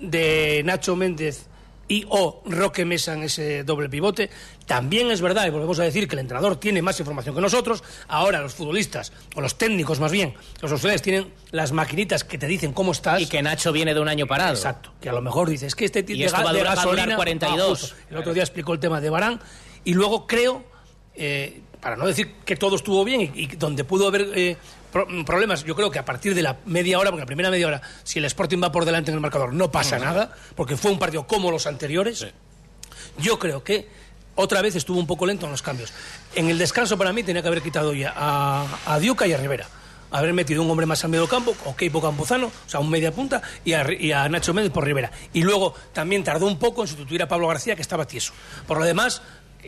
de 0.00 0.62
Nacho 0.64 0.96
Méndez 0.96 1.46
y 1.88 2.04
o 2.08 2.42
Roque 2.46 2.84
Mesa 2.84 3.14
en 3.14 3.24
ese 3.24 3.64
doble 3.64 3.88
pivote. 3.88 4.30
También 4.66 5.10
es 5.10 5.20
verdad, 5.20 5.46
y 5.46 5.50
volvemos 5.50 5.78
a 5.78 5.82
decir 5.84 6.08
que 6.08 6.14
el 6.14 6.20
entrenador 6.20 6.56
tiene 6.56 6.80
más 6.80 6.98
información 6.98 7.34
que 7.34 7.40
nosotros. 7.40 7.82
Ahora 8.08 8.40
los 8.40 8.54
futbolistas, 8.54 9.12
o 9.34 9.40
los 9.40 9.58
técnicos 9.58 10.00
más 10.00 10.10
bien, 10.12 10.34
los 10.62 10.72
auxiliares 10.72 11.02
tienen 11.02 11.32
las 11.50 11.72
maquinitas 11.72 12.24
que 12.24 12.38
te 12.38 12.46
dicen 12.46 12.72
cómo 12.72 12.92
estás. 12.92 13.20
Y 13.20 13.26
que 13.26 13.42
Nacho 13.42 13.72
viene 13.72 13.92
de 13.94 14.00
un 14.00 14.08
año 14.08 14.26
parado. 14.26 14.54
Exacto, 14.54 14.92
que 15.00 15.08
a 15.08 15.12
lo 15.12 15.20
mejor 15.20 15.48
dices 15.50 15.74
que 15.74 15.84
este 15.84 16.02
tipo 16.02 16.16
Y 16.16 16.20
de, 16.20 16.26
esto 16.26 16.42
va 16.42 16.52
de 16.52 16.60
durar- 16.60 16.76
va 16.78 16.82
a 16.82 16.84
durar 16.84 16.96
gasolina 16.96 17.16
42. 17.16 17.92
Ah. 17.94 18.04
El 18.10 18.16
otro 18.16 18.32
día 18.34 18.42
explicó 18.42 18.72
el 18.72 18.80
tema 18.80 19.00
de 19.00 19.10
Barán 19.10 19.40
y 19.84 19.92
luego 19.94 20.26
creo, 20.26 20.64
eh, 21.14 21.60
para 21.80 21.96
no 21.96 22.06
decir 22.06 22.32
que 22.46 22.56
todo 22.56 22.76
estuvo 22.76 23.04
bien 23.04 23.20
y, 23.20 23.30
y 23.42 23.46
donde 23.48 23.84
pudo 23.84 24.08
haber 24.08 24.30
eh, 24.34 24.56
pro- 24.94 25.06
problemas, 25.26 25.62
yo 25.64 25.74
creo 25.76 25.90
que 25.90 25.98
a 25.98 26.04
partir 26.06 26.34
de 26.34 26.40
la 26.40 26.56
media 26.64 26.98
hora, 26.98 27.10
porque 27.10 27.20
la 27.22 27.26
primera 27.26 27.50
media 27.50 27.66
hora, 27.66 27.82
si 28.02 28.18
el 28.18 28.24
Sporting 28.24 28.62
va 28.62 28.72
por 28.72 28.86
delante 28.86 29.10
en 29.10 29.16
el 29.16 29.20
marcador, 29.20 29.52
no 29.52 29.70
pasa 29.70 29.98
nada, 29.98 30.32
porque 30.56 30.78
fue 30.78 30.90
un 30.90 30.98
partido 30.98 31.26
como 31.26 31.50
los 31.50 31.66
anteriores. 31.66 32.26
Yo 33.18 33.38
creo 33.38 33.62
que 33.62 33.86
otra 34.36 34.62
vez 34.62 34.74
estuvo 34.74 34.98
un 34.98 35.06
poco 35.06 35.26
lento 35.26 35.44
en 35.46 35.52
los 35.52 35.62
cambios. 35.62 35.92
En 36.34 36.48
el 36.48 36.56
descanso 36.58 36.96
para 36.96 37.12
mí 37.12 37.22
tenía 37.22 37.42
que 37.42 37.48
haber 37.48 37.60
quitado 37.62 37.92
ya 37.92 38.12
a, 38.16 38.66
a 38.86 38.98
Diuca 38.98 39.26
y 39.26 39.32
a 39.32 39.36
Rivera. 39.36 39.66
Haber 40.10 40.32
metido 40.32 40.62
un 40.62 40.70
hombre 40.70 40.86
más 40.86 41.02
al 41.02 41.10
medio 41.10 41.28
campo, 41.28 41.56
o 41.64 41.74
Keipo 41.74 42.00
Campuzano, 42.00 42.46
o 42.46 42.68
sea, 42.70 42.78
un 42.80 42.88
media 42.88 43.10
punta, 43.12 43.42
y 43.64 43.72
a, 43.72 43.84
Ri- 43.84 44.00
y 44.00 44.12
a 44.12 44.28
Nacho 44.28 44.54
Méndez 44.54 44.72
por 44.72 44.84
Rivera. 44.84 45.10
Y 45.32 45.42
luego 45.42 45.74
también 45.92 46.22
tardó 46.22 46.46
un 46.46 46.58
poco 46.58 46.82
en 46.82 46.88
sustituir 46.88 47.20
a 47.22 47.28
Pablo 47.28 47.48
García, 47.48 47.74
que 47.74 47.82
estaba 47.82 48.06
tieso. 48.06 48.32
Por 48.66 48.78
lo 48.78 48.84
demás, 48.84 49.22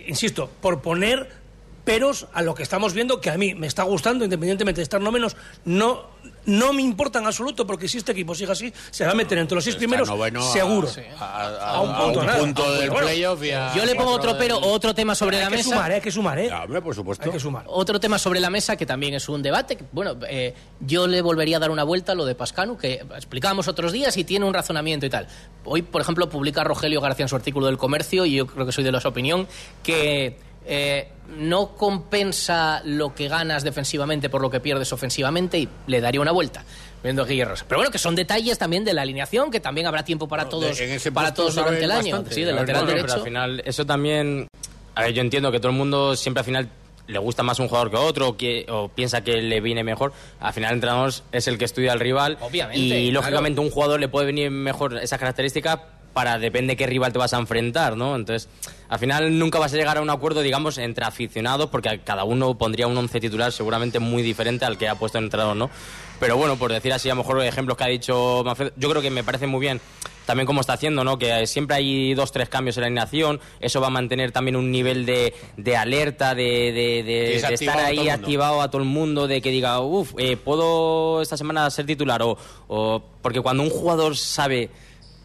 insisto, 0.07 0.49
por 0.61 0.83
poner 0.83 1.46
peros 1.87 2.27
a 2.35 2.43
lo 2.43 2.55
que 2.55 2.65
estamos 2.65 2.93
viendo, 2.93 3.21
que 3.21 3.31
a 3.31 3.39
mí 3.39 3.55
me 3.55 3.69
está 3.69 3.85
gustando, 3.85 4.25
independientemente 4.25 4.81
de 4.81 4.83
estar 4.83 5.01
no 5.01 5.13
menos, 5.13 5.37
no, 5.65 6.07
no 6.45 6.73
me 6.73 6.83
importa 6.83 7.21
en 7.21 7.27
absoluto, 7.27 7.65
porque 7.65 7.87
si 7.87 7.99
este 7.99 8.11
equipo 8.11 8.35
sigue 8.35 8.51
así, 8.51 8.73
se 8.91 9.05
va 9.07 9.13
a 9.13 9.15
meter 9.15 9.39
entre 9.39 9.55
los 9.55 9.63
seis 9.63 9.77
primeros, 9.77 10.09
seguro. 10.53 10.89
A, 11.21 11.81
un 11.81 11.95
punto, 11.97 12.73
del 12.75 12.91
playoff 12.91 13.43
y 13.45 13.53
a 13.53 13.73
Yo 13.75 13.85
le 13.87 13.95
pongo 13.95 14.11
otro 14.11 14.37
pero, 14.37 14.57
del- 14.61 14.69
otro 14.69 14.95
tema 14.97 15.15
sobre 15.15 15.37
Hay 15.37 15.45
la 15.45 15.49
que 15.51 15.57
mesa. 15.59 15.71
sumar, 15.71 15.93
hay 15.93 16.01
que 16.01 16.11
sumar, 16.11 16.39
¿eh? 16.41 16.51
Hombre, 16.53 16.83
por 16.83 16.95
supuesto. 16.95 17.25
Hay 17.25 17.31
que 17.31 17.41
sumar. 17.41 17.65
Otro 17.69 18.01
tema 18.01 18.19
sobre 18.19 18.41
la 18.41 18.51
mesa 18.51 18.77
que 18.77 18.85
también 18.85 19.15
es 19.15 19.29
un 19.29 19.41
debate. 19.41 19.77
que, 19.77 19.85
Bueno, 19.93 20.17
eh, 20.29 20.55
yo 20.81 21.07
le 21.07 21.23
volvería 21.23 21.59
a 21.59 21.61
dar 21.61 21.71
una 21.71 21.85
vuelta 21.85 22.13
a 22.13 22.15
lo 22.17 22.25
de 22.25 22.35
Pascanu, 22.35 22.77
que 22.77 22.95
explicábamos 23.15 23.69
otros 23.69 23.93
días 23.93 24.17
y 24.17 24.25
tiene 24.25 24.45
un 24.45 24.53
razonamiento 24.53 25.07
y 25.07 25.11
tal. 25.11 25.29
Hoy, 25.65 25.83
por 25.83 26.01
ejemplo, 26.03 26.29
publica 26.29 26.65
Rogelio 26.65 27.01
García 27.01 27.25
en 27.25 27.29
su 27.29 27.37
artículo 27.37 27.67
del 27.67 27.79
comercio, 27.79 28.27
y 28.27 28.35
yo 28.35 28.47
creo 28.49 28.67
que 28.67 28.73
soy 28.73 28.83
de 28.83 28.91
la 28.93 28.99
opinión, 28.99 29.47
que 29.85 30.39
eh, 30.67 31.09
no 31.37 31.75
compensa 31.77 32.83
lo 32.85 33.15
que 33.15 33.29
ganas 33.29 33.65
defensivamente 33.65 34.29
por 34.29 34.41
lo 34.41 34.51
que 34.51 34.61
pierdes 34.61 34.93
ofensivamente 34.93 35.59
y 35.59 35.69
le 35.87 36.01
daría 36.01 36.21
una 36.21 36.33
vuelta. 36.33 36.65
Viendo 37.03 37.23
a 37.23 37.27
Guillermo. 37.27 37.55
Pero 37.69 37.79
bueno, 37.79 37.91
que 37.91 37.99
son 37.99 38.15
detalles 38.15 38.59
también 38.59 38.85
de 38.85 38.93
la 38.95 39.03
alineación, 39.03 39.51
que 39.51 39.61
también 39.61 39.87
habrá 39.87 40.05
tiempo 40.05 40.29
para 40.29 40.49
todos, 40.49 40.79
en 40.81 40.91
ese 40.91 41.13
para 41.13 41.33
todos 41.35 41.55
durante 41.55 41.85
el 41.85 41.91
año. 41.91 42.13
bastante. 42.17 42.35
Sí, 42.35 42.41
del 42.43 42.57
A 42.57 42.61
ver, 42.61 42.61
lateral 42.63 42.85
bueno, 42.85 42.97
derecho. 42.97 43.07
Pero 43.07 43.19
al 43.23 43.25
final, 43.25 43.63
eso 43.65 43.87
también. 43.87 44.49
A 44.95 45.03
ver, 45.03 45.13
yo 45.13 45.21
entiendo 45.21 45.53
que 45.53 45.59
todo 45.59 45.71
el 45.71 45.77
mundo 45.77 46.17
siempre 46.17 46.41
al 46.41 46.45
final 46.47 46.69
le 47.07 47.19
gusta 47.19 47.43
más 47.43 47.61
un 47.61 47.69
jugador 47.69 47.91
que 47.91 47.97
otro 47.97 48.29
o, 48.31 48.37
que, 48.37 48.67
o 48.69 48.89
piensa 48.89 49.23
que 49.23 49.41
le 49.41 49.61
viene 49.61 49.85
mejor. 49.85 50.13
Al 50.41 50.53
final, 50.53 50.71
el 50.71 50.77
entrenador 50.79 51.13
es 51.31 51.47
el 51.47 51.59
que 51.59 51.65
estudia 51.67 51.93
al 51.93 52.01
rival. 52.01 52.39
Obviamente, 52.41 52.81
Y 52.81 53.11
claro. 53.11 53.13
lógicamente, 53.21 53.61
un 53.61 53.71
jugador 53.71 54.01
le 54.01 54.09
puede 54.09 54.27
venir 54.27 54.51
mejor 54.51 54.99
esas 54.99 55.19
características 55.19 55.79
para 56.13 56.39
depende 56.39 56.77
qué 56.77 56.87
rival 56.87 57.13
te 57.13 57.19
vas 57.19 57.35
a 57.35 57.39
enfrentar, 57.39 57.97
¿no? 57.97 58.17
Entonces, 58.17 58.49
al 58.89 58.99
final 58.99 59.39
nunca 59.39 59.59
vas 59.59 59.73
a 59.73 59.77
llegar 59.77 59.99
a 59.99 60.03
un 60.03 60.11
acuerdo, 60.11 60.43
digamos, 60.43 60.79
entre 60.79 61.05
aficionados, 61.05 61.69
porque 61.71 62.01
cada 62.05 62.25
uno 62.25 62.57
pondría 62.57 62.87
un 62.87 62.97
once 62.97 63.21
titular 63.21 63.53
seguramente 63.53 63.99
muy 63.99 64.23
diferente 64.23 64.65
al 64.65 64.79
que 64.79 64.89
ha 64.89 64.95
puesto 64.95 65.19
el 65.19 65.25
entrenador, 65.25 65.57
¿no? 65.57 65.71
Pero 66.19 66.37
bueno, 66.37 66.57
por 66.57 66.73
decir 66.73 66.93
así, 66.93 67.11
a 67.11 67.15
lo 67.15 67.23
mejor 67.23 67.43
ejemplos 67.43 67.77
que 67.77 67.85
ha 67.85 67.89
dicho 67.89 68.43
Manfredo, 68.45 68.73
yo 68.77 68.89
creo 68.91 69.03
que 69.03 69.11
me 69.11 69.23
parece 69.23 69.47
muy 69.47 69.61
bien 69.61 69.81
también 70.27 70.47
como 70.47 70.61
está 70.61 70.75
haciendo, 70.75 71.05
¿no? 71.05 71.19
Que 71.19 71.47
siempre 71.47 71.77
hay 71.77 72.15
dos, 72.15 72.33
tres 72.33 72.49
cambios 72.49 72.77
en 72.77 72.83
la 72.83 72.87
alineación, 72.89 73.41
eso 73.61 73.81
va 73.81 73.87
a 73.87 73.91
mantener 73.91 74.33
también 74.33 74.57
un 74.57 74.71
nivel 74.71 75.07
de, 75.07 75.33
de 75.57 75.77
alerta, 75.77 76.35
de, 76.35 77.37
estar 77.37 77.79
ahí 77.79 78.09
activado 78.09 78.61
a 78.61 78.69
todo 78.71 78.83
el 78.83 78.89
mundo, 78.89 79.29
de 79.29 79.41
que 79.41 79.51
diga, 79.51 79.81
uff, 79.81 80.15
puedo 80.45 81.23
esta 81.23 81.37
semana 81.37 81.71
ser 81.71 81.87
titular, 81.87 82.23
o, 82.23 82.37
o 82.67 83.03
porque 83.23 83.41
cuando 83.41 83.63
un 83.63 83.71
jugador 83.71 84.17
sabe, 84.17 84.69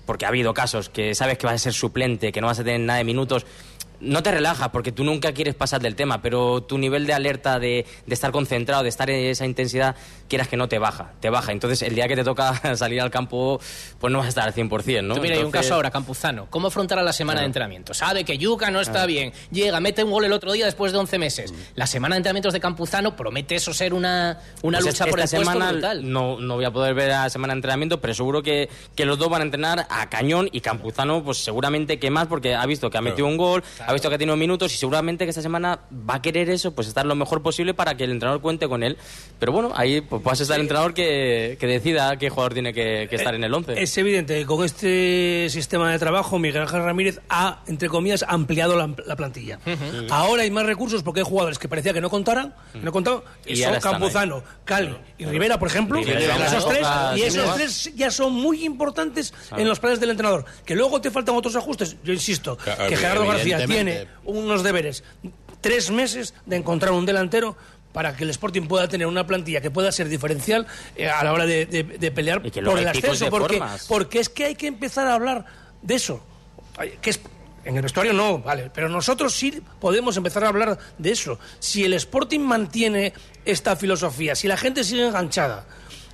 porque 0.05 0.25
ha 0.25 0.29
habido 0.29 0.53
casos, 0.53 0.89
que 0.89 1.15
sabes 1.15 1.37
que 1.37 1.45
vas 1.45 1.55
a 1.55 1.57
ser 1.59 1.73
suplente, 1.73 2.31
que 2.31 2.41
no 2.41 2.47
vas 2.47 2.59
a 2.59 2.63
tener 2.63 2.81
nada 2.81 2.97
de 2.97 3.05
minutos, 3.05 3.45
no 4.01 4.23
te 4.23 4.31
relajas 4.31 4.69
porque 4.69 4.91
tú 4.91 5.03
nunca 5.03 5.31
quieres 5.33 5.55
pasar 5.55 5.81
del 5.81 5.95
tema, 5.95 6.21
pero 6.21 6.61
tu 6.63 6.77
nivel 6.77 7.05
de 7.05 7.13
alerta, 7.13 7.59
de, 7.59 7.85
de 8.05 8.13
estar 8.13 8.31
concentrado, 8.31 8.83
de 8.83 8.89
estar 8.89 9.09
en 9.09 9.25
esa 9.25 9.45
intensidad, 9.45 9.95
quieras 10.27 10.47
que 10.47 10.57
no 10.57 10.67
te 10.67 10.79
baja, 10.79 11.13
te 11.19 11.29
baja. 11.29 11.51
Entonces, 11.51 11.81
el 11.83 11.95
día 11.95 12.07
que 12.07 12.15
te 12.15 12.23
toca 12.23 12.75
salir 12.75 13.01
al 13.01 13.11
campo, 13.11 13.59
pues 13.99 14.11
no 14.11 14.19
vas 14.19 14.25
a 14.25 14.29
estar 14.29 14.43
al 14.47 14.53
100%, 14.53 15.03
¿no? 15.03 15.15
Tú 15.15 15.21
mira, 15.21 15.35
hay 15.35 15.43
un 15.43 15.51
caso 15.51 15.75
ahora, 15.75 15.91
Campuzano. 15.91 16.47
¿Cómo 16.49 16.67
afrontará 16.67 17.03
la 17.03 17.13
semana 17.13 17.41
de 17.41 17.45
entrenamiento? 17.47 17.93
Sabe 17.93 18.23
que 18.23 18.37
Yuca 18.37 18.71
no 18.71 18.79
está 18.81 18.91
Claro. 18.91 19.07
bien. 19.07 19.33
Llega, 19.51 19.79
mete 19.79 20.03
un 20.03 20.11
gol 20.11 20.25
el 20.25 20.33
otro 20.33 20.51
día 20.51 20.65
después 20.65 20.91
de 20.91 20.97
11 20.97 21.17
meses. 21.17 21.53
La 21.75 21.87
semana 21.87 22.15
de 22.15 22.17
entrenamientos 22.17 22.53
de 22.53 22.59
Campuzano 22.59 23.15
promete 23.15 23.55
eso 23.55 23.73
ser 23.73 23.93
una, 23.93 24.39
una 24.63 24.79
Pues 24.79 24.93
lucha 24.93 25.05
por 25.05 25.19
el 25.19 25.25
esta 25.25 25.37
puesto 25.37 25.51
semana 25.53 25.71
brutal. 25.71 26.11
No, 26.11 26.39
no 26.39 26.55
voy 26.55 26.65
a 26.65 26.71
poder 26.71 26.93
ver 26.93 27.09
la 27.09 27.29
semana 27.29 27.53
de 27.53 27.57
entrenamiento, 27.59 27.99
pero 28.01 28.13
seguro 28.13 28.41
que, 28.43 28.69
que 28.95 29.05
los 29.05 29.17
dos 29.17 29.29
van 29.29 29.41
a 29.41 29.45
entrenar 29.45 29.85
a 29.89 30.09
cañón 30.09 30.49
y 30.51 30.61
Campuzano, 30.61 31.23
pues 31.23 31.37
seguramente 31.43 31.99
que 31.99 32.09
más, 32.09 32.27
porque 32.27 32.55
ha 32.55 32.65
visto 32.65 32.89
que 32.89 32.97
ha 32.97 33.01
metido 33.01 33.27
un 33.27 33.37
gol, 33.37 33.63
ha 33.91 33.93
visto 33.93 34.09
que 34.09 34.15
ha 34.15 34.17
tenido 34.17 34.35
minutos 34.35 34.73
y 34.73 34.77
seguramente 34.77 35.25
que 35.25 35.29
esta 35.29 35.41
semana 35.41 35.81
va 35.91 36.15
a 36.15 36.21
querer 36.21 36.49
eso, 36.49 36.73
pues 36.73 36.87
estar 36.87 37.05
lo 37.05 37.15
mejor 37.15 37.41
posible 37.41 37.73
para 37.73 37.95
que 37.95 38.03
el 38.05 38.11
entrenador 38.11 38.41
cuente 38.41 38.67
con 38.67 38.83
él. 38.83 38.97
Pero 39.39 39.51
bueno, 39.51 39.71
ahí 39.75 40.01
pues 40.01 40.23
vas 40.23 40.39
a 40.39 40.43
estar 40.43 40.55
el 40.55 40.61
entrenador 40.63 40.93
que, 40.93 41.57
que 41.59 41.67
decida 41.67 42.17
qué 42.17 42.29
jugador 42.29 42.53
tiene 42.53 42.73
que, 42.73 43.07
que 43.09 43.15
estar 43.15 43.35
en 43.35 43.43
el 43.43 43.53
11. 43.53 43.81
Es 43.81 43.97
evidente 43.97 44.37
que 44.39 44.45
con 44.45 44.65
este 44.65 45.47
sistema 45.49 45.91
de 45.91 45.99
trabajo 45.99 46.39
Miguel 46.39 46.61
Ángel 46.63 46.83
Ramírez 46.83 47.19
ha, 47.29 47.61
entre 47.67 47.89
comillas, 47.89 48.23
ampliado 48.27 48.77
la, 48.77 48.93
la 49.05 49.15
plantilla. 49.15 49.59
Ahora 50.09 50.43
hay 50.43 50.51
más 50.51 50.65
recursos 50.65 51.03
porque 51.03 51.21
hay 51.21 51.25
jugadores 51.25 51.59
que 51.59 51.67
parecía 51.67 51.93
que 51.93 52.01
no 52.01 52.09
contaran, 52.09 52.53
que 52.73 52.79
no 52.79 52.91
contaban, 52.91 53.21
Y 53.45 53.53
y 53.53 53.55
son 53.57 53.75
están 53.75 54.01
Cali, 54.65 54.95
y 55.17 55.25
Rivera, 55.25 55.59
por 55.59 55.67
ejemplo, 55.67 55.99
Rivera, 55.99 56.45
esos 56.47 56.67
tres, 56.67 56.87
y 57.15 57.21
esos 57.23 57.55
tres 57.55 57.91
ya 57.95 58.11
son 58.11 58.33
muy 58.33 58.63
importantes 58.65 59.31
Claro. 59.31 59.61
en 59.63 59.67
los 59.67 59.79
planes 59.79 59.99
del 59.99 60.11
entrenador. 60.11 60.45
Que 60.65 60.75
luego 60.75 61.01
te 61.01 61.11
faltan 61.11 61.35
otros 61.35 61.55
ajustes, 61.55 61.97
yo 62.03 62.13
insisto, 62.13 62.57
Claro, 62.57 62.87
que 62.87 62.95
Gerardo 62.95 63.25
García 63.25 63.55
evidentemente. 63.57 63.80
Tiene 63.83 64.07
unos 64.25 64.63
deberes, 64.63 65.03
tres 65.61 65.91
meses 65.91 66.33
de 66.45 66.55
encontrar 66.57 66.91
un 66.93 67.05
delantero 67.05 67.55
para 67.93 68.15
que 68.15 68.23
el 68.23 68.29
Sporting 68.29 68.63
pueda 68.67 68.87
tener 68.87 69.05
una 69.07 69.27
plantilla 69.27 69.59
que 69.61 69.69
pueda 69.69 69.91
ser 69.91 70.07
diferencial 70.07 70.65
eh, 70.95 71.09
a 71.09 71.23
la 71.23 71.33
hora 71.33 71.45
de, 71.45 71.65
de- 71.65 71.83
de 71.83 72.11
pelear 72.11 72.41
por 72.41 72.79
el 72.79 72.87
ascenso, 72.87 73.29
porque, 73.29 73.57
formas. 73.57 73.85
porque 73.87 74.19
es 74.19 74.29
que 74.29 74.45
hay 74.45 74.55
que 74.55 74.67
empezar 74.67 75.07
a 75.07 75.15
hablar 75.15 75.45
de 75.81 75.95
eso. 75.95 76.23
Que 77.01 77.09
es, 77.09 77.19
en 77.65 77.75
el 77.75 77.81
vestuario 77.83 78.13
no, 78.13 78.39
vale, 78.39 78.71
pero 78.73 78.87
nosotros 78.89 79.33
sí 79.35 79.61
podemos 79.79 80.15
empezar 80.17 80.45
a 80.45 80.47
hablar 80.47 80.79
de 80.97 81.11
eso. 81.11 81.37
Si 81.59 81.83
el 81.83 81.93
Sporting 81.93 82.39
mantiene 82.39 83.13
esta 83.43 83.75
filosofía, 83.75 84.35
si 84.35 84.47
la 84.47 84.55
gente 84.57 84.83
sigue 84.85 85.05
enganchada 85.05 85.65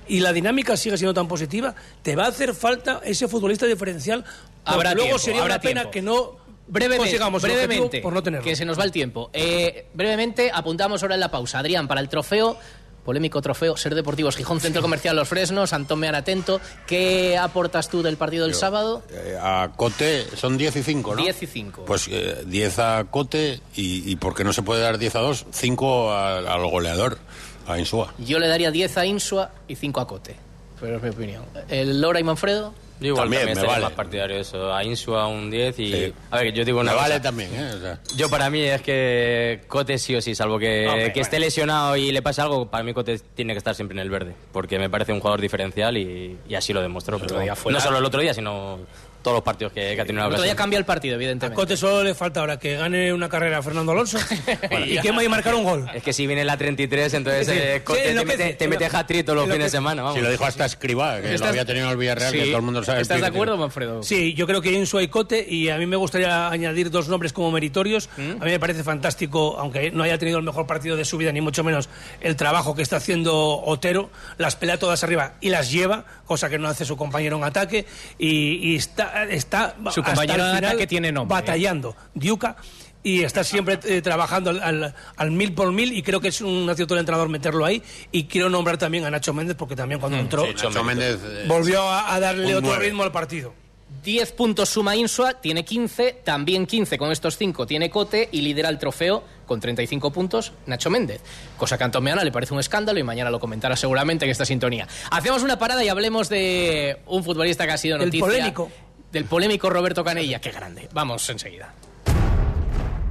y 0.08 0.18
la 0.20 0.32
dinámica 0.32 0.76
sigue 0.76 0.98
siendo 0.98 1.14
tan 1.14 1.28
positiva, 1.28 1.74
te 2.02 2.16
va 2.16 2.24
a 2.24 2.28
hacer 2.28 2.54
falta 2.54 3.00
ese 3.04 3.28
futbolista 3.28 3.66
diferencial. 3.66 4.24
Habrá 4.64 4.92
luego 4.94 5.04
tiempo, 5.10 5.18
sería 5.20 5.42
habrá 5.42 5.54
una 5.54 5.62
pena 5.62 5.90
que 5.90 6.02
no 6.02 6.36
Brevemente, 6.68 6.98
consigamos 6.98 7.42
brevemente 7.42 8.00
por 8.00 8.12
no 8.12 8.22
tenerlo. 8.22 8.44
que 8.44 8.54
se 8.54 8.64
nos 8.64 8.78
va 8.78 8.84
el 8.84 8.92
tiempo. 8.92 9.30
Eh, 9.32 9.86
brevemente, 9.94 10.50
apuntamos 10.52 11.02
ahora 11.02 11.14
en 11.14 11.20
la 11.20 11.30
pausa. 11.30 11.58
Adrián, 11.58 11.88
para 11.88 12.00
el 12.00 12.08
trofeo, 12.08 12.58
polémico 13.04 13.40
trofeo, 13.40 13.74
Ser 13.76 13.94
Deportivos 13.94 14.36
Gijón, 14.36 14.60
Centro 14.60 14.82
Comercial 14.82 15.16
Los 15.16 15.28
Fresnos, 15.28 15.72
Antón 15.72 15.98
Mean 16.00 16.14
Atento. 16.14 16.60
¿Qué 16.86 17.38
aportas 17.38 17.88
tú 17.88 18.02
del 18.02 18.18
partido 18.18 18.44
del 18.44 18.52
Yo, 18.52 18.60
sábado? 18.60 19.02
Eh, 19.10 19.38
a 19.40 19.70
Cote 19.76 20.26
son 20.36 20.58
10 20.58 20.76
y 20.76 20.82
5, 20.82 21.16
¿no? 21.16 21.22
10 21.22 21.42
y 21.42 21.46
5. 21.46 21.84
Pues 21.86 22.06
eh, 22.10 22.44
10 22.46 22.78
a 22.80 23.04
Cote 23.10 23.60
y, 23.74 24.10
y 24.10 24.16
¿por 24.16 24.34
qué 24.34 24.44
no 24.44 24.52
se 24.52 24.62
puede 24.62 24.82
dar 24.82 24.98
10 24.98 25.14
a 25.16 25.20
2? 25.20 25.46
5 25.50 26.12
al, 26.12 26.66
goleador, 26.66 27.18
a 27.66 27.78
Insúa. 27.78 28.12
Yo 28.18 28.38
le 28.38 28.46
daría 28.46 28.70
10 28.70 28.98
a 28.98 29.06
Insua 29.06 29.52
y 29.68 29.76
5 29.76 30.00
a 30.00 30.06
Cote. 30.06 30.47
Pero 30.80 30.96
es 30.96 31.02
mi 31.02 31.08
opinión. 31.10 31.44
¿El 31.68 32.00
Lora 32.00 32.20
y 32.20 32.24
Manfredo? 32.24 32.72
Yo 33.00 33.08
igual 33.08 33.24
También 33.26 33.42
también, 33.46 33.62
me 33.62 33.68
vale. 33.68 33.84
más 33.84 33.92
partidario 33.92 34.34
de 34.36 34.42
eso. 34.42 34.74
A 34.74 34.82
Insua 34.82 35.28
un 35.28 35.50
10 35.52 35.78
y... 35.78 35.92
Sí. 35.92 36.12
A 36.32 36.38
ver, 36.38 36.52
yo 36.52 36.64
digo 36.64 36.80
una 36.80 36.90
Me 36.90 36.96
cosa. 36.96 37.08
vale 37.08 37.20
también, 37.20 37.54
¿eh? 37.54 37.70
O 37.76 37.80
sea, 37.80 38.00
Yo 38.16 38.28
para 38.28 38.50
mí 38.50 38.60
es 38.60 38.82
que 38.82 39.60
Cote 39.68 39.98
sí 39.98 40.16
o 40.16 40.20
sí, 40.20 40.34
salvo 40.34 40.58
que, 40.58 41.12
que 41.14 41.20
esté 41.20 41.38
lesionado 41.38 41.96
y 41.96 42.10
le 42.10 42.22
pase 42.22 42.40
algo, 42.40 42.68
para 42.68 42.82
mí 42.82 42.92
Cote 42.92 43.20
tiene 43.36 43.54
que 43.54 43.58
estar 43.58 43.76
siempre 43.76 43.94
en 43.94 44.00
el 44.00 44.10
verde, 44.10 44.34
porque 44.50 44.80
me 44.80 44.90
parece 44.90 45.12
un 45.12 45.20
jugador 45.20 45.40
diferencial 45.40 45.96
y, 45.96 46.38
y 46.48 46.54
así 46.56 46.72
lo 46.72 46.82
demostró. 46.82 47.20
Pero 47.20 47.40
no 47.70 47.80
solo 47.80 47.98
el 47.98 48.04
otro 48.04 48.20
día, 48.20 48.34
sino 48.34 48.80
todos 49.22 49.36
los 49.36 49.42
partidos 49.44 49.72
que, 49.72 49.94
que 49.94 50.00
ha 50.00 50.04
tenido 50.04 50.28
la 50.28 50.34
ocasión. 50.36 50.56
cambia 50.56 50.78
el 50.78 50.84
partido, 50.84 51.14
A 51.14 51.16
evidentemente. 51.16 51.54
Cote 51.56 51.76
solo 51.76 52.02
le 52.04 52.14
falta 52.14 52.40
ahora 52.40 52.58
que 52.58 52.76
gane 52.76 53.12
una 53.12 53.28
carrera 53.28 53.58
a 53.58 53.62
Fernando 53.62 53.92
Alonso 53.92 54.18
y 54.86 54.98
que 55.00 55.10
vaya 55.12 55.26
a 55.26 55.30
marcar 55.30 55.54
un 55.54 55.64
gol. 55.64 55.90
Es 55.94 56.02
que 56.02 56.12
si 56.12 56.26
viene 56.26 56.44
la 56.44 56.56
33, 56.56 57.14
entonces 57.14 57.46
Sí, 57.46 57.52
eh, 57.56 57.74
sí, 57.78 57.80
Cote 57.84 58.00
te 58.02 58.10
enloquece, 58.10 58.38
mete, 58.38 58.54
te 58.54 58.68
mete 58.68 58.86
hat-trick 58.86 59.24
todos 59.26 59.36
los 59.38 59.44
fines 59.46 59.64
de 59.64 59.70
semana. 59.70 60.02
Vamos. 60.02 60.16
si 60.16 60.22
lo 60.22 60.30
dijo 60.30 60.44
hasta 60.44 60.64
Escribá, 60.66 61.20
que 61.20 61.28
lo 61.28 61.34
¿Estás- 61.34 61.48
había 61.50 61.64
tenido 61.64 61.86
en 61.86 61.92
el 61.92 61.96
Villarreal, 61.98 62.32
que 62.32 62.40
Sí. 62.42 62.46
todo 62.48 62.56
el 62.56 62.62
mundo 62.62 62.84
sabe. 62.84 63.00
¿Estás 63.02 63.18
de 63.18 63.22
que 63.22 63.28
acuerdo. 63.28 63.56
Manfredo? 63.56 64.02
Sí, 64.02 64.34
yo 64.34 64.46
creo 64.46 64.60
que 64.62 64.72
Insua 64.72 65.02
y 65.02 65.08
Cote, 65.08 65.44
y 65.48 65.68
a 65.68 65.76
mí 65.78 65.86
me 65.86 65.96
gustaría 65.96 66.48
añadir 66.48 66.90
dos 66.90 67.08
nombres 67.08 67.32
como 67.32 67.50
meritorios. 67.50 68.08
¿Mm? 68.16 68.42
A 68.42 68.44
mí 68.44 68.50
me 68.52 68.60
parece 68.60 68.84
fantástico, 68.84 69.56
aunque 69.58 69.90
no 69.90 70.04
haya 70.04 70.18
tenido 70.18 70.38
el 70.38 70.44
mejor 70.44 70.66
partido 70.66 70.96
de 70.96 71.04
su 71.04 71.16
vida, 71.18 71.32
ni 71.32 71.40
mucho 71.40 71.64
menos 71.64 71.88
el 72.20 72.36
trabajo 72.36 72.74
que 72.74 72.82
está 72.82 72.96
haciendo 72.96 73.60
Otero. 73.62 74.10
Las 74.38 74.56
pelea 74.56 74.78
todas 74.78 75.02
arriba 75.04 75.34
y 75.40 75.48
las 75.50 75.70
lleva, 75.70 76.04
cosa 76.26 76.48
que 76.48 76.58
no 76.58 76.68
hace 76.68 76.84
su 76.84 76.96
compañero 76.96 77.36
en 77.36 77.44
ataque. 77.44 77.86
Y, 78.18 78.72
y 78.72 78.76
está, 78.76 79.07
está 79.28 79.74
Su 79.76 80.00
hasta 80.00 80.02
compañero 80.02 80.44
el 80.44 80.50
en 80.50 80.56
final 80.56 80.70
ataque 80.72 80.86
tiene 80.86 81.12
nombre, 81.12 81.36
¿eh? 81.36 81.40
Batallando. 81.40 81.96
Diuca. 82.14 82.56
Y 83.02 83.22
está 83.22 83.44
siempre 83.44 83.78
eh, 83.84 84.02
trabajando 84.02 84.50
al, 84.50 84.60
al- 84.62 84.94
al 85.16 85.30
mil 85.30 85.52
por 85.54 85.70
mil 85.72 85.92
y 85.92 86.02
creo 86.02 86.20
que 86.20 86.28
es 86.28 86.40
un 86.40 86.68
acierto 86.68 86.94
del 86.94 87.00
entrenador 87.00 87.28
meterlo 87.28 87.64
ahí. 87.64 87.82
Y 88.10 88.24
quiero 88.24 88.50
nombrar 88.50 88.76
también 88.76 89.04
a 89.04 89.10
Nacho 89.10 89.32
Méndez 89.32 89.56
porque 89.56 89.76
también 89.76 90.00
cuando 90.00 90.18
entró 90.18 90.44
Sí, 90.44 90.52
Nacho 90.54 90.82
Méndez. 90.84 91.18
eh, 91.24 91.44
volvió 91.46 91.82
a, 91.82 92.12
a 92.14 92.20
darle 92.20 92.54
otro 92.56 92.76
ritmo 92.76 93.04
al 93.04 93.12
partido. 93.12 93.54
10 94.02 94.32
puntos 94.32 94.68
suma 94.68 94.94
Insua, 94.96 95.34
tiene 95.34 95.64
15, 95.64 96.20
también 96.24 96.66
15 96.66 96.98
con 96.98 97.10
estos 97.10 97.36
5 97.36 97.66
tiene 97.66 97.88
Cote 97.90 98.28
y 98.32 98.42
lidera 98.42 98.68
el 98.68 98.78
trofeo 98.78 99.24
con 99.46 99.60
35 99.60 100.12
puntos 100.12 100.52
Nacho 100.66 100.90
Méndez. 100.90 101.20
Cosa 101.56 101.78
que 101.78 101.84
a 101.84 101.86
Antón 101.86 102.04
Meana 102.04 102.24
le 102.24 102.32
parece 102.32 102.52
un 102.52 102.60
escándalo 102.60 102.98
y 102.98 103.02
mañana 103.02 103.30
lo 103.30 103.40
comentará 103.40 103.76
seguramente 103.76 104.24
en 104.24 104.30
esta 104.30 104.44
sintonía. 104.44 104.86
Hacemos 105.10 105.42
una 105.42 105.58
parada 105.58 105.82
y 105.84 105.88
hablemos 105.88 106.28
de 106.28 106.98
un 107.06 107.22
futbolista 107.24 107.64
que 107.66 107.72
ha 107.72 107.78
sido 107.78 107.96
noticia. 107.98 108.20
polémico. 108.20 108.70
Del 109.12 109.24
polémico 109.24 109.70
Roberto 109.70 110.04
Canella. 110.04 110.40
Qué 110.40 110.50
grande. 110.50 110.88
Vamos 110.92 111.28
enseguida. 111.30 111.72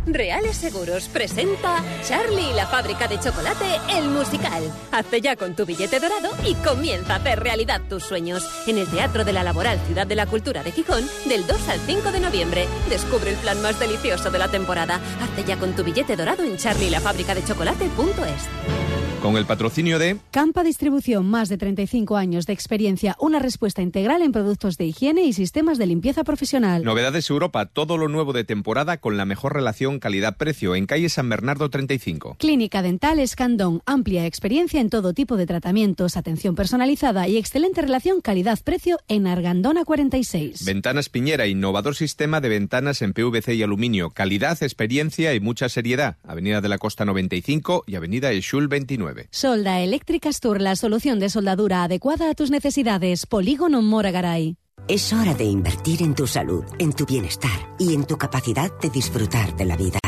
Reales 0.08 0.56
Seguros 0.56 1.10
presenta 1.10 1.84
Charlie 2.02 2.54
la 2.54 2.66
fábrica 2.66 3.08
de 3.08 3.20
chocolate, 3.20 3.66
el 3.90 4.08
musical. 4.08 4.64
Hazte 4.92 5.20
ya 5.20 5.36
con 5.36 5.56
tu 5.56 5.66
billete 5.66 6.00
dorado 6.00 6.30
y 6.46 6.56
comienza 6.56 7.14
a 7.14 7.18
hacer 7.18 7.42
realidad 7.42 7.82
tus 7.90 8.04
sueños. 8.04 8.48
En 8.68 8.78
el 8.78 8.88
Teatro 8.88 9.26
de 9.26 9.34
la 9.34 9.44
Laboral 9.44 9.80
Ciudad 9.86 10.08
de 10.08 10.16
la 10.16 10.26
Cultura 10.26 10.64
de 10.64 10.72
Gijón, 10.72 11.06
del 11.26 11.46
2 11.46 11.70
al 11.70 11.80
5 11.82 12.12
de 12.12 12.20
noviembre. 12.22 12.68
Descubre 12.90 13.32
el 13.32 13.38
plan 13.38 13.62
más 13.62 13.80
delicioso 13.80 14.32
de 14.32 14.40
la 14.40 14.48
temporada. 14.48 15.02
Hazte 15.22 15.44
ya 15.44 15.58
con 15.58 15.76
tu 15.76 15.84
billete 15.84 16.16
dorado 16.16 16.44
en 16.44 16.58
charlielafabricadechocolate.es. 16.58 19.17
Con 19.22 19.36
el 19.36 19.46
patrocinio 19.46 19.98
de 19.98 20.18
Campa 20.30 20.64
Distribución, 20.64 21.28
más 21.28 21.50
de 21.50 21.58
35 21.58 22.18
años 22.18 22.46
de 22.46 22.54
experiencia, 22.54 23.16
una 23.20 23.40
respuesta 23.40 23.82
integral 23.82 24.22
en 24.22 24.32
productos 24.32 24.78
de 24.78 24.86
higiene 24.86 25.24
y 25.24 25.34
sistemas 25.34 25.80
de 25.80 25.88
limpieza 25.88 26.24
profesional. 26.24 26.84
Novedades 26.84 27.28
Europa, 27.32 27.66
todo 27.66 27.98
lo 27.98 28.10
nuevo 28.10 28.32
de 28.32 28.44
temporada 28.44 28.98
con 28.98 29.18
la 29.18 29.26
mejor 29.26 29.56
relación 29.56 30.00
calidad-precio 30.00 30.76
en 30.76 30.86
calle 30.86 31.10
San 31.10 31.30
Bernardo 31.30 31.70
35. 31.72 32.36
Clínica 32.38 32.84
Dental 32.84 33.18
Escandón, 33.18 33.82
amplia 33.88 34.28
experiencia 34.28 34.80
en 34.80 34.92
todo 34.92 35.14
tipo 35.14 35.36
de 35.36 35.48
tratamientos, 35.48 36.16
atención 36.16 36.54
personalizada 36.54 37.28
y 37.28 37.38
excelente 37.38 37.82
relación 37.82 38.22
calidad-precio 38.22 39.00
en 39.08 39.26
Argandona 39.26 39.84
46. 39.84 40.64
Ventanas 40.64 41.10
Piñera, 41.10 41.48
innovador 41.48 41.96
sistema 41.96 42.40
de 42.40 42.50
ventanas 42.50 43.02
en 43.02 43.14
PVC 43.14 43.56
y 43.56 43.64
aluminio, 43.64 44.12
calidad, 44.12 44.62
experiencia 44.62 45.34
y 45.34 45.40
mucha 45.40 45.70
seriedad. 45.70 46.18
Avenida 46.24 46.62
de 46.62 46.70
la 46.70 46.78
Costa 46.78 47.04
95 47.04 47.84
y 47.88 47.96
Avenida 47.96 48.32
Eshul 48.32 48.68
29. 48.68 49.07
Solda 49.32 49.80
Eléctricas 49.82 50.40
Tour, 50.40 50.62
la 50.62 50.76
solución 50.76 51.20
de 51.20 51.30
soldadura 51.30 51.84
adecuada 51.84 52.30
a 52.30 52.34
tus 52.34 52.52
necesidades. 52.52 53.26
Polígono 53.26 53.82
Moragaray. 53.82 54.58
Es 54.88 55.12
hora 55.12 55.34
de 55.34 55.44
invertir 55.44 56.02
en 56.02 56.16
tu 56.16 56.28
salud, 56.28 56.64
en 56.80 56.94
tu 56.94 57.06
bienestar 57.06 57.76
y 57.78 57.94
en 57.94 58.06
tu 58.06 58.18
capacidad 58.18 58.72
de 58.80 58.90
disfrutar 58.90 59.56
de 59.56 59.66
la 59.66 59.76
vida. 59.76 60.00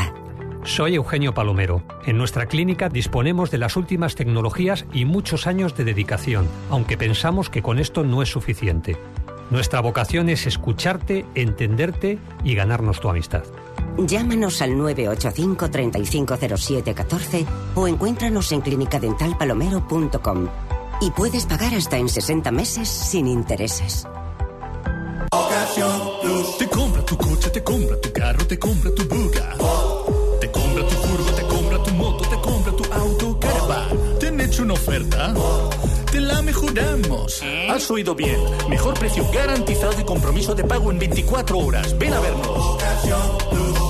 Soy 0.64 0.94
Eugenio 0.94 1.34
Palomero. 1.34 1.82
En 2.04 2.18
nuestra 2.18 2.46
clínica 2.46 2.88
disponemos 2.88 3.50
de 3.50 3.58
las 3.58 3.76
últimas 3.76 4.14
tecnologías 4.14 4.84
y 4.92 5.04
muchos 5.04 5.46
años 5.46 5.76
de 5.76 5.84
dedicación, 5.84 6.48
aunque 6.68 6.96
pensamos 6.96 7.50
que 7.50 7.62
con 7.62 7.78
esto 7.78 8.04
no 8.04 8.22
es 8.22 8.28
suficiente. 8.28 8.96
Nuestra 9.50 9.80
vocación 9.80 10.28
es 10.28 10.46
escucharte, 10.46 11.26
entenderte 11.34 12.18
y 12.44 12.54
ganarnos 12.54 13.00
tu 13.00 13.08
amistad. 13.08 13.42
Llámanos 14.06 14.62
al 14.62 14.76
985 14.76 15.70
350714 15.70 17.46
o 17.74 17.86
encuéntranos 17.86 18.50
en 18.52 18.60
clinicadentalpalomero.com 18.60 20.48
y 21.00 21.10
puedes 21.10 21.46
pagar 21.46 21.74
hasta 21.74 21.96
en 21.96 22.08
60 22.08 22.50
meses 22.50 22.88
sin 22.88 23.26
intereses. 23.26 24.06
Ocasión 25.32 26.00
Plus. 26.22 26.58
Te 26.58 26.68
compra 26.68 27.04
tu 27.04 27.16
coche, 27.16 27.50
te 27.50 27.62
compra 27.62 28.00
tu 28.00 28.12
carro, 28.12 28.46
te 28.46 28.58
compra 28.58 28.90
tu 28.94 29.04
buga. 29.04 29.54
Te 30.40 30.50
compra 30.50 30.86
tu 30.88 30.96
curva, 30.96 31.32
te 31.36 31.42
compra 31.42 31.82
tu 31.82 31.90
moto, 31.94 32.28
te 32.28 32.40
compra 32.40 32.72
tu 32.72 32.92
auto, 32.92 33.40
caravan. 33.40 34.18
¿Te 34.18 34.28
han 34.28 34.40
hecho 34.40 34.62
una 34.62 34.74
oferta? 34.74 35.34
Te 36.10 36.20
la 36.20 36.42
mejoramos. 36.42 37.42
Has 37.68 37.90
oído 37.90 38.14
bien. 38.14 38.40
Mejor 38.68 38.94
precio 38.98 39.24
garantizado 39.32 40.00
y 40.00 40.04
compromiso 40.04 40.54
de 40.54 40.64
pago 40.64 40.90
en 40.90 40.98
24 40.98 41.58
horas. 41.58 41.96
Ven 41.98 42.12
a 42.12 42.20
vernos. 42.20 43.89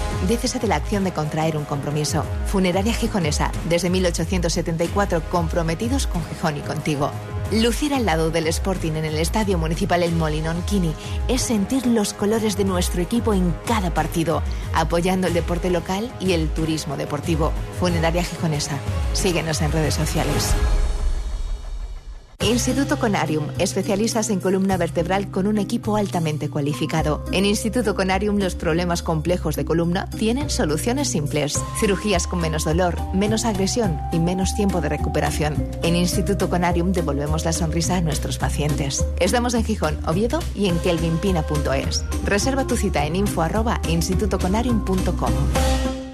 Dícese 0.27 0.59
de 0.59 0.67
la 0.67 0.75
acción 0.75 1.03
de 1.03 1.13
contraer 1.13 1.57
un 1.57 1.65
compromiso. 1.65 2.23
Funeraria 2.45 2.93
Gijonesa, 2.93 3.51
desde 3.67 3.89
1874 3.89 5.23
comprometidos 5.29 6.07
con 6.07 6.23
Gijón 6.25 6.57
y 6.57 6.61
contigo. 6.61 7.11
Lucir 7.51 7.93
al 7.93 8.05
lado 8.05 8.31
del 8.31 8.47
Sporting 8.47 8.93
en 8.93 9.03
el 9.03 9.17
Estadio 9.17 9.57
Municipal 9.57 10.03
El 10.03 10.13
Molinón 10.13 10.61
Kini 10.61 10.93
es 11.27 11.41
sentir 11.41 11.85
los 11.85 12.13
colores 12.13 12.55
de 12.55 12.63
nuestro 12.63 13.01
equipo 13.01 13.33
en 13.33 13.53
cada 13.65 13.93
partido, 13.93 14.41
apoyando 14.73 15.27
el 15.27 15.33
deporte 15.33 15.69
local 15.69 16.09
y 16.21 16.31
el 16.31 16.47
turismo 16.49 16.95
deportivo. 16.95 17.51
Funeraria 17.79 18.23
Gijonesa. 18.23 18.77
Síguenos 19.13 19.61
en 19.61 19.71
redes 19.71 19.95
sociales. 19.95 20.53
Instituto 22.43 22.97
Conarium, 22.97 23.45
especialistas 23.59 24.31
en 24.31 24.39
columna 24.39 24.75
vertebral 24.75 25.29
con 25.29 25.45
un 25.45 25.59
equipo 25.59 25.95
altamente 25.95 26.49
cualificado. 26.49 27.23
En 27.31 27.45
Instituto 27.45 27.93
Conarium 27.93 28.39
los 28.39 28.55
problemas 28.55 29.03
complejos 29.03 29.55
de 29.55 29.63
columna 29.63 30.09
tienen 30.09 30.49
soluciones 30.49 31.09
simples. 31.09 31.61
Cirugías 31.79 32.25
con 32.25 32.39
menos 32.39 32.65
dolor, 32.65 32.99
menos 33.13 33.45
agresión 33.45 33.99
y 34.11 34.19
menos 34.19 34.55
tiempo 34.55 34.81
de 34.81 34.89
recuperación. 34.89 35.55
En 35.83 35.95
Instituto 35.95 36.49
Conarium 36.49 36.93
devolvemos 36.93 37.45
la 37.45 37.53
sonrisa 37.53 37.97
a 37.97 38.01
nuestros 38.01 38.39
pacientes. 38.39 39.05
Estamos 39.19 39.53
en 39.53 39.63
Gijón, 39.63 39.99
Oviedo 40.07 40.39
y 40.55 40.65
en 40.65 40.79
kelvinpina.es. 40.79 42.03
Reserva 42.25 42.65
tu 42.65 42.75
cita 42.75 43.05
en 43.05 43.17
info 43.17 43.43
arroba 43.43 43.79
institutoconarium.com. 43.87 45.33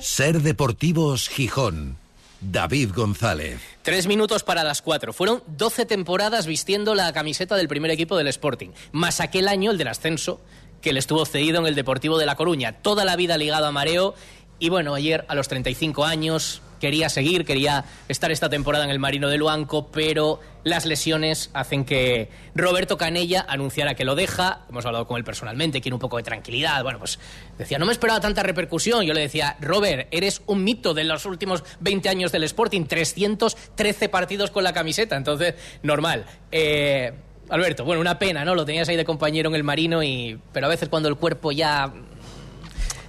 Ser 0.02 0.42
Deportivos 0.42 1.30
Gijón. 1.30 2.07
David 2.42 2.92
González. 2.94 3.60
Tres 3.82 4.08
minutos 4.08 4.44
para 4.44 4.64
las 4.64 4.82
cuatro. 4.82 5.14
Fueron 5.14 5.44
12 5.48 5.86
temporadas 5.86 6.46
vistiendo 6.46 6.96
la 6.96 7.12
camiseta 7.14 7.56
del 7.56 7.68
primer 7.68 7.92
equipo 7.92 8.18
del 8.18 8.28
Sporting, 8.28 8.70
más 8.92 9.20
aquel 9.20 9.48
año, 9.48 9.72
el 9.72 9.78
del 9.78 9.88
ascenso, 9.88 10.42
que 10.82 10.94
le 10.94 11.00
estuvo 11.00 11.26
cedido 11.26 11.60
en 11.60 11.68
el 11.68 11.76
Deportivo 11.76 12.18
de 12.18 12.26
La 12.26 12.36
Coruña. 12.36 12.74
Toda 12.74 13.06
la 13.06 13.16
vida 13.16 13.38
ligado 13.38 13.66
a 13.66 13.72
Mareo. 13.72 14.16
Y 14.60 14.70
bueno, 14.70 14.94
ayer 14.96 15.26
a 15.28 15.36
los 15.36 15.48
35 15.48 16.06
años 16.06 16.62
quería 16.80 17.10
seguir, 17.10 17.46
quería 17.46 17.86
estar 18.08 18.32
esta 18.32 18.50
temporada 18.50 18.84
en 18.86 18.90
el 18.90 19.00
Marino 19.00 19.30
de 19.30 19.38
Luanco, 19.38 19.88
pero 19.92 20.40
las 20.64 20.86
lesiones 20.86 21.50
hacen 21.54 21.86
que 21.86 22.30
Roberto 22.56 22.98
Canella 22.98 23.46
anunciara 23.48 23.96
que 23.96 24.06
lo 24.06 24.16
deja. 24.16 24.62
Hemos 24.70 24.86
hablado 24.86 25.08
con 25.08 25.18
él 25.18 25.24
personalmente, 25.24 25.82
quiere 25.82 25.94
un 25.94 26.00
poco 26.00 26.18
de 26.18 26.24
tranquilidad. 26.24 26.84
Bueno, 26.84 27.00
pues 27.00 27.20
decía, 27.58 27.80
no 27.80 27.86
me 27.86 27.92
esperaba 27.92 28.20
tanta 28.20 28.44
repercusión. 28.44 29.06
Yo 29.06 29.14
le 29.14 29.22
decía, 29.22 29.58
Robert, 29.62 30.08
eres 30.12 30.42
un 30.46 30.64
mito 30.64 30.94
de 30.94 31.04
los 31.04 31.26
últimos 31.26 31.64
20 31.80 32.10
años 32.10 32.32
del 32.32 32.44
Sporting, 32.44 32.86
313 32.86 34.10
partidos 34.10 34.52
con 34.52 34.64
la 34.64 34.74
camiseta, 34.74 35.16
entonces, 35.16 35.56
normal. 35.84 36.26
Eh, 36.52 37.14
Alberto, 37.50 37.86
bueno, 37.86 38.02
una 38.02 38.20
pena, 38.20 38.44
¿no? 38.44 38.56
Lo 38.56 38.66
tenías 38.66 38.90
ahí 38.90 38.98
de 38.98 39.06
compañero 39.06 39.50
en 39.50 39.56
el 39.56 39.64
Marino, 39.64 40.04
y... 40.04 40.40
pero 40.52 40.66
a 40.68 40.70
veces 40.70 40.90
cuando 40.90 41.08
el 41.08 41.16
cuerpo 41.16 41.52
ya 41.52 41.94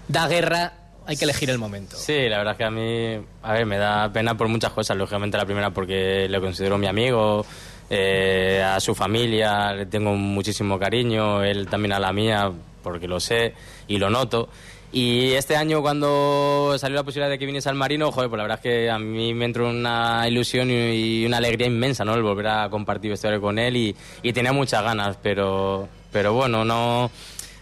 da 0.07 0.29
guerra, 0.29 0.73
hay 1.09 1.17
que 1.17 1.25
elegir 1.25 1.49
el 1.49 1.57
momento. 1.57 1.97
Sí, 1.97 2.29
la 2.29 2.37
verdad 2.37 2.53
es 2.53 2.59
que 2.59 2.65
a 2.65 2.71
mí, 2.71 3.19
a 3.43 3.53
ver, 3.55 3.65
me 3.65 3.79
da 3.79 4.13
pena 4.13 4.37
por 4.37 4.47
muchas 4.49 4.73
cosas. 4.73 4.95
Lógicamente 4.95 5.39
la 5.39 5.47
primera 5.47 5.71
porque 5.71 6.29
le 6.29 6.39
considero 6.39 6.77
mi 6.77 6.87
amigo, 6.87 7.47
eh, 7.89 8.63
a 8.63 8.79
su 8.79 8.95
familia 8.95 9.73
le 9.73 9.87
tengo 9.87 10.13
muchísimo 10.13 10.79
cariño, 10.79 11.43
él 11.43 11.67
también 11.67 11.95
a 11.95 11.99
la 11.99 12.13
mía 12.13 12.53
porque 12.83 13.09
lo 13.09 13.21
sé 13.21 13.55
y 13.87 13.97
lo 13.97 14.11
noto. 14.11 14.51
Y 14.93 15.31
este 15.33 15.57
año 15.57 15.81
cuando 15.81 16.77
salió 16.79 16.97
la 16.97 17.05
posibilidad 17.05 17.31
de 17.31 17.39
que 17.39 17.47
viniese 17.47 17.71
al 17.71 17.75
Marino, 17.75 18.13
joder, 18.13 18.29
pues 18.29 18.37
la 18.37 18.45
verdad 18.45 18.59
es 18.59 18.63
que 18.63 18.91
a 18.91 18.99
mí 18.99 19.33
me 19.33 19.47
entró 19.47 19.71
una 19.71 20.29
ilusión 20.29 20.71
y 20.71 21.25
una 21.25 21.39
alegría 21.39 21.69
inmensa, 21.69 22.05
¿no? 22.05 22.15
El 22.15 22.23
volver 22.23 22.49
a 22.49 22.69
compartir 22.69 23.11
vestuario 23.13 23.41
con 23.41 23.59
él 23.59 23.79
y, 23.79 23.97
y 24.23 24.35
tenía 24.35 24.53
muchas 24.53 24.83
ganas, 24.83 25.17
pero, 25.23 25.89
pero 26.13 26.35
bueno, 26.35 26.67
no 26.67 27.11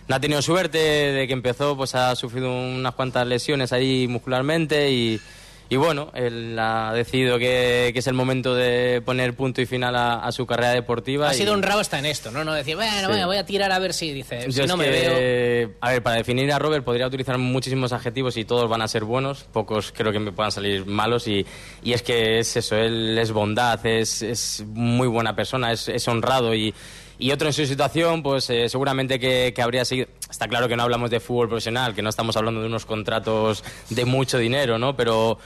no 0.09 0.15
ha 0.15 0.21
tenido 0.21 0.41
suerte 0.43 0.79
de 0.79 1.27
que 1.27 1.33
empezó, 1.33 1.77
pues 1.77 1.95
ha 1.95 2.15
sufrido 2.15 2.51
unas 2.51 2.95
cuantas 2.95 3.27
lesiones 3.27 3.73
ahí 3.73 4.07
muscularmente 4.09 4.91
y, 4.91 5.21
y 5.69 5.75
bueno, 5.75 6.13
él 6.15 6.57
ha 6.61 6.93
decidido 6.95 7.41
que, 7.41 7.91
que, 7.93 7.99
es 7.99 8.07
el 8.07 8.15
momento 8.15 8.55
de 8.55 9.03
poner 9.05 9.35
punto 9.35 9.61
y 9.61 9.67
final 9.67 9.97
a, 9.97 10.15
a 10.15 10.31
su 10.31 10.47
carrera 10.47 10.71
deportiva. 10.71 11.29
Ha 11.29 11.35
y... 11.35 11.39
sido 11.39 11.55
honrado 11.55 11.81
hasta 11.81 11.99
en 11.99 12.07
esto, 12.07 12.31
¿no? 12.31 12.45
No 12.45 12.53
decir, 12.55 12.77
bueno, 12.77 12.93
Sí. 13.01 13.07
bueno, 13.07 13.27
voy 13.27 13.37
a 13.37 13.45
tirar 13.45 13.73
a 13.73 13.81
ver 13.81 13.93
si 13.93 14.13
dice, 14.13 14.45
Yo 14.49 14.63
si 14.63 14.69
no 14.69 14.77
me 14.77 14.85
que, 14.85 14.91
veo. 14.91 15.71
A 15.81 15.91
ver, 15.91 16.03
para 16.05 16.17
definir 16.19 16.53
a 16.53 16.61
Robert 16.61 16.85
podría 16.85 17.09
utilizar 17.09 17.37
muchísimos 17.39 17.93
adjetivos 17.93 18.37
y 18.37 18.45
todos 18.45 18.71
van 18.71 18.83
a 18.83 18.89
ser 18.89 19.03
buenos, 19.03 19.43
pocos 19.53 19.93
creo 19.93 20.13
que 20.13 20.21
me 20.21 20.31
puedan 20.31 20.53
salir 20.53 20.87
malos 20.87 21.27
y, 21.27 21.45
y 21.83 21.95
es 21.95 22.03
que 22.03 22.39
es 22.39 22.57
eso, 22.57 22.77
él 22.77 23.19
es 23.19 23.33
bondad, 23.33 23.85
es, 23.85 24.23
es 24.23 24.63
muy 24.69 25.09
buena 25.09 25.35
persona, 25.35 25.73
es, 25.73 25.89
es 25.89 26.07
honrado 26.07 26.55
y, 26.55 26.73
y 27.19 27.31
otro 27.33 27.49
en 27.49 27.53
su 27.53 27.64
situación, 27.67 28.23
pues 28.23 28.51
eh, 28.51 28.69
seguramente 28.69 29.19
que, 29.19 29.53
que 29.55 29.62
habría 29.62 29.85
seguido... 29.85 30.09
Está 30.31 30.49
claro 30.49 30.69
que 30.69 30.77
no 30.77 30.83
hablamos 30.83 31.11
de 31.11 31.21
fútbol 31.21 31.49
profesional, 31.49 31.95
que 31.95 32.03
no 32.03 32.11
estamos 32.11 32.37
hablando 32.37 32.61
de 32.61 32.67
unos 32.67 32.85
contratos 32.85 33.64
de 33.91 34.05
mucho 34.05 34.39
dinero, 34.39 34.79
¿no? 34.79 34.97
Pero... 34.97 35.39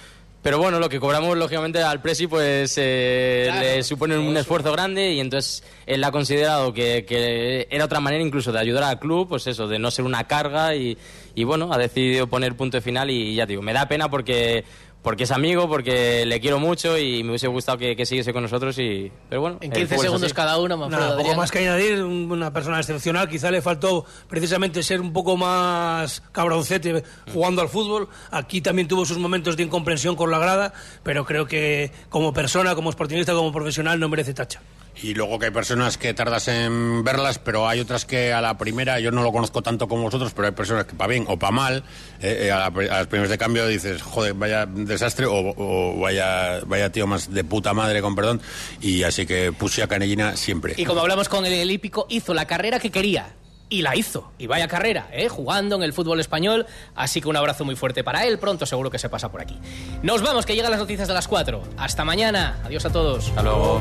Pero 0.43 0.57
bueno, 0.57 0.81
lo 0.81 0.89
que 0.89 0.99
cobramos, 0.99 1.37
lógicamente, 1.37 1.83
al 1.83 2.01
Presi, 2.01 2.27
pues 2.27 2.75
eh, 2.79 3.49
Claro, 3.51 3.61
le 3.61 3.83
supone 3.83 4.17
un 4.17 4.35
esfuerzo 4.39 4.73
grande 4.73 5.13
y 5.13 5.21
entonces 5.21 5.63
él 5.85 6.03
ha 6.03 6.11
considerado 6.11 6.73
que, 6.73 7.05
que 7.07 7.69
era 7.71 7.85
otra 7.85 8.01
manera 8.01 8.25
incluso 8.25 8.51
de 8.51 8.59
ayudar 8.59 8.85
al 8.85 8.99
club, 8.99 9.29
pues 9.29 9.47
eso, 9.47 9.69
de 9.69 9.79
no 9.79 9.91
ser 9.91 10.07
una 10.07 10.25
carga 10.25 10.75
y, 10.75 10.97
y 11.35 11.45
bueno, 11.45 11.71
ha 11.75 11.77
decidido 11.77 12.27
poner 12.27 12.57
punto 12.57 12.79
de 12.79 12.81
final 12.81 13.11
y 13.11 13.35
ya 13.35 13.45
digo, 13.45 13.61
me 13.61 13.75
da 13.75 13.87
pena 13.87 14.09
porque 14.09 14.65
porque 15.03 15.25
es 15.25 15.31
amigo, 15.31 15.69
porque 15.69 16.25
le 16.27 16.41
quiero 16.41 16.59
mucho 16.59 16.99
y 16.99 17.23
me 17.23 17.31
hubiese 17.31 17.47
gustado 17.49 17.79
que, 17.79 17.97
que 17.97 18.05
siguiese 18.05 18.33
con 18.33 18.43
nosotros. 18.43 18.79
y 18.79 19.11
Pero 19.29 19.41
bueno, 19.41 19.57
En 19.61 19.73
el 19.73 19.79
15 19.79 19.87
fútbol 19.95 19.97
es 20.05 20.11
segundos 20.11 20.35
cada 20.35 20.59
uno, 20.59 20.77
Manfredo 20.77 21.03
Nada, 21.05 21.17
poco 21.23 21.35
más 21.37 21.51
que 21.51 21.59
añadir, 21.61 22.03
un- 22.03 22.31
una 22.31 22.53
persona 22.53 22.79
excepcional. 22.79 23.29
Quizá 23.29 23.51
le 23.51 23.63
faltó 23.63 24.05
precisamente 24.29 24.83
ser 24.83 25.01
un 25.01 25.13
poco 25.13 25.37
más 25.37 26.23
cabroncete 26.33 27.03
jugando 27.33 27.63
al 27.63 27.69
fútbol. 27.69 28.09
Aquí 28.31 28.61
también 28.61 28.89
tuvo 28.89 29.05
sus 29.07 29.19
momentos 29.19 29.57
de 29.57 29.63
incomprensión 29.63 30.17
con 30.17 30.31
la 30.31 30.39
grada, 30.39 30.73
pero 31.03 31.25
creo 31.25 31.47
que 31.47 31.91
como 32.09 32.33
persona, 32.33 32.75
como 32.75 32.93
sportingista, 32.93 33.33
como 33.33 33.53
profesional, 33.53 33.99
no 33.99 34.09
merece 34.09 34.35
tacha. 34.35 34.61
Y 35.03 35.15
luego 35.15 35.39
que 35.39 35.47
hay 35.47 35.51
personas 35.51 35.97
que 35.97 36.13
tardas 36.13 36.49
en 36.49 37.03
verlas, 37.05 37.39
pero 37.39 37.67
hay 37.69 37.81
otras 37.81 38.05
que 38.05 38.33
a 38.35 38.41
la 38.43 38.59
primera, 38.59 39.01
yo 39.01 39.11
no 39.11 39.23
lo 39.23 39.33
conozco 39.33 39.63
tanto 39.63 39.89
como 39.89 40.03
vosotros, 40.03 40.33
pero 40.35 40.49
hay 40.49 40.53
personas 40.53 40.85
que 40.85 40.95
para 40.95 41.09
bien 41.09 41.25
o 41.29 41.39
para 41.39 41.53
mal, 41.53 41.85
eh, 42.21 42.47
eh, 42.47 42.53
a, 42.53 42.59
la 42.59 42.71
pri- 42.71 42.89
a 42.89 42.99
las 42.99 43.07
primeras 43.07 43.31
de 43.31 43.39
cambio 43.39 43.67
dices, 43.67 44.03
joder, 44.03 44.35
vaya 44.35 44.67
desastre, 44.67 45.25
o, 45.27 45.33
o 45.57 45.99
vaya, 46.01 46.61
vaya 46.67 46.91
tío 46.93 47.07
más 47.07 47.33
de 47.33 47.45
puta 47.45 47.73
madre, 47.73 48.03
con 48.03 48.15
perdón. 48.15 48.43
Y 48.83 49.03
así 49.05 49.25
que 49.27 49.53
puse 49.53 49.83
a 49.83 49.87
Canellina 49.89 50.37
siempre. 50.37 50.75
Y 50.77 50.85
como 50.85 51.01
hablamos 51.01 51.29
con 51.31 51.47
el 51.47 51.53
Elípico, 51.55 52.07
hizo 52.11 52.35
la 52.35 52.47
carrera 52.47 52.79
que 52.79 52.91
quería. 52.91 53.35
Y 53.73 53.83
la 53.83 53.95
hizo. 53.95 54.33
Y 54.37 54.49
vaya 54.49 54.67
carrera, 54.67 55.09
¿eh? 55.13 55.29
jugando 55.29 55.77
en 55.77 55.85
el 55.85 55.93
fútbol 55.93 56.19
español. 56.19 56.67
Así 56.97 57.21
que 57.21 57.29
un 57.29 57.37
abrazo 57.37 57.65
muy 57.65 57.77
fuerte 57.77 58.03
para 58.03 58.25
él. 58.27 58.41
Pronto 58.41 58.67
seguro 58.67 58.91
que 58.91 58.99
se 58.99 59.09
pasa 59.09 59.31
por 59.31 59.41
aquí. 59.41 59.57
Nos 60.03 60.23
vamos, 60.23 60.45
que 60.45 60.57
llegan 60.57 60.73
las 60.73 60.81
noticias 60.81 61.07
de 61.07 61.15
las 61.15 61.29
4. 61.29 61.63
Hasta 61.79 62.05
mañana. 62.05 62.59
Adiós 62.65 62.85
a 62.85 62.91
todos. 62.91 63.29
Hasta 63.29 63.43
luego. 63.45 63.81